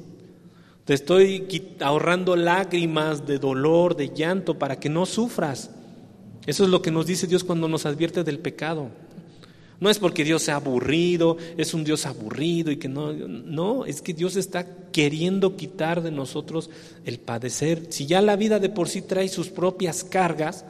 te 0.86 0.94
estoy 0.94 1.46
ahorrando 1.82 2.38
lágrimas 2.38 3.28
de 3.28 3.38
dolor, 3.38 3.98
de 3.98 4.14
llanto, 4.16 4.58
para 4.58 4.80
que 4.80 4.88
no 4.88 5.06
sufras. 5.06 5.72
Eso 6.46 6.64
es 6.64 6.70
lo 6.70 6.82
que 6.82 6.90
nos 6.90 7.06
dice 7.06 7.28
Dios 7.28 7.44
cuando 7.44 7.68
nos 7.68 7.86
advierte 7.86 8.24
del 8.24 8.40
pecado. 8.40 8.92
No 9.82 9.90
es 9.90 10.00
porque 10.00 10.24
Dios 10.24 10.44
sea 10.44 10.56
aburrido, 10.56 11.36
es 11.58 11.74
un 11.74 11.84
Dios 11.84 12.06
aburrido 12.06 12.72
y 12.72 12.78
que 12.78 12.88
no, 12.88 13.12
no, 13.12 13.86
es 13.86 14.02
que 14.02 14.14
Dios 14.14 14.38
está 14.38 14.66
queriendo 14.94 15.58
quitar 15.58 16.02
de 16.02 16.12
nosotros 16.12 16.70
el 17.04 17.20
padecer. 17.20 17.88
Si 17.90 18.06
ya 18.06 18.22
la 18.22 18.38
vida 18.38 18.60
de 18.60 18.70
por 18.70 18.88
sí 18.88 19.02
trae 19.02 19.28
sus 19.28 19.50
propias 19.50 20.06
cargas, 20.06 20.64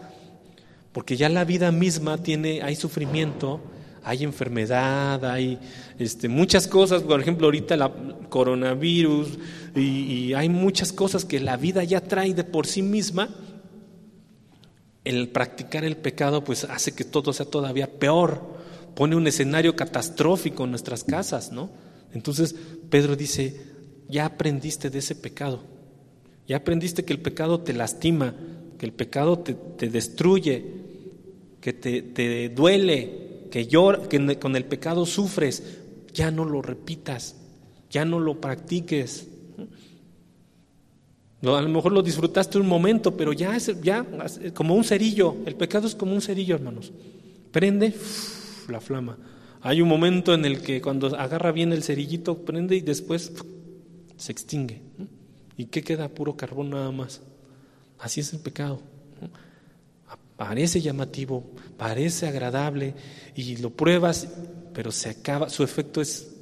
porque 0.91 1.15
ya 1.15 1.29
la 1.29 1.45
vida 1.45 1.71
misma 1.71 2.17
tiene, 2.17 2.63
hay 2.63 2.75
sufrimiento, 2.75 3.61
hay 4.04 4.24
enfermedad, 4.24 5.24
hay 5.26 5.60
este, 6.00 6.30
muchas 6.30 6.68
cosas, 6.68 7.04
por 7.04 7.20
ejemplo, 7.20 7.48
ahorita 7.48 7.76
el 7.76 7.84
coronavirus, 8.30 9.38
y, 9.76 10.34
hay 10.34 10.50
muchas 10.50 10.91
cosas 10.91 11.26
que 11.26 11.39
la 11.39 11.58
vida 11.58 11.84
ya 11.84 12.02
trae 12.02 12.34
de 12.34 12.43
por 12.43 12.68
sí 12.68 12.82
misma. 12.82 13.30
El 15.04 15.30
practicar 15.30 15.86
el 15.86 15.98
pecado 15.98 16.43
pues 16.43 16.66
hace 16.66 16.93
que 16.93 17.04
todo 17.04 17.32
sea 17.32 17.45
todavía 17.45 18.00
peor, 18.00 18.58
pone 18.95 19.16
un 19.16 19.28
escenario 19.28 19.76
catastrófico 19.76 20.66
en 20.66 20.72
nuestras 20.72 21.04
casas, 21.04 21.52
¿no? 21.52 21.70
Entonces 22.14 22.56
Pedro 22.89 23.16
dice, 23.16 23.62
ya 24.10 24.26
aprendiste 24.26 24.89
de 24.89 25.00
ese 25.00 25.16
pecado, 25.16 25.64
ya 26.48 26.58
aprendiste 26.58 27.06
que 27.06 27.14
el 27.14 27.20
pecado 27.20 27.62
te 27.62 27.74
lastima, 27.74 28.34
que 28.78 28.86
el 28.86 28.93
pecado 28.93 29.39
te, 29.39 29.89
destruye, 29.89 30.66
que 31.62 31.74
te, 31.74 32.02
te 32.02 32.50
duele, 32.50 33.26
que, 33.66 34.08
que 34.10 34.39
con 34.39 34.55
el 34.55 34.66
pecado 34.66 35.05
sufres, 35.05 35.64
ya 36.14 36.32
no 36.32 36.45
lo 36.45 36.62
repitas, 36.62 37.36
ya 37.89 38.05
no 38.05 38.20
lo 38.20 38.39
practiques. 38.39 39.28
A 41.41 41.62
lo 41.62 41.70
mejor 41.70 41.91
lo 41.91 42.01
disfrutaste 42.01 42.58
un 42.58 42.68
momento, 42.68 43.16
pero 43.16 43.32
ya 43.34 43.55
es 43.55 43.80
ya, 43.82 44.05
como 44.53 44.76
un 44.76 44.84
cerillo. 44.84 45.38
El 45.45 45.55
pecado 45.55 45.88
es 45.88 45.95
como 45.95 46.14
un 46.14 46.22
cerillo, 46.22 46.55
hermanos. 46.55 46.91
Prende 47.51 47.93
la 48.68 48.82
flama. 48.82 49.18
Hay 49.62 49.82
un 49.82 49.88
momento 49.88 50.34
en 50.34 50.45
el 50.45 50.62
que 50.62 50.82
cuando 50.82 51.08
agarra 51.16 51.51
bien 51.51 51.74
el 51.74 51.84
cerillito, 51.84 52.39
prende 52.39 52.76
y 52.76 52.82
después 52.82 53.32
se 54.18 54.32
extingue. 54.32 54.82
¿Y 55.58 55.66
qué 55.66 55.84
queda? 55.84 56.10
Puro 56.10 56.36
carbón 56.36 56.72
nada 56.72 56.91
más. 56.91 57.22
Así 57.99 58.20
es 58.20 58.34
el 58.34 58.39
pecado 58.39 58.82
parece 60.38 60.81
llamativo, 60.81 61.43
parece 61.77 62.27
agradable 62.27 62.93
y 63.35 63.57
lo 63.57 63.71
pruebas, 63.71 64.27
pero 64.73 64.91
se 64.91 65.09
acaba, 65.09 65.49
su 65.49 65.63
efecto 65.63 65.99
es 65.99 66.35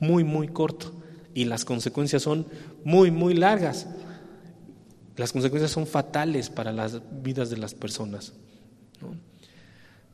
muy, 0.00 0.24
muy 0.24 0.48
corto 0.48 0.92
y 1.32 1.44
las 1.44 1.64
consecuencias 1.64 2.22
son 2.22 2.46
muy, 2.84 3.10
muy 3.10 3.34
largas. 3.34 3.86
Las 5.16 5.32
consecuencias 5.32 5.70
son 5.70 5.86
fatales 5.86 6.50
para 6.50 6.72
las 6.72 7.00
vidas 7.22 7.50
de 7.50 7.58
las 7.58 7.74
personas. 7.74 8.32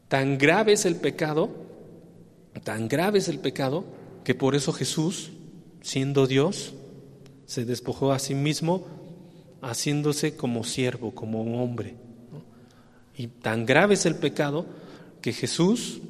Tan 0.09 0.37
grave 0.37 0.75
es 0.75 0.85
el 0.85 0.97
pecado, 0.97 1.51
tan 2.65 2.87
grave 2.87 3.19
es 3.19 3.29
el 3.29 3.39
pecado, 3.39 3.85
que 4.25 4.35
por 4.35 4.55
eso 4.55 4.73
Jesús, 4.73 5.31
siendo 5.81 6.27
Dios, 6.27 6.75
se 7.47 7.65
despojó 7.65 8.13
a 8.13 8.19
sí 8.19 8.35
mismo, 8.35 8.87
haciéndose 9.63 10.37
como 10.37 10.65
siervo, 10.65 11.15
como 11.15 11.63
hombre 11.63 12.06
y 13.17 13.29
tan 13.29 13.65
grave 13.65 13.95
es 13.95 14.07
el 14.07 14.17
pecado 14.17 14.67
que 15.23 15.33
Jesús 15.33 16.01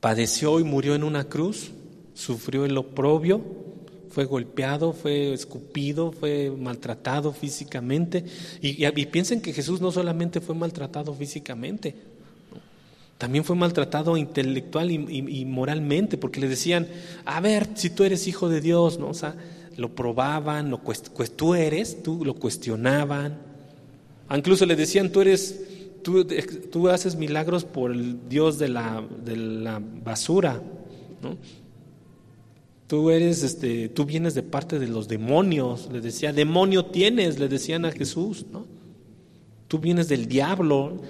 padeció 0.00 0.58
y 0.60 0.64
murió 0.64 0.94
en 0.94 1.04
una 1.04 1.24
cruz, 1.24 1.72
sufrió 2.14 2.64
el 2.64 2.76
oprobio, 2.78 3.42
fue 4.10 4.24
golpeado, 4.24 4.94
fue 4.94 5.34
escupido, 5.34 6.10
fue 6.10 6.50
maltratado 6.50 7.32
físicamente. 7.32 8.24
Y, 8.62 8.86
piensen 9.06 9.42
que 9.42 9.52
Jesús 9.52 9.82
no 9.82 9.92
solamente 9.92 10.40
fue 10.40 10.54
maltratado 10.54 11.12
físicamente, 11.12 11.94
También 13.18 13.44
fue 13.44 13.56
maltratado 13.56 14.16
intelectual 14.16 14.90
y, 14.90 15.44
moralmente, 15.44 16.16
porque 16.16 16.40
le 16.40 16.48
decían, 16.48 16.88
a 17.26 17.40
ver, 17.40 17.68
si 17.74 17.90
tú 17.90 18.04
eres 18.04 18.26
hijo 18.26 18.48
de 18.48 18.62
Dios, 18.62 18.98
¿no? 18.98 19.08
O 19.08 19.14
sea, 19.14 19.34
lo 19.76 19.94
probaban, 19.94 20.70
lo 20.70 20.80
tú 21.36 21.54
eres, 21.54 22.02
tú 22.02 22.24
lo 22.24 22.34
cuestionaban. 22.34 23.55
Incluso 24.34 24.66
le 24.66 24.76
decían, 24.76 25.10
tú 25.10 25.20
eres, 25.20 25.60
tú, 26.02 26.26
tú 26.70 26.88
haces 26.88 27.16
milagros 27.16 27.64
por 27.64 27.92
el 27.92 28.28
Dios 28.28 28.58
de 28.58 28.68
la, 28.68 29.04
de 29.24 29.36
la 29.36 29.80
basura, 29.80 30.60
¿no? 31.22 31.36
Tú 32.86 33.10
eres, 33.10 33.42
este, 33.42 33.88
tú 33.88 34.04
vienes 34.04 34.34
de 34.34 34.44
parte 34.44 34.78
de 34.78 34.86
los 34.86 35.08
demonios, 35.08 35.88
le 35.92 36.00
decía, 36.00 36.32
demonio 36.32 36.86
tienes, 36.86 37.38
le 37.38 37.48
decían 37.48 37.84
a 37.84 37.90
Jesús, 37.90 38.46
¿no? 38.52 38.66
Tú 39.66 39.80
vienes 39.80 40.08
del 40.08 40.26
diablo. 40.28 41.02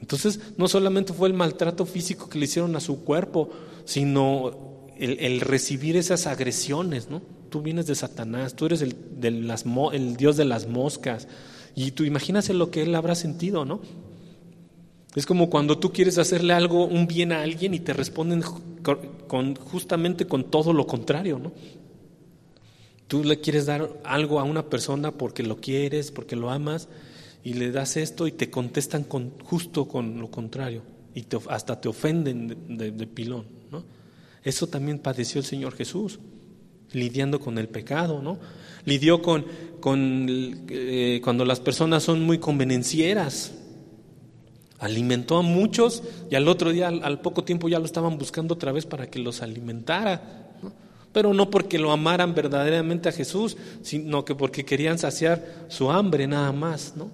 Entonces, 0.00 0.38
no 0.56 0.68
solamente 0.68 1.12
fue 1.12 1.26
el 1.28 1.34
maltrato 1.34 1.86
físico 1.86 2.28
que 2.28 2.38
le 2.38 2.44
hicieron 2.44 2.76
a 2.76 2.80
su 2.80 3.02
cuerpo, 3.02 3.50
sino 3.84 4.92
el, 4.96 5.40
recibir 5.40 5.96
esas 5.96 6.28
agresiones, 6.28 7.10
¿no? 7.10 7.20
Tú 7.50 7.62
vienes 7.62 7.86
de 7.86 7.96
Satanás, 7.96 8.54
tú 8.54 8.66
eres 8.66 8.82
el, 8.82 8.94
de 9.18 9.30
las, 9.32 9.64
el 9.92 10.16
Dios 10.16 10.36
de 10.36 10.44
las 10.44 10.68
moscas. 10.68 11.26
Y 11.74 11.92
tú 11.92 12.04
imagínate 12.04 12.54
lo 12.54 12.70
que 12.70 12.82
él 12.82 12.94
habrá 12.94 13.14
sentido, 13.14 13.64
¿no? 13.64 13.80
Es 15.14 15.26
como 15.26 15.50
cuando 15.50 15.78
tú 15.78 15.92
quieres 15.92 16.18
hacerle 16.18 16.52
algo, 16.52 16.86
un 16.86 17.06
bien 17.06 17.32
a 17.32 17.42
alguien 17.42 17.74
y 17.74 17.80
te 17.80 17.92
responden 17.92 18.42
con, 19.26 19.56
justamente 19.56 20.26
con 20.26 20.44
todo 20.50 20.72
lo 20.72 20.86
contrario, 20.86 21.38
¿no? 21.38 21.52
Tú 23.06 23.24
le 23.24 23.40
quieres 23.40 23.66
dar 23.66 23.90
algo 24.04 24.38
a 24.38 24.44
una 24.44 24.68
persona 24.68 25.12
porque 25.12 25.42
lo 25.42 25.56
quieres, 25.60 26.10
porque 26.10 26.36
lo 26.36 26.50
amas, 26.50 26.88
y 27.42 27.54
le 27.54 27.72
das 27.72 27.96
esto 27.96 28.26
y 28.26 28.32
te 28.32 28.50
contestan 28.50 29.04
con, 29.04 29.32
justo 29.42 29.88
con 29.88 30.20
lo 30.20 30.30
contrario, 30.30 30.82
y 31.14 31.24
hasta 31.48 31.80
te 31.80 31.88
ofenden 31.88 32.76
de, 32.76 33.06
pilón, 33.06 33.46
¿no? 33.72 33.82
Eso 34.44 34.66
también 34.66 34.98
padeció 34.98 35.40
el 35.40 35.46
Señor 35.46 35.74
Jesús, 35.74 36.20
lidiando 36.92 37.40
con 37.40 37.58
el 37.58 37.68
pecado, 37.68 38.22
¿no? 38.22 38.38
Lidió 38.84 39.20
con, 39.22 39.44
con 39.80 40.26
eh, 40.68 41.20
cuando 41.22 41.44
las 41.44 41.60
personas 41.60 42.02
son 42.02 42.22
muy 42.22 42.38
convenencieras, 42.38 43.52
Alimentó 44.78 45.38
a 45.38 45.42
muchos 45.42 46.04
y 46.30 46.36
al 46.36 46.46
otro 46.46 46.70
día, 46.70 46.86
al, 46.86 47.20
poco 47.20 47.42
tiempo, 47.42 47.68
ya 47.68 47.80
lo 47.80 47.84
estaban 47.84 48.16
buscando 48.16 48.54
otra 48.54 48.70
vez 48.70 48.86
para 48.86 49.10
que 49.10 49.18
los 49.18 49.42
alimentara. 49.42 50.46
Pero 51.12 51.34
no 51.34 51.50
porque 51.50 51.78
lo 51.78 51.90
amaran 51.90 52.34
verdaderamente 52.34 53.08
a 53.08 53.12
Jesús, 53.12 53.56
sino 53.82 54.24
que 54.24 54.36
porque 54.36 54.64
querían 54.64 54.98
saciar 54.98 55.66
su 55.68 55.90
hambre 55.90 56.28
nada 56.28 56.52
más. 56.52 56.94
¿no? 56.96 57.10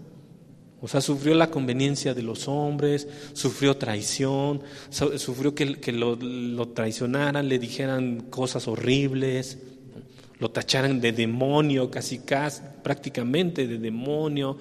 O 0.85 0.89
sea, 0.89 1.01
sufrió 1.01 1.35
la 1.35 1.51
conveniencia 1.51 2.12
de 2.12 2.20
los 2.20 2.47
hombres, 2.47 3.09
sufrió 3.32 3.78
traición, 3.78 4.61
sufrió 4.91 5.55
que, 5.55 5.93
lo, 5.93 6.68
traicionaran, 6.68 7.49
le 7.49 7.59
dijeran 7.59 8.20
cosas 8.28 8.68
horribles, 8.68 9.61
lo 10.39 10.51
tacharan 10.51 11.01
de 11.01 11.12
demonio, 11.12 11.91
casi, 11.91 12.18
casi 12.18 12.61
prácticamente 12.82 13.66
de 13.66 13.78
demonio 13.78 14.59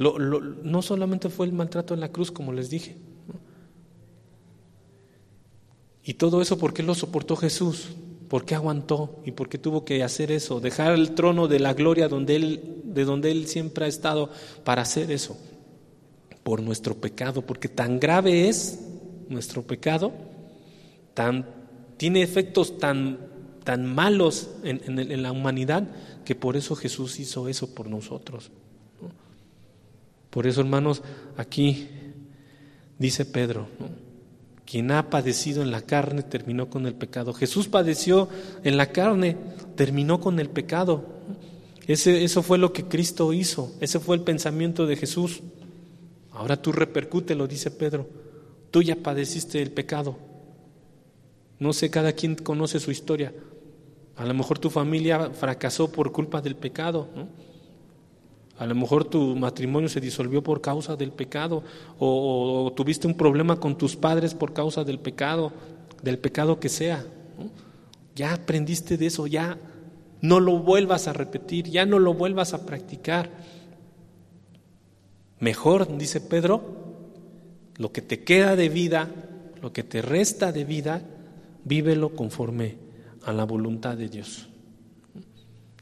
no 0.00 0.82
solamente 0.82 1.28
fue 1.28 1.46
el 1.46 1.52
maltrato 1.52 1.94
en 1.94 2.00
la 2.00 2.10
cruz, 2.10 2.32
como 2.32 2.52
les 2.52 2.68
dije. 2.68 2.96
Y 6.02 6.14
todo 6.14 6.42
eso, 6.42 6.58
¿por 6.58 6.74
qué 6.74 6.82
lo 6.82 6.96
soportó 6.96 7.36
Jesús? 7.36 7.90
¿Por 8.28 8.44
qué 8.44 8.54
aguantó? 8.54 9.20
¿Y 9.24 9.32
por 9.32 9.48
qué 9.48 9.58
tuvo 9.58 9.84
que 9.84 10.02
hacer 10.02 10.30
eso? 10.30 10.60
Dejar 10.60 10.92
el 10.92 11.14
trono 11.14 11.48
de 11.48 11.60
la 11.60 11.74
gloria 11.74 12.08
donde 12.08 12.36
él, 12.36 12.82
de 12.84 13.04
donde 13.04 13.30
Él 13.30 13.46
siempre 13.46 13.86
ha 13.86 13.88
estado 13.88 14.30
para 14.64 14.82
hacer 14.82 15.10
eso. 15.10 15.36
Por 16.42 16.62
nuestro 16.62 16.94
pecado, 16.94 17.42
porque 17.42 17.68
tan 17.68 17.98
grave 17.98 18.48
es 18.48 18.80
nuestro 19.28 19.62
pecado, 19.62 20.12
tan, 21.14 21.46
tiene 21.96 22.22
efectos 22.22 22.78
tan, 22.78 23.18
tan 23.64 23.86
malos 23.86 24.50
en, 24.62 24.98
en 24.98 25.22
la 25.22 25.32
humanidad, 25.32 25.88
que 26.24 26.34
por 26.34 26.56
eso 26.56 26.76
Jesús 26.76 27.18
hizo 27.20 27.48
eso 27.48 27.74
por 27.74 27.88
nosotros. 27.88 28.50
Por 30.30 30.46
eso, 30.46 30.60
hermanos, 30.60 31.02
aquí 31.36 31.88
dice 32.98 33.24
Pedro, 33.24 33.68
quien 34.68 34.90
ha 34.90 35.08
padecido 35.08 35.62
en 35.62 35.70
la 35.70 35.80
carne 35.80 36.22
terminó 36.22 36.68
con 36.68 36.86
el 36.86 36.94
pecado. 36.94 37.32
Jesús 37.32 37.68
padeció 37.68 38.28
en 38.64 38.76
la 38.76 38.92
carne, 38.92 39.34
terminó 39.76 40.20
con 40.20 40.38
el 40.40 40.50
pecado. 40.50 41.06
Ese, 41.86 42.22
eso 42.22 42.42
fue 42.42 42.58
lo 42.58 42.74
que 42.74 42.84
Cristo 42.84 43.32
hizo, 43.32 43.72
ese 43.80 43.98
fue 43.98 44.16
el 44.16 44.22
pensamiento 44.22 44.86
de 44.86 44.96
Jesús. 44.96 45.40
Ahora 46.32 46.60
tú 46.60 46.72
repercute, 46.72 47.34
lo 47.34 47.46
dice 47.46 47.70
Pedro, 47.70 48.10
tú 48.70 48.82
ya 48.82 48.96
padeciste 48.96 49.62
el 49.62 49.70
pecado. 49.70 50.18
No 51.58 51.72
sé, 51.72 51.88
cada 51.88 52.12
quien 52.12 52.34
conoce 52.34 52.78
su 52.78 52.90
historia. 52.90 53.32
A 54.16 54.26
lo 54.26 54.34
mejor 54.34 54.58
tu 54.58 54.68
familia 54.68 55.30
fracasó 55.30 55.90
por 55.90 56.12
culpa 56.12 56.42
del 56.42 56.56
pecado, 56.56 57.08
¿no? 57.16 57.28
A 58.58 58.66
lo 58.66 58.74
mejor 58.74 59.04
tu 59.04 59.36
matrimonio 59.36 59.88
se 59.88 60.00
disolvió 60.00 60.42
por 60.42 60.60
causa 60.60 60.96
del 60.96 61.12
pecado 61.12 61.62
o, 61.98 62.72
tuviste 62.76 63.06
un 63.06 63.14
problema 63.14 63.60
con 63.60 63.78
tus 63.78 63.94
padres 63.94 64.34
por 64.34 64.52
causa 64.52 64.82
del 64.82 64.98
pecado, 64.98 65.52
del 66.02 66.18
pecado 66.18 66.58
que 66.58 66.68
sea. 66.68 67.04
Ya 68.16 68.34
aprendiste 68.34 68.96
de 68.96 69.06
eso, 69.06 69.28
ya 69.28 69.58
no 70.20 70.40
lo 70.40 70.58
vuelvas 70.58 71.06
a 71.06 71.12
repetir, 71.12 71.68
ya 71.68 71.86
no 71.86 72.00
lo 72.00 72.14
vuelvas 72.14 72.52
a 72.52 72.66
practicar. 72.66 73.30
Mejor, 75.38 75.96
dice 75.96 76.20
Pedro, 76.20 76.62
lo 77.76 77.92
que 77.92 78.02
te 78.02 78.24
queda 78.24 78.56
de 78.56 78.68
vida, 78.68 79.08
lo 79.62 79.72
que 79.72 79.84
te 79.84 80.02
resta 80.02 80.50
de 80.50 80.64
vida, 80.64 81.02
vívelo 81.64 82.16
conforme 82.16 82.76
a 83.22 83.32
la 83.32 83.44
voluntad 83.44 83.96
de 83.96 84.08
Dios. 84.08 84.48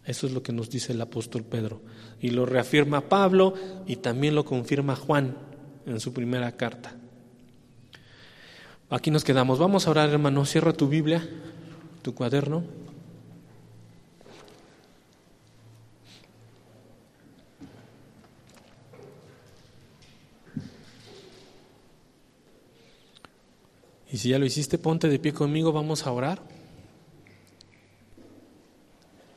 Eso 0.04 0.26
es 0.26 0.32
lo 0.34 0.42
que 0.42 0.52
nos 0.52 0.68
dice 0.68 0.92
el 0.92 1.00
apóstol 1.00 1.42
Pedro. 1.42 1.80
Y 2.20 2.30
lo 2.30 2.46
reafirma 2.46 3.02
Pablo 3.02 3.54
y 3.86 3.96
también 3.96 4.34
lo 4.34 4.44
confirma 4.44 4.96
Juan 4.96 5.36
en 5.86 6.00
su 6.00 6.12
primera 6.12 6.52
carta. 6.52 6.94
Aquí 8.88 9.10
nos 9.10 9.24
quedamos. 9.24 9.58
Vamos 9.58 9.86
a 9.86 9.90
orar, 9.90 10.10
hermano. 10.10 10.44
Cierra 10.44 10.72
tu 10.72 10.88
Biblia, 10.88 11.28
tu 12.02 12.14
cuaderno. 12.14 12.64
Y 24.16 24.18
si 24.18 24.30
ya 24.30 24.38
lo 24.38 24.46
hiciste, 24.46 24.78
ponte 24.78 25.08
de 25.08 25.18
pie 25.18 25.32
conmigo, 25.32 25.72
vamos 25.72 26.06
a 26.06 26.12
orar 26.12 26.40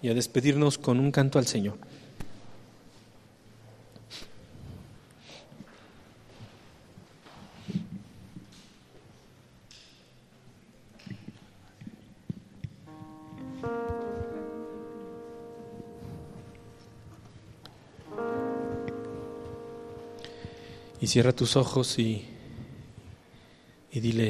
y 0.01 0.07
a 0.07 0.13
despedirnos 0.13 0.77
con 0.77 0.99
un 0.99 1.11
canto 1.11 1.37
al 1.37 1.47
Señor. 1.47 1.77
Cierra 21.09 21.33
tus 21.33 21.55
ojos 21.55 21.97
y, 21.97 22.23
y 23.91 23.99
dile, 23.99 24.27